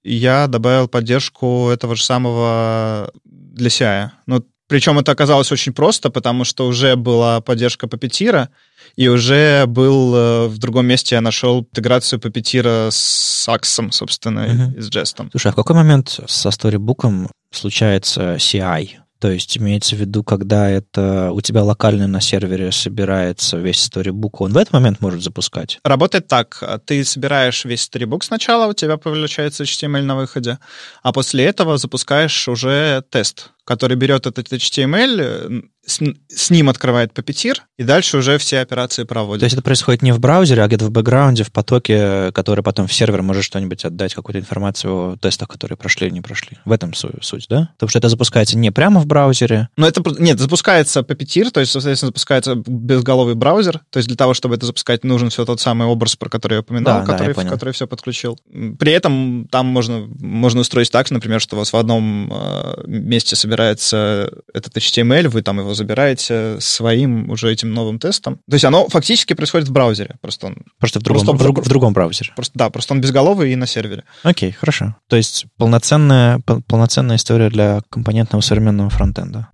я 0.03 0.47
добавил 0.47 0.89
поддержку 0.89 1.69
этого 1.71 1.97
же 1.97 2.05
самого 2.05 3.11
для 3.25 3.69
CI. 3.69 4.11
Ну, 4.27 4.45
причем 4.69 4.99
это 4.99 5.13
оказалось 5.13 5.51
очень 5.51 5.73
просто, 5.73 6.11
потому 6.11 6.45
что 6.45 6.67
уже 6.67 6.95
была 6.95 7.41
поддержка 7.41 7.87
Puppeteer, 7.87 8.49
и 8.97 9.09
уже 9.09 9.67
был 9.67 10.15
э, 10.15 10.47
в 10.47 10.59
другом 10.59 10.87
месте 10.87 11.17
я 11.17 11.21
нашел 11.21 11.61
интеграцию 11.61 12.21
Puppeteer 12.21 12.89
с 12.91 13.49
Аксом, 13.49 13.91
собственно, 13.91 14.41
uh-huh. 14.41 14.79
и 14.79 14.81
с 14.81 14.89
Jestом. 14.89 15.29
Слушай, 15.33 15.49
а 15.49 15.53
в 15.53 15.57
какой 15.57 15.75
момент 15.75 16.21
со 16.27 16.51
Storybook 16.51 17.29
случается 17.53 18.37
CI? 18.37 18.91
То 19.21 19.31
есть 19.31 19.59
имеется 19.59 19.97
в 19.97 19.99
виду, 19.99 20.25
когда 20.25 20.71
это 20.71 21.31
у 21.33 21.41
тебя 21.43 21.63
локально 21.63 22.07
на 22.07 22.21
сервере 22.23 22.73
собирается 22.73 23.59
весь 23.59 23.87
storybook, 23.87 24.37
он 24.39 24.53
в 24.53 24.57
этот 24.57 24.73
момент 24.73 25.01
может 25.03 25.23
запускать? 25.23 25.79
Работает 25.85 26.27
так. 26.27 26.63
Ты 26.87 27.05
собираешь 27.05 27.65
весь 27.67 27.87
storybook 27.87 28.25
сначала, 28.25 28.67
у 28.67 28.73
тебя 28.73 28.97
получается 28.97 29.65
HTML 29.65 30.03
на 30.03 30.17
выходе, 30.17 30.59
а 31.03 31.13
после 31.13 31.45
этого 31.45 31.77
запускаешь 31.77 32.49
уже 32.49 33.05
тест. 33.11 33.51
Который 33.65 33.97
берет 33.97 34.27
этот 34.27 34.53
HTML, 34.53 35.63
с, 35.87 36.01
с 36.29 36.51
ним 36.51 36.69
открывает 36.69 37.13
Puppeteer, 37.13 37.57
и 37.79 37.85
дальше 37.85 38.19
уже 38.19 38.39
все 38.39 38.61
операции 38.61 39.05
проводит. 39.05 39.41
То 39.41 39.45
есть 39.45 39.55
это 39.55 39.63
происходит 39.63 40.03
не 40.03 40.13
в 40.13 40.21
браузере, 40.21 40.63
а 40.63 40.67
где-то 40.67 40.87
в 40.87 40.91
бэкграунде, 40.91 41.43
в 41.43 41.53
потоке, 41.53 42.33
который 42.33 42.63
потом 42.63 42.87
в 42.87 42.93
сервер 42.93 43.23
может 43.23 43.45
что-нибудь 43.45 43.85
отдать, 43.85 44.15
какую-то 44.15 44.39
информацию 44.39 44.93
о 44.93 45.17
тестах, 45.17 45.49
которые 45.49 45.77
прошли 45.77 46.07
или 46.07 46.15
не 46.15 46.21
прошли. 46.21 46.59
В 46.65 46.73
этом 46.73 46.93
суть, 46.95 47.47
да? 47.49 47.71
Потому 47.75 47.91
что 47.91 47.99
это 47.99 48.09
запускается 48.09 48.57
не 48.57 48.71
прямо 48.71 49.01
в 49.01 49.07
браузере. 49.07 49.69
Ну, 49.77 49.87
это, 49.87 50.03
нет, 50.19 50.39
запускается 50.39 51.01
Puppeteer, 51.01 51.51
то 51.51 51.61
есть, 51.61 51.73
соответственно, 51.73 52.09
запускается 52.09 52.55
безголовый 52.55 53.35
браузер, 53.35 53.81
то 53.91 53.99
есть 53.99 54.09
для 54.09 54.17
того, 54.17 54.35
чтобы 54.35 54.57
это 54.57 54.67
запускать, 54.67 55.05
нужен 55.05 55.31
все 55.31 55.45
тот 55.45 55.61
самый 55.61 55.89
образ, 55.89 56.17
про 56.17 56.29
который 56.29 56.55
я 56.55 56.61
упоминал, 56.61 57.01
да, 57.01 57.07
который, 57.07 57.35
да, 57.35 57.43
я 57.43 57.49
который 57.49 57.73
все 57.73 57.87
подключил. 57.87 58.39
При 58.79 58.93
этом 58.93 59.49
там 59.51 59.67
можно, 59.67 60.07
можно 60.21 60.61
устроить 60.61 60.91
так, 60.91 61.11
например, 61.11 61.41
что 61.41 61.57
у 61.57 61.59
вас 61.59 61.73
в 61.73 61.77
одном 61.77 62.31
э, 62.33 62.83
месте 62.87 63.35
собирается 63.51 64.31
этот 64.55 64.77
HTML, 64.77 65.29
вы 65.29 65.43
там 65.43 65.59
его 65.59 65.75
забираете 65.75 66.57
своим 66.61 67.31
уже 67.31 67.51
этим 67.51 67.75
новым 67.75 67.99
тестом. 67.99 68.37
То 68.49 68.55
есть 68.55 68.65
оно 68.65 68.89
фактически 68.89 69.35
происходит 69.35 69.69
в 69.69 69.73
браузере. 69.73 70.17
Просто 70.21 70.47
он... 70.47 70.57
Просто 70.79 71.01
в 71.01 71.03
другом, 71.03 71.25
просто 71.27 71.37
в, 71.37 71.43
друг, 71.43 71.65
в 71.65 71.69
другом 71.69 71.93
браузере. 71.93 72.31
Просто, 72.37 72.53
да, 72.57 72.71
просто 72.71 72.95
он 72.95 73.01
безголовый 73.01 73.53
и 73.53 73.57
на 73.57 73.67
сервере. 73.67 74.05
Окей, 74.23 74.53
хорошо. 74.53 74.95
То 75.09 75.17
есть 75.17 75.47
полноценная, 75.57 76.41
полноценная 76.69 77.17
история 77.17 77.51
для 77.51 77.81
компонентного 77.91 78.41
современного 78.41 78.89
фронтенда. 78.91 79.49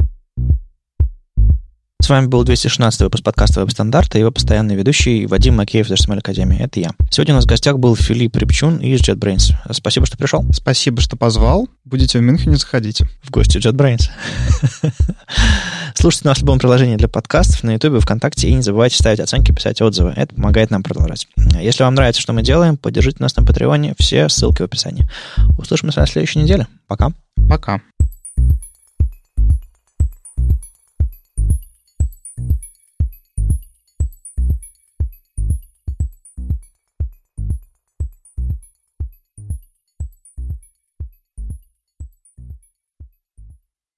С 2.07 2.09
вами 2.09 2.27
был 2.27 2.45
216 2.45 3.01
выпуск 3.01 3.25
подкаста 3.25 3.63
«Веб-стандарта» 3.63 4.17
и 4.17 4.21
его 4.21 4.31
постоянный 4.31 4.77
ведущий 4.77 5.27
Вадим 5.27 5.57
Макеев 5.57 5.91
из 5.91 6.01
HTML 6.01 6.19
Академии. 6.19 6.63
Это 6.63 6.79
я. 6.79 6.91
Сегодня 7.11 7.35
у 7.35 7.39
нас 7.39 7.47
в 7.47 7.49
гостях 7.49 7.81
был 7.81 7.97
Филипп 7.97 8.37
Репчун 8.37 8.77
из 8.77 9.01
JetBrains. 9.01 9.53
Спасибо, 9.73 10.07
что 10.07 10.17
пришел. 10.17 10.45
Спасибо, 10.53 11.01
что 11.01 11.17
позвал. 11.17 11.69
Будете 11.85 12.21
в 12.21 12.23
Мюнхене, 12.23 12.55
заходите. 12.59 13.09
В 13.25 13.33
гости 13.33 13.59
JetBrains. 13.59 14.09
Слушайте 15.97 16.29
нас 16.29 16.39
в 16.39 16.43
любом 16.43 16.61
приложении 16.61 16.95
для 16.95 17.09
подкастов 17.09 17.65
на 17.65 17.73
YouTube, 17.73 18.01
ВКонтакте 18.01 18.51
и 18.51 18.55
не 18.55 18.63
забывайте 18.63 18.95
ставить 18.95 19.19
оценки, 19.19 19.51
писать 19.51 19.83
отзывы. 19.83 20.13
Это 20.15 20.33
помогает 20.33 20.71
нам 20.71 20.85
продолжать. 20.85 21.27
Если 21.61 21.83
вам 21.83 21.97
нравится, 21.97 22.23
что 22.23 22.33
мы 22.33 22.43
делаем, 22.43 22.77
поддержите 22.77 23.17
нас 23.19 23.35
на 23.35 23.43
Патреоне. 23.43 23.97
Все 23.99 24.29
ссылки 24.29 24.63
в 24.63 24.67
описании. 24.67 25.09
Услышимся 25.59 25.99
на 25.99 26.07
следующей 26.07 26.39
неделе. 26.39 26.69
Пока. 26.87 27.11
Пока. 27.49 27.81